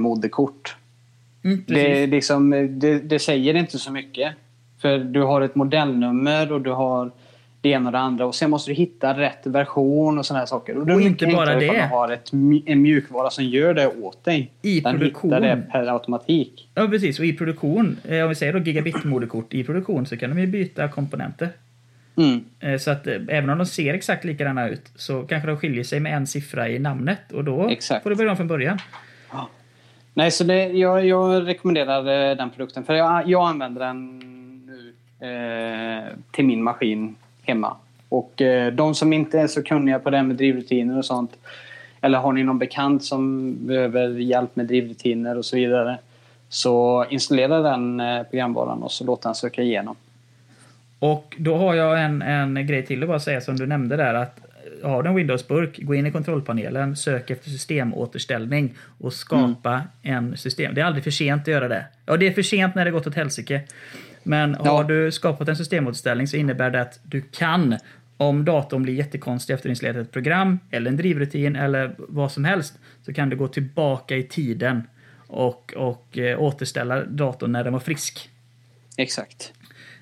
mm, 1.43 1.63
Det, 1.67 2.07
liksom, 2.07 2.49
det, 2.79 2.99
det 2.99 3.19
säger 3.19 3.53
inte 3.53 3.79
så 3.79 3.91
mycket. 3.91 4.33
För 4.81 4.99
du 4.99 5.21
har 5.21 5.41
ett 5.41 5.55
modellnummer 5.55 6.51
och 6.51 6.61
du 6.61 6.71
har 6.71 7.11
det 7.61 7.69
ena 7.69 7.85
och 7.85 7.91
det 7.91 7.99
andra. 7.99 8.25
Och 8.25 8.35
sen 8.35 8.49
måste 8.49 8.71
du 8.71 8.75
hitta 8.75 9.17
rätt 9.17 9.45
version 9.47 10.17
och 10.17 10.25
sådana 10.25 10.39
här 10.39 10.45
saker. 10.45 10.77
Och, 10.77 10.89
Och 10.89 11.01
inte 11.01 11.27
bara 11.27 11.55
det. 11.55 11.59
Du 11.59 11.81
har 11.81 12.11
ett, 12.11 12.31
en 12.65 12.81
mjukvara 12.81 13.29
som 13.29 13.43
gör 13.45 13.73
det 13.73 13.87
åt 13.87 14.23
dig. 14.23 14.51
I 14.61 14.79
Den 14.79 14.97
produktion. 14.99 15.33
hittar 15.33 15.41
det 15.41 15.63
per 15.71 15.87
automatik. 15.93 16.69
Ja, 16.75 16.87
precis. 16.87 17.19
Och 17.19 17.25
i 17.25 17.33
produktion, 17.33 17.97
eh, 18.07 18.23
om 18.23 18.29
vi 18.29 18.35
säger 18.35 18.53
då 18.53 18.59
gigabit-moderkort, 18.59 19.53
i 19.53 19.63
produktion 19.63 20.05
så 20.05 20.17
kan 20.17 20.29
de 20.29 20.39
ju 20.41 20.47
byta 20.47 20.87
komponenter. 20.87 21.49
Mm. 22.17 22.43
Eh, 22.59 22.77
Så 22.77 22.91
att 22.91 23.07
eh, 23.07 23.13
även 23.27 23.49
om 23.49 23.57
de 23.57 23.65
ser 23.65 23.93
exakt 23.93 24.25
likadana 24.25 24.69
ut 24.69 24.91
så 24.95 25.23
kanske 25.23 25.47
de 25.47 25.57
skiljer 25.57 25.83
sig 25.83 25.99
med 25.99 26.13
en 26.15 26.27
siffra 26.27 26.69
i 26.69 26.79
namnet 26.79 27.31
och 27.31 27.43
då 27.43 27.69
Exakt. 27.69 28.03
får 28.03 28.09
du 28.09 28.15
börja 28.15 28.31
om 28.31 28.37
från 28.37 28.47
början. 28.47 28.77
Nej, 30.13 30.31
så 30.31 30.43
det, 30.43 30.67
jag, 30.67 31.05
jag 31.05 31.47
rekommenderar 31.47 32.35
den 32.35 32.49
produkten. 32.49 32.83
För 32.83 32.93
jag, 32.93 33.29
jag 33.29 33.47
använder 33.49 33.85
den 33.85 34.19
nu 34.65 34.93
eh, 35.27 36.03
till 36.31 36.45
min 36.45 36.63
maskin 36.63 37.15
hemma. 37.49 37.77
Och 38.09 38.41
eh, 38.41 38.73
de 38.73 38.95
som 38.95 39.13
inte 39.13 39.39
är 39.39 39.47
så 39.47 39.63
kunniga 39.63 39.99
på 39.99 40.09
det 40.09 40.17
här 40.17 40.23
med 40.23 40.35
drivrutiner 40.35 40.97
och 40.97 41.05
sånt. 41.05 41.31
Eller 42.01 42.17
har 42.17 42.33
ni 42.33 42.43
någon 42.43 42.59
bekant 42.59 43.03
som 43.03 43.55
behöver 43.67 44.09
hjälp 44.09 44.55
med 44.55 44.65
drivrutiner 44.65 45.37
och 45.37 45.45
så 45.45 45.55
vidare. 45.55 45.97
Så 46.49 47.05
installera 47.09 47.61
den 47.61 47.99
eh, 47.99 48.23
programvaran 48.23 48.83
och 48.83 48.91
så 48.91 49.05
låt 49.05 49.21
den 49.21 49.35
söka 49.35 49.61
igenom. 49.61 49.95
Och 50.99 51.35
då 51.39 51.55
har 51.55 51.75
jag 51.75 52.03
en, 52.03 52.21
en 52.21 52.67
grej 52.67 52.85
till 52.85 53.03
att 53.03 53.09
bara 53.09 53.19
säga 53.19 53.41
som 53.41 53.57
du 53.57 53.65
nämnde 53.65 53.95
där 53.95 54.13
att 54.13 54.39
har 54.83 55.03
du 55.03 55.09
en 55.09 55.15
Windows-burk, 55.15 55.79
gå 55.81 55.95
in 55.95 56.05
i 56.05 56.11
kontrollpanelen, 56.11 56.95
sök 56.95 57.29
efter 57.29 57.49
systemåterställning 57.49 58.73
och 58.99 59.13
skapa 59.13 59.81
en 60.01 60.37
system. 60.37 60.75
Det 60.75 60.81
är 60.81 60.85
aldrig 60.85 61.03
för 61.03 61.11
sent 61.11 61.41
att 61.41 61.47
göra 61.47 61.67
det. 61.67 61.85
Ja, 62.05 62.17
det 62.17 62.27
är 62.27 62.31
för 62.31 62.41
sent 62.41 62.75
när 62.75 62.85
det 62.85 62.91
gått 62.91 63.07
åt 63.07 63.15
helsike. 63.15 63.61
Men 64.29 64.55
har 64.55 64.65
Ja. 64.65 64.83
du 64.83 65.11
skapat 65.11 65.47
en 65.49 65.55
systemåterställning 65.55 66.27
så 66.27 66.37
innebär 66.37 66.69
det 66.69 66.81
att 66.81 66.99
du 67.03 67.21
kan, 67.21 67.77
om 68.17 68.45
datorn 68.45 68.83
blir 68.83 68.93
jättekonstig 68.93 69.53
efter 69.53 69.69
installerat 69.69 70.05
ett 70.07 70.11
program 70.11 70.59
eller 70.71 70.91
en 70.91 70.97
drivrutin 70.97 71.55
eller 71.55 71.95
vad 71.97 72.31
som 72.31 72.45
helst, 72.45 72.79
så 73.05 73.13
kan 73.13 73.29
du 73.29 73.35
gå 73.35 73.47
tillbaka 73.47 74.15
i 74.17 74.23
tiden 74.23 74.87
och, 75.27 75.73
och 75.77 76.17
eh, 76.17 76.41
återställa 76.41 77.05
datorn 77.05 77.51
när 77.51 77.63
den 77.63 77.73
var 77.73 77.79
frisk. 77.79 78.29
Exakt. 78.97 79.53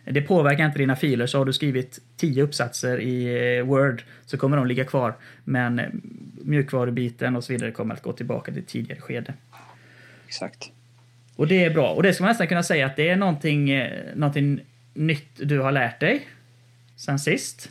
Det 0.05 0.21
påverkar 0.21 0.65
inte 0.65 0.78
dina 0.80 0.95
filer, 0.95 1.25
så 1.28 1.38
har 1.38 1.45
du 1.45 1.53
skrivit 1.53 1.99
10 2.17 2.43
uppsatser 2.43 2.99
i 3.01 3.57
eh, 3.57 3.63
Word 3.65 4.03
så 4.25 4.38
kommer 4.38 4.57
de 4.57 4.67
ligga 4.67 4.86
kvar. 4.86 5.13
Men 5.43 5.82
mjukvarubiten 6.41 7.36
och 7.36 7.43
så 7.43 7.53
vidare 7.53 7.71
kommer 7.71 7.95
att 7.95 8.01
gå 8.01 8.13
tillbaka 8.13 8.51
till 8.51 8.63
tidigare 8.63 9.01
skede. 9.01 9.34
Exakt. 10.28 10.71
Och 11.38 11.47
det 11.47 11.63
är 11.65 11.69
bra. 11.69 11.91
Och 11.93 12.03
det 12.03 12.13
ska 12.13 12.23
man 12.23 12.29
nästan 12.29 12.47
kunna 12.47 12.63
säga 12.63 12.85
att 12.85 12.95
det 12.95 13.09
är 13.09 13.15
någonting, 13.15 13.69
eh, 13.69 13.91
någonting 14.15 14.59
nytt 14.93 15.27
du 15.35 15.59
har 15.59 15.71
lärt 15.71 15.99
dig 15.99 16.21
sen 16.95 17.19
sist. 17.19 17.69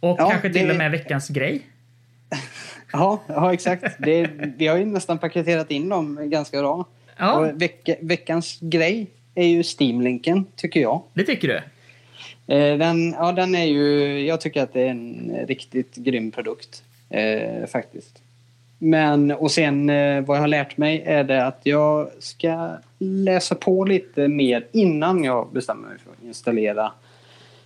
Och 0.00 0.16
Ja, 0.20 0.30
kanske 0.30 0.52
till 0.52 0.66
det- 0.66 0.70
och 0.72 0.78
med 0.78 0.90
veckans 0.90 1.28
grej. 1.28 1.62
Ja, 2.92 3.22
ja 3.28 3.52
exakt. 3.54 3.84
Det, 3.98 4.30
vi 4.56 4.66
har 4.66 4.76
ju 4.78 4.84
nästan 4.84 5.18
paketerat 5.18 5.70
in 5.70 5.88
dem 5.88 6.30
ganska 6.30 6.60
bra. 6.60 6.84
Ja. 7.16 7.32
Och 7.38 7.62
vecka, 7.62 7.94
veckans 8.00 8.58
grej 8.60 9.06
är 9.34 9.46
ju 9.46 9.62
Steam-linken, 9.62 10.44
tycker 10.56 10.80
jag. 10.80 11.02
Det 11.14 11.24
tycker 11.24 11.48
du? 11.48 11.56
Eh, 12.54 12.78
Den, 12.78 13.12
ja, 13.18 13.32
den 13.32 13.54
är 13.54 13.64
ju... 13.64 14.18
Jag 14.26 14.40
tycker 14.40 14.62
att 14.62 14.72
det 14.72 14.80
är 14.80 14.88
en 14.90 15.32
riktigt 15.48 15.94
grym 15.96 16.30
produkt. 16.30 16.82
Eh, 17.10 17.66
faktiskt. 17.66 18.21
Men, 18.84 19.30
och 19.30 19.50
sen 19.50 19.90
eh, 19.90 20.24
vad 20.24 20.36
jag 20.36 20.42
har 20.42 20.48
lärt 20.48 20.76
mig 20.76 21.02
är 21.06 21.24
det 21.24 21.46
att 21.46 21.60
jag 21.62 22.10
ska 22.18 22.76
läsa 22.98 23.54
på 23.54 23.84
lite 23.84 24.28
mer 24.28 24.66
innan 24.72 25.24
jag 25.24 25.52
bestämmer 25.52 25.88
mig 25.88 25.98
för 25.98 26.10
att 26.12 26.22
installera 26.22 26.92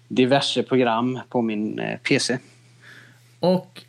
diverse 0.09 0.63
program 0.63 1.19
på 1.29 1.43
min 1.43 1.79
eh, 1.79 1.99
PC. 1.99 2.39
Och 3.41 3.83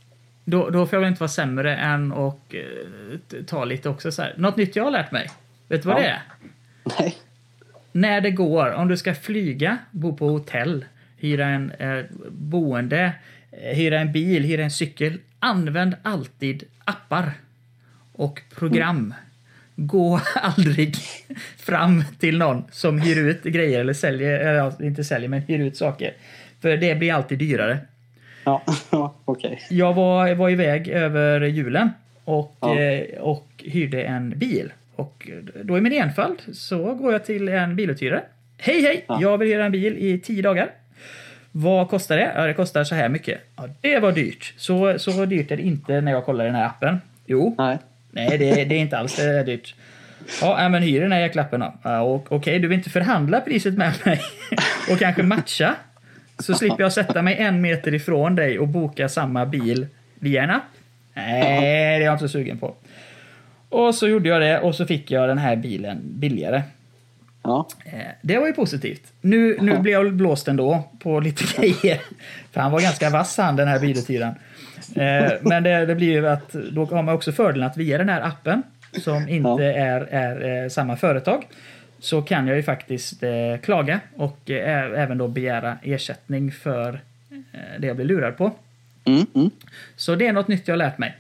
då, 0.46 0.70
då 0.70 0.86
får 0.86 0.96
jag 0.98 1.02
väl 1.02 1.10
inte 1.10 1.20
vara 1.20 1.30
sämre 1.30 1.76
än 1.78 2.12
att 2.12 2.54
eh, 2.54 3.44
ta 3.48 3.66
lite 3.66 3.90
också 3.90 4.12
så 4.12 4.22
här. 4.22 4.34
Något 4.38 4.58
nytt 4.58 4.76
jag 4.76 4.84
har 4.84 4.92
lärt 4.92 5.12
mig. 5.12 5.30
Vet 5.68 5.82
du 5.84 5.88
vad 5.88 5.98
Ja. 5.98 6.02
det 6.02 6.08
är? 6.10 6.22
Nej. 7.00 7.16
När 7.92 8.22
det 8.22 8.32
går, 8.32 8.72
om 8.72 8.88
du 8.88 8.98
ska 8.98 9.16
flyga, 9.16 9.78
bo 9.92 10.16
på 10.18 10.28
hotell, 10.30 10.86
hyra 11.18 11.46
en 11.46 11.72
eh, 11.72 12.04
boende, 12.30 13.12
eh, 13.52 13.76
hyra 13.78 14.00
en 14.00 14.12
bil, 14.12 14.44
hyra 14.44 14.64
en 14.64 14.72
cykel. 14.72 15.20
Använd 15.40 15.96
alltid 16.04 16.64
appar 16.86 17.32
och 18.14 18.42
program. 18.56 19.14
Gå 19.76 20.22
aldrig 20.36 20.96
fram 21.58 22.04
till 22.20 22.38
någon 22.38 22.64
som 22.72 23.00
hyr 23.02 23.18
ut 23.18 23.44
grejer 23.44 23.80
eller 23.80 23.94
säljer, 23.94 24.40
eller 24.40 24.84
inte 24.84 25.04
säljer, 25.04 25.30
men 25.30 25.42
hyr 25.42 25.60
ut 25.60 25.78
saker. 25.78 26.14
För 26.62 26.78
det 26.78 26.96
blir 26.96 27.14
alltid 27.14 27.40
dyrare. 27.40 27.78
Ja, 28.44 28.64
okej. 29.26 29.62
Jag 29.70 29.94
var, 29.94 30.36
var 30.36 30.50
iväg 30.50 30.88
över 30.88 31.42
julen 31.42 31.90
och, 32.24 32.58
Ja. 32.62 32.80
eh, 32.80 33.20
och 33.20 33.48
hyrde 33.58 34.04
en 34.04 34.30
bil. 34.40 34.72
Och 34.96 35.30
då 35.64 35.78
i 35.78 35.82
min 35.82 35.94
enfald 35.94 36.38
så 36.54 36.94
går 36.96 37.12
jag 37.14 37.26
till 37.26 37.50
en 37.50 37.76
biluthyrare. 37.76 38.24
Hej 38.58 38.82
hej! 38.82 39.06
Ja. 39.08 39.20
Jag 39.22 39.38
vill 39.38 39.48
hyra 39.48 39.66
en 39.66 39.72
bil 39.72 39.98
i 39.98 40.20
tio 40.20 40.42
dagar. 40.42 40.70
Vad 41.60 41.90
kostar 41.90 42.18
det? 42.18 42.32
Ja, 42.36 42.46
det 42.46 42.54
kostar 42.54 42.84
så 42.84 42.96
här 42.96 43.10
mycket. 43.10 43.42
Ja, 43.56 43.70
det 43.82 44.00
var 44.00 44.12
dyrt. 44.12 44.54
Så, 44.58 45.00
så 45.00 45.26
dyrt 45.26 45.52
är 45.52 45.58
det 45.58 45.64
inte 45.64 46.02
när 46.02 46.12
jag 46.12 46.26
kollar 46.26 46.44
i 46.46 46.48
den 46.48 46.56
här 46.56 46.66
appen. 46.66 47.02
Jo, 47.26 47.56
Nej. 47.58 47.78
nej 48.12 48.38
det, 48.38 48.66
det 48.66 48.76
är 48.76 48.80
inte 48.80 48.98
alls 48.98 49.16
det 49.16 49.24
är 49.24 49.44
dyrt. 49.44 49.76
Ja, 50.42 50.70
men 50.70 50.84
hyr 50.84 51.02
den 51.02 51.12
här 51.12 51.20
jäklappen 51.20 51.60
då. 51.60 51.74
Ja, 51.84 52.24
Okej, 52.30 52.60
du 52.60 52.68
vill 52.68 52.78
inte 52.78 52.90
förhandla 52.90 53.42
priset 53.42 53.74
med 53.74 53.94
mig 54.06 54.22
och 54.92 55.00
kanske 55.00 55.24
matcha? 55.24 55.76
Så 56.40 56.54
slipper 56.54 56.84
jag 56.84 56.94
sätta 56.94 57.22
mig 57.22 57.36
en 57.40 57.62
meter 57.62 57.94
ifrån 57.94 58.36
dig 58.36 58.60
och 58.60 58.68
boka 58.68 59.10
samma 59.10 59.46
bil 59.46 59.88
via 60.20 60.44
en 60.44 60.50
app. 60.50 60.64
Nej, 61.14 62.00
det 62.00 62.06
är 62.06 62.06
jag 62.06 62.14
inte 62.14 62.28
så 62.28 62.30
sugen 62.30 62.58
på. 62.58 62.76
Och 63.70 63.96
så 63.96 64.08
gjorde 64.08 64.30
jag 64.30 64.42
det 64.42 64.60
och 64.60 64.76
så 64.76 64.86
fick 64.86 65.12
jag 65.12 65.30
den 65.30 65.38
här 65.38 65.56
bilen 65.56 66.00
billigare. 66.04 66.62
Ja. 67.48 67.68
Eh, 67.86 68.00
Det 68.22 68.38
var 68.38 68.48
ju 68.48 68.54
positivt. 68.54 69.02
Nu, 69.22 69.58
nu 69.62 69.78
blev 69.80 69.94
jag 69.94 70.14
blåst 70.14 70.48
ändå 70.48 70.84
på 71.00 71.20
lite 71.20 71.44
grejer. 71.58 72.02
För 72.52 72.62
han 72.62 72.72
var 72.72 72.82
ganska 72.82 73.10
vass 73.10 73.38
han, 73.38 73.56
den 73.56 73.68
här 73.68 73.80
biluthyraren. 73.80 74.36
Eh, 74.96 75.32
Men 75.42 75.64
det, 75.64 75.86
det 75.86 75.96
blir 75.96 76.12
ju 76.12 76.28
att 76.28 76.52
då 76.72 76.86
har 76.86 77.04
man 77.04 77.16
också 77.16 77.32
fördelen 77.32 77.68
att 77.68 77.78
via 77.78 77.98
den 77.98 78.10
här 78.10 78.22
appen 78.22 78.64
som 79.04 79.30
inte 79.30 79.50
Ja. 79.50 79.62
är, 79.64 80.02
är 80.02 80.64
eh, 80.64 80.70
samma 80.70 80.96
företag 80.98 81.48
så 82.00 82.22
kan 82.22 82.48
jag 82.48 82.58
ju 82.58 82.64
faktiskt 82.64 83.24
klaga 83.62 84.00
och 84.16 84.50
även 84.50 85.18
då 85.18 85.28
begära 85.28 85.78
ersättning 85.84 86.52
för 86.52 87.00
det 87.80 87.88
jag 87.88 87.96
blir 87.96 88.06
lurad 88.06 88.38
på. 88.38 88.52
Mm, 89.06 89.26
mm. 89.36 89.50
Så 89.96 90.16
det 90.16 90.28
är 90.28 90.34
något 90.34 90.48
nytt 90.48 90.68
jag 90.68 90.74
har 90.74 90.78
lärt 90.78 90.98
mig. 90.98 91.16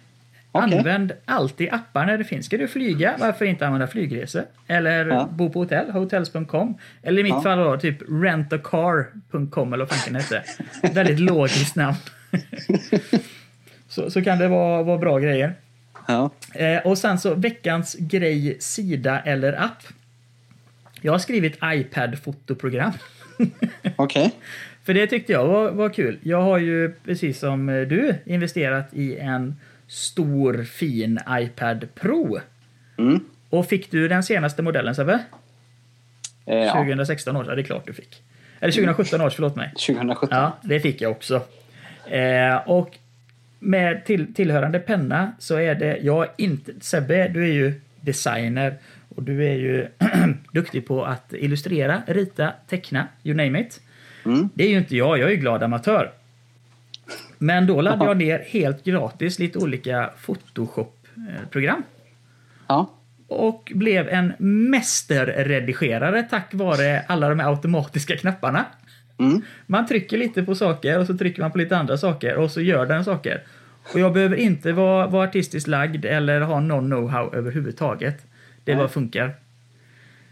Okej. 0.65 0.77
Använd 0.77 1.11
alltid 1.25 1.69
appar 1.73 2.05
när 2.05 2.17
det 2.17 2.23
finns. 2.23 2.45
Ska 2.45 2.57
du 2.57 2.67
flyga, 2.67 3.15
varför 3.19 3.45
inte 3.45 3.65
använda 3.65 3.87
flygresor? 3.87 4.43
Eller 4.67 5.05
Ja. 5.05 5.29
bo 5.31 5.49
på 5.49 5.59
hotell, 5.59 5.91
hotels.com. 5.91 6.77
Eller 7.03 7.19
i 7.19 7.23
mitt 7.23 7.33
Ja. 7.33 7.41
fall 7.41 7.57
då, 7.59 7.77
typ 7.77 7.97
rentacar.com 8.09 9.73
eller 9.73 9.85
vad 9.85 9.89
fanken 9.89 10.15
hette. 10.15 10.43
Väldigt 10.93 11.19
logiskt 11.19 11.75
namn. 11.75 11.95
så, 13.89 14.09
så 14.11 14.23
kan 14.23 14.39
det 14.39 14.47
vara, 14.47 14.83
vara 14.83 14.97
bra 14.97 15.19
grejer. 15.19 15.53
Ja. 16.07 16.29
Eh, 16.53 16.77
och 16.87 16.97
sen 16.97 17.19
så 17.19 17.35
veckans 17.35 17.95
grej, 17.99 18.57
sida 18.59 19.19
eller 19.19 19.53
app. 19.63 19.83
Jag 21.01 21.11
har 21.11 21.19
skrivit 21.19 21.57
iPad-fotoprogram. 21.63 22.91
Okej. 23.95 24.31
För 24.83 24.93
det 24.93 25.07
tyckte 25.07 25.31
jag 25.33 25.45
var, 25.47 25.71
var 25.71 25.89
kul. 25.89 26.17
Jag 26.23 26.41
har 26.41 26.57
ju 26.57 26.93
precis 27.05 27.39
som 27.39 27.65
du 27.89 28.15
investerat 28.25 28.89
i 28.93 29.17
en 29.17 29.55
stor 29.87 30.63
fin 30.63 31.19
iPad 31.29 31.87
Pro. 31.95 32.39
Mm. 32.97 33.19
Och 33.49 33.65
fick 33.65 33.91
du 33.91 34.07
den 34.07 34.23
senaste 34.23 34.61
modellen 34.61 34.95
Sebbe? 34.95 35.19
Eh, 36.45 36.57
ja. 36.57 36.73
2016 36.73 37.35
års, 37.35 37.47
ja 37.47 37.55
det 37.55 37.61
är 37.61 37.63
klart 37.63 37.87
du 37.87 37.93
fick. 37.93 38.23
Eller 38.59 38.71
2017 38.73 39.21
års, 39.21 39.35
förlåt 39.35 39.55
mig. 39.55 39.69
2017. 39.69 40.29
Ja, 40.31 40.57
det 40.63 40.79
fick 40.79 41.01
jag 41.01 41.11
också. 41.11 41.41
Eh, 42.05 42.55
och 42.65 42.97
med 43.59 44.05
till, 44.05 44.33
tillhörande 44.33 44.79
penna 44.79 45.31
så 45.39 45.55
är 45.55 45.75
det, 45.75 45.97
jag 45.97 46.27
inte, 46.37 46.71
Sebbe 46.81 47.27
du 47.27 47.43
är 47.43 47.53
ju 47.53 47.81
designer 48.01 48.75
och 49.15 49.23
du 49.23 49.45
är 49.45 49.55
ju 49.55 49.87
duktig 50.51 50.87
på 50.87 51.05
att 51.05 51.33
illustrera, 51.33 52.01
rita, 52.07 52.53
teckna, 52.69 53.07
you 53.23 53.35
name 53.35 53.61
it. 53.61 53.81
Mm. 54.25 54.49
Det 54.53 54.63
är 54.63 54.69
ju 54.69 54.77
inte 54.77 54.97
jag, 54.97 55.19
jag 55.19 55.27
är 55.27 55.31
ju 55.31 55.37
glad 55.37 55.63
amatör. 55.63 56.11
Men 57.37 57.67
då 57.67 57.81
laddade 57.81 58.05
jag 58.05 58.17
ner 58.17 58.39
helt 58.39 58.83
gratis 58.83 59.39
lite 59.39 59.59
olika 59.59 60.09
Photoshop-program. 60.25 61.83
Ja. 62.67 62.93
Och 63.27 63.71
blev 63.75 64.09
en 64.09 64.33
mästerredigerare 64.69 66.23
tack 66.23 66.53
vare 66.53 67.03
alla 67.07 67.29
de 67.29 67.39
här 67.39 67.49
automatiska 67.49 68.17
knapparna. 68.17 68.65
Mm. 69.19 69.41
Man 69.65 69.87
trycker 69.87 70.17
lite 70.17 70.43
på 70.43 70.55
saker 70.55 70.99
och 70.99 71.07
så 71.07 71.17
trycker 71.17 71.41
man 71.41 71.51
på 71.51 71.57
lite 71.57 71.77
andra 71.77 71.97
saker 71.97 72.35
och 72.35 72.51
så 72.51 72.61
gör 72.61 72.85
den 72.85 73.05
saker. 73.05 73.43
Och 73.93 73.99
jag 73.99 74.13
behöver 74.13 74.35
inte 74.35 74.71
vara, 74.71 75.07
vara 75.07 75.27
artistiskt 75.27 75.67
lagd 75.67 76.05
eller 76.05 76.41
ha 76.41 76.59
någon 76.59 76.93
know-how 76.93 77.35
överhuvudtaget. 77.35 78.25
Det 78.63 78.75
bara 78.75 78.87
funkar. 78.87 79.35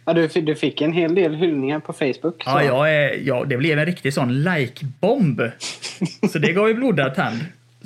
Ja 0.06 0.14
du, 0.14 0.28
du 0.28 0.56
fick 0.56 0.82
en 0.82 0.94
hel 0.94 1.16
del 1.16 1.36
hyllningar 1.36 1.80
på 1.80 1.94
Facebook. 1.94 2.44
Ja, 2.46 2.60
så- 2.60 2.66
jag 2.66 2.94
är, 2.96 3.20
ja, 3.28 3.44
det 3.48 3.58
blev 3.58 3.80
en 3.80 3.86
riktig 3.86 4.14
sån 4.14 4.44
like-bomb. 4.44 5.42
Så 6.32 6.40
det 6.40 6.52
gav 6.54 6.68
ju 6.68 6.74
blodad 6.74 7.16
tand. 7.16 7.40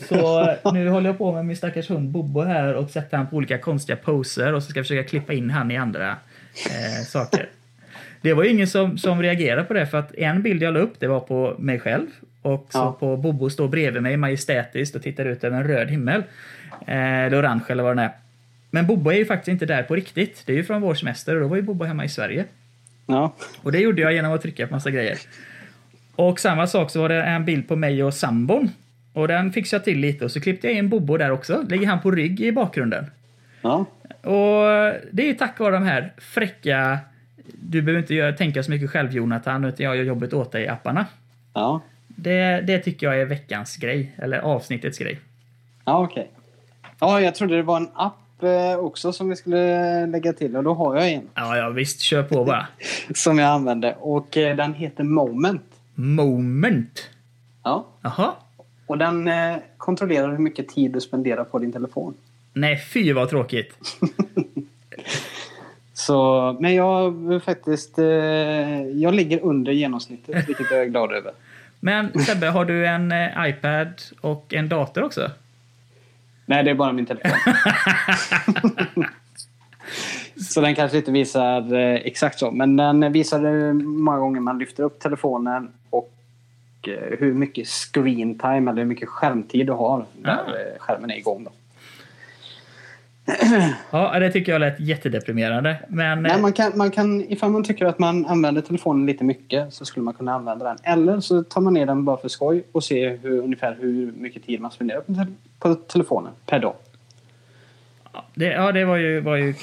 Så 0.10 0.46
nu 0.74 0.90
håller 0.90 1.10
jag 1.10 1.18
på 1.18 1.32
med 1.34 1.46
min 1.46 1.58
stackars 1.58 1.90
hund 1.90 2.10
Bobo 2.10 2.42
här 2.42 2.74
och 2.74 2.90
sätter 2.90 3.18
han 3.18 3.28
på 3.28 3.36
olika 3.36 3.58
konstiga 3.58 3.96
poser 3.96 4.54
och 4.54 4.64
så 4.64 4.70
ska 4.70 4.80
jag 4.80 4.86
försöka 4.88 5.10
klippa 5.10 5.34
in 5.34 5.50
han 5.50 5.72
i 5.72 5.78
andra 5.78 6.10
eh, 6.10 7.04
saker. 7.08 7.50
Det 8.22 8.34
var 8.34 8.44
ju 8.44 8.50
ingen 8.50 8.68
som, 8.68 8.98
som 8.98 9.22
reagerade 9.22 9.64
på 9.64 9.74
det 9.74 9.88
för 9.88 9.98
att 9.98 10.16
en 10.16 10.42
bild 10.42 10.64
jag 10.64 10.74
la 10.74 10.80
upp 10.80 10.94
det 11.00 11.08
var 11.08 11.20
på 11.20 11.56
mig 11.60 11.80
själv 11.80 12.08
och 12.42 12.68
så 12.70 12.78
Ja. 12.78 12.98
på 13.00 13.18
Bobo 13.18 13.50
står 13.50 13.68
bredvid 13.68 14.02
mig 14.04 14.18
majestätiskt 14.18 14.96
och 14.96 15.04
tittar 15.04 15.26
ut 15.26 15.44
över 15.44 15.58
en 15.58 15.68
röd 15.68 15.90
himmel. 15.90 16.24
Eh, 16.88 17.20
eller 17.26 17.42
orange 17.42 17.64
eller 17.68 17.84
vad 17.84 17.92
den 17.98 18.06
är. 18.06 18.12
Men 18.70 18.88
Bobo 18.88 19.10
är 19.10 19.16
ju 19.16 19.26
faktiskt 19.26 19.48
inte 19.48 19.66
där 19.66 19.84
på 19.84 19.96
riktigt. 19.96 20.44
Det 20.46 20.52
är 20.52 20.58
ju 20.58 20.64
från 20.64 20.82
vår 20.82 20.96
semester 20.96 21.36
och 21.36 21.42
då 21.42 21.48
var 21.48 21.56
ju 21.56 21.62
Bobo 21.62 21.86
hemma 21.86 22.06
i 22.06 22.10
Sverige. 22.10 22.46
Ja. 23.06 23.34
Och 23.64 23.72
det 23.72 23.80
gjorde 23.80 24.02
jag 24.02 24.14
genom 24.14 24.34
att 24.34 24.42
trycka 24.42 24.68
på 24.68 24.74
massa 24.74 24.92
grejer. 24.92 25.18
Och 26.16 26.40
samma 26.40 26.68
sak 26.68 26.92
så 26.92 27.02
var 27.02 27.10
det 27.10 27.24
en 27.24 27.46
bild 27.46 27.68
på 27.68 27.76
mig 27.76 28.04
och 28.04 28.14
sambon. 28.14 28.70
Och 29.14 29.28
den 29.28 29.54
fixade 29.54 29.80
jag 29.80 29.84
till 29.86 30.00
lite 30.00 30.26
och 30.26 30.32
så 30.32 30.42
klippte 30.42 30.68
jag 30.68 30.76
in 30.76 30.90
Bobo 30.90 31.18
där 31.18 31.32
också. 31.32 31.66
Ligger 31.70 31.88
han 31.88 32.02
på 32.02 32.12
rygg 32.12 32.42
i 32.42 32.52
bakgrunden. 32.52 33.06
Ja. 33.62 33.86
Och 34.22 34.94
det 35.12 35.24
är 35.24 35.28
ju 35.28 35.34
tack 35.34 35.60
vare 35.60 35.74
de 35.74 35.84
här 35.84 36.14
fräcka... 36.18 37.00
Du 37.62 37.82
behöver 37.82 38.02
inte 38.02 38.16
göra, 38.16 38.34
tänka 38.34 38.64
så 38.64 38.72
mycket 38.72 38.90
själv 38.90 39.12
Jonathan, 39.12 39.66
utan 39.66 39.86
jag 39.86 39.96
gör 39.98 40.04
jobbet 40.04 40.34
åt 40.34 40.52
dig 40.52 40.64
i 40.64 40.68
apparna. 40.68 41.06
Ja. 41.54 41.82
Det, 42.08 42.62
det 42.62 42.80
tycker 42.80 43.08
jag 43.08 43.22
är 43.22 43.26
veckans 43.26 43.78
grej, 43.78 44.12
eller 44.18 44.38
avsnittets 44.38 44.98
grej. 44.98 45.20
Ja, 45.86 46.00
okej. 46.00 46.30
Ja, 47.00 47.22
jag 47.22 47.36
trodde 47.36 47.56
det 47.56 47.64
var 47.64 47.78
en 47.78 47.90
app 47.94 48.18
också 48.80 49.14
som 49.14 49.30
vi 49.30 49.36
skulle 49.36 50.06
lägga 50.06 50.34
till 50.34 50.56
och 50.56 50.64
då 50.64 50.74
har 50.74 50.96
jag 50.96 51.12
en 51.12 51.30
Ja, 51.36 51.58
ja 51.58 51.70
visst, 51.70 52.02
kör 52.02 52.24
på 52.24 52.46
bara. 52.46 52.68
som 53.16 53.40
jag 53.40 53.50
använder 53.50 53.96
och 54.00 54.38
eh, 54.38 54.56
den 54.56 54.74
heter 54.74 55.04
Moment. 55.04 55.64
Moment. 55.96 57.10
Ja. 57.64 57.86
Jaha. 58.02 58.32
Och 58.88 58.98
den 58.98 59.28
eh, 59.28 59.56
kontrollerar 59.78 60.32
hur 60.32 60.38
mycket 60.38 60.68
tid 60.68 60.92
du 60.92 61.02
spenderar 61.02 61.44
på 61.44 61.60
din 61.60 61.72
telefon. 61.72 62.14
Nej, 62.54 62.78
fy 62.94 63.14
vad 63.14 63.30
tråkigt. 63.30 63.74
Så, 65.94 66.58
men 66.60 66.76
jag 66.76 67.34
eh, 67.34 67.40
faktiskt... 67.40 68.00
Eh, 68.00 68.06
jag 68.82 69.14
ligger 69.14 69.40
under 69.44 69.72
genomsnittet, 69.72 70.50
vilket 70.50 70.72
jag 70.72 70.82
är 70.82 70.86
glad 70.86 71.12
över. 71.12 71.32
Men 71.80 72.20
Sebbe, 72.20 72.48
har 72.48 72.66
du 72.66 72.88
en 72.88 73.12
eh, 73.12 73.50
iPad 73.50 74.02
och 74.22 74.54
en 74.54 74.70
dator 74.70 75.04
också? 75.04 75.32
Nej, 76.50 76.64
det 76.64 76.72
är 76.72 76.76
bara 76.76 76.92
min 76.94 77.06
telefon. 77.06 77.32
så 80.50 80.62
den 80.62 80.76
kanske 80.76 80.98
inte 80.98 81.12
visar 81.12 81.74
eh, 81.74 81.96
exakt 81.96 82.40
så. 82.40 82.52
Men 82.52 82.78
den 82.78 83.12
visar 83.12 83.40
hur 83.40 83.74
många 83.74 84.18
gånger 84.18 84.40
man 84.40 84.60
lyfter 84.60 84.84
upp 84.84 85.00
telefonen 85.00 85.72
och 85.90 86.14
eh, 86.88 87.18
hur 87.20 87.34
mycket 87.34 87.68
screen 87.68 88.40
time 88.40 88.72
eller 88.72 88.82
hur 88.82 88.86
mycket 88.86 89.10
skärmtid 89.10 89.68
du 89.68 89.74
har 89.74 90.06
när 90.22 90.32
Ah. 90.32 90.36
eh, 90.36 90.80
skärmen 90.80 91.12
är 91.12 91.18
igång. 91.18 91.44
Då. 91.44 91.52
Ja, 93.92 94.20
det 94.20 94.32
tycker 94.32 94.52
jag 94.52 94.60
lät 94.60 94.80
jättedeprimerande. 94.80 95.78
Men 95.90 96.24
Nej, 96.24 96.42
man 96.42 96.54
kan, 96.54 96.72
man 96.78 96.92
kan, 96.92 97.22
ifall 97.22 97.52
man 97.52 97.64
tycker 97.64 97.86
att 97.86 98.00
man 98.00 98.26
använder 98.26 98.62
telefonen 98.62 99.06
lite 99.06 99.24
mycket 99.24 99.74
så 99.74 99.86
skulle 99.86 100.04
man 100.04 100.14
kunna 100.14 100.34
använda 100.34 100.66
den. 100.66 100.78
Eller 100.84 101.20
så 101.20 101.44
tar 101.44 101.62
man 101.62 101.74
ner 101.74 101.86
den 101.86 102.06
bara 102.06 102.18
för 102.18 102.28
skoj 102.30 102.64
och 102.72 102.84
ser 102.84 103.18
hur, 103.18 103.40
ungefär 103.40 103.78
hur 103.82 104.12
mycket 104.12 104.46
tid 104.46 104.62
man 104.62 104.72
spenderar 104.72 105.02
på, 105.02 105.14
på 105.60 105.76
telefonen 105.76 106.34
per 106.46 106.60
dag. 106.60 106.76
det, 108.36 108.46
ja, 108.46 108.72
det 108.72 108.86
var 108.86 108.98
ju, 108.98 109.20
var, 109.20 109.36
ju, 109.36 109.54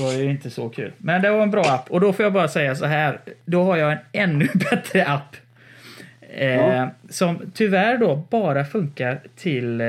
var 0.00 0.12
ju 0.12 0.30
inte 0.30 0.50
så 0.50 0.68
kul. 0.68 0.92
Men 0.98 1.22
det 1.22 1.30
var 1.30 1.42
en 1.42 1.50
bra 1.50 1.62
app. 1.62 1.90
Och 1.90 2.00
då 2.00 2.12
får 2.12 2.22
jag 2.22 2.32
bara 2.32 2.48
säga 2.48 2.76
så 2.76 2.86
här. 2.86 3.20
Då 3.44 3.64
har 3.64 3.76
jag 3.76 3.92
en 3.92 3.98
ännu 4.12 4.48
bättre 4.70 5.06
app. 5.06 5.36
Eh, 6.20 6.56
Ja. 6.56 6.90
Som 7.08 7.38
tyvärr 7.54 7.98
då 7.98 8.16
bara 8.30 8.64
funkar 8.64 9.20
till 9.36 9.80
eh, 9.80 9.86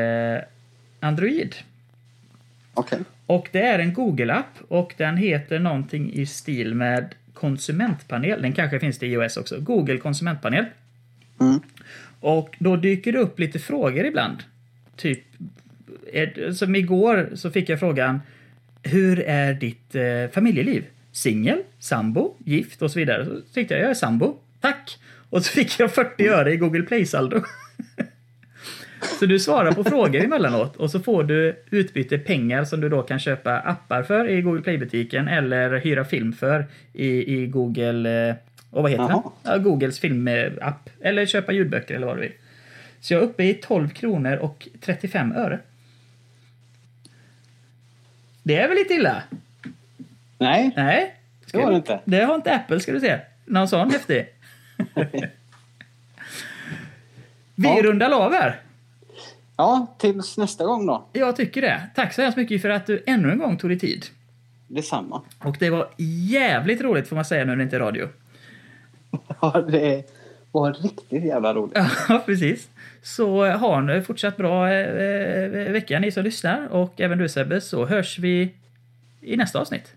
Android. 0.99 1.55
Okej. 2.73 2.99
Och 3.25 3.47
det 3.51 3.61
är 3.61 3.79
en 3.79 3.93
Google-app 3.93 4.59
och 4.67 4.93
den 4.97 5.17
heter 5.17 5.59
någonting 5.59 6.13
i 6.13 6.25
stil 6.25 6.75
med 6.75 7.15
konsumentpanel. 7.33 8.41
Den 8.41 8.53
kanske 8.53 8.79
finns 8.79 8.99
till 8.99 9.13
iOS 9.13 9.37
också. 9.37 9.59
Google 9.59 9.97
konsumentpanel. 9.97 10.65
Mm. 11.39 11.59
Och 12.19 12.55
då 12.59 12.75
dyker 12.75 13.11
det 13.11 13.19
upp 13.19 13.39
lite 13.39 13.59
frågor 13.59 14.05
ibland. 14.05 14.43
Typ, 15.01 15.19
är- 16.13 16.51
som 16.51 16.75
igår 16.75 17.29
så 17.35 17.51
fick 17.51 17.69
jag 17.69 17.79
frågan 17.79 18.19
Hur 18.83 19.19
är 19.19 19.53
ditt 19.53 19.95
eh, 19.95 20.31
familjeliv? 20.33 20.85
Singel, 21.11 21.57
sambo, 21.79 22.35
gift 22.45 22.81
och 22.81 22.91
så 22.91 22.99
vidare. 22.99 23.25
Så 23.25 23.41
tyckte 23.53 23.73
jag, 23.73 23.83
jag 23.83 23.89
är 23.89 23.93
sambo. 23.93 24.37
Tack! 24.61 24.97
Och 25.29 25.45
så 25.45 25.51
fick 25.51 25.79
jag 25.79 25.91
40 25.93 26.27
öre 26.27 26.53
i 26.53 26.57
Google 26.57 26.83
Play-saldo. 26.83 27.41
Så 29.19 29.25
du 29.25 29.39
svarar 29.39 29.71
på 29.71 29.83
frågor 29.83 30.15
emellanåt 30.23 30.75
och 30.75 30.91
så 30.91 30.99
får 30.99 31.23
du 31.23 31.55
utbyte 31.69 32.17
pengar 32.17 32.63
som 32.65 32.81
du 32.81 32.89
då 32.89 33.01
kan 33.01 33.19
köpa 33.19 33.59
appar 33.59 34.03
för 34.03 34.29
i 34.29 34.41
Google 34.41 34.61
Play-butiken 34.61 35.27
eller 35.27 35.79
hyra 35.79 36.05
film 36.05 36.33
för 36.33 36.65
i, 36.93 37.35
i 37.41 37.47
Google... 37.47 38.29
eh, 38.29 38.35
Och 38.71 38.81
vad 38.83 38.91
heter 38.91 39.03
Jaha. 39.03 39.31
den? 39.43 39.51
Ja, 39.51 39.57
Googles 39.57 39.99
filmapp. 39.99 40.89
Eller 41.01 41.25
köpa 41.25 41.51
ljudböcker 41.51 41.95
eller 41.95 42.07
vad 42.07 42.17
du 42.17 42.21
vill. 42.21 42.31
Så 43.01 43.13
jag 43.13 43.21
är 43.23 43.25
uppe 43.25 43.43
i 43.43 43.53
12 43.53 43.89
kronor 43.89 44.35
och 44.37 44.67
35 44.81 45.31
öre. 45.31 45.59
Det 48.43 48.55
är 48.55 48.67
väl 48.67 48.77
lite 48.77 48.93
illa? 48.93 49.23
Nej, 50.37 50.71
Nej. 50.75 51.15
det 51.51 51.57
var 51.57 51.71
det 51.71 51.77
inte. 51.77 51.99
Det 52.05 52.23
har 52.23 52.35
inte 52.35 52.55
Apple 52.55 52.79
ska 52.79 52.91
du 52.91 52.99
se. 52.99 53.19
Någon 53.45 53.67
sån 53.67 53.91
häftig. 53.91 54.27
Vi 57.55 57.67
Ja. 57.67 57.81
rundar 57.83 58.11
av 58.11 58.33
här. 58.33 58.59
Ja, 59.57 59.95
tills 59.99 60.37
nästa 60.37 60.65
gång 60.65 60.85
då. 60.85 61.07
Jag 61.13 61.35
tycker 61.35 61.61
det. 61.61 61.81
Tack 61.95 62.13
så 62.13 62.21
hemskt 62.21 62.37
mycket 62.37 62.61
för 62.61 62.69
att 62.69 62.85
du 62.87 63.03
ännu 63.07 63.31
en 63.31 63.37
gång 63.37 63.57
tog 63.57 63.69
dig 63.69 63.79
tid. 63.79 64.05
Detsamma. 64.67 65.21
Och 65.39 65.55
det 65.59 65.69
var 65.69 65.89
jävligt 66.29 66.81
roligt 66.81 67.07
får 67.07 67.15
man 67.15 67.25
säga 67.25 67.43
nu 67.45 67.49
när 67.51 67.55
det 67.55 67.63
inte 67.63 67.75
är 67.75 67.79
radio. 67.79 68.09
Ja, 69.41 69.61
det 69.71 70.03
var 70.51 70.73
riktigt 70.73 71.23
jävla 71.23 71.53
roligt. 71.53 71.77
Ja, 72.09 72.19
precis. 72.25 72.69
Så 73.01 73.45
eh, 73.45 73.59
ha 73.59 73.91
en 73.91 74.03
fortsatt 74.03 74.37
bra 74.37 74.69
eh, 74.69 74.87
eh, 74.87 75.71
vecka 75.71 75.99
ni 75.99 76.11
som 76.11 76.23
lyssnar 76.23 76.67
och 76.67 77.01
även 77.01 77.17
du 77.17 77.29
Sebbe 77.29 77.61
så 77.61 77.85
hörs 77.85 78.19
vi 78.19 78.53
i 79.21 79.37
nästa 79.37 79.59
avsnitt. 79.59 79.93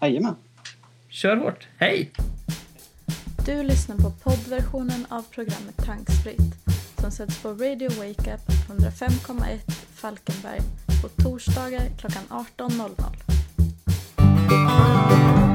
Jajamän. 0.00 0.36
Kör 1.08 1.36
hårt. 1.36 1.66
Hej! 1.76 2.10
Du 3.46 3.62
lyssnar 3.62 3.96
på 3.96 4.10
poddversionen 4.10 5.06
av 5.08 5.22
programmet 5.34 5.76
Tankspritt 5.76 6.54
som 7.00 7.10
sätts 7.10 7.42
på 7.42 7.48
Radio 7.48 7.88
Wake 7.88 8.34
Up 8.34 8.40
105,1 8.68 9.58
Falkenberg 9.94 10.60
på 11.02 11.08
torsdagar 11.22 11.82
klockan 11.98 12.22
18.00. 12.56 15.45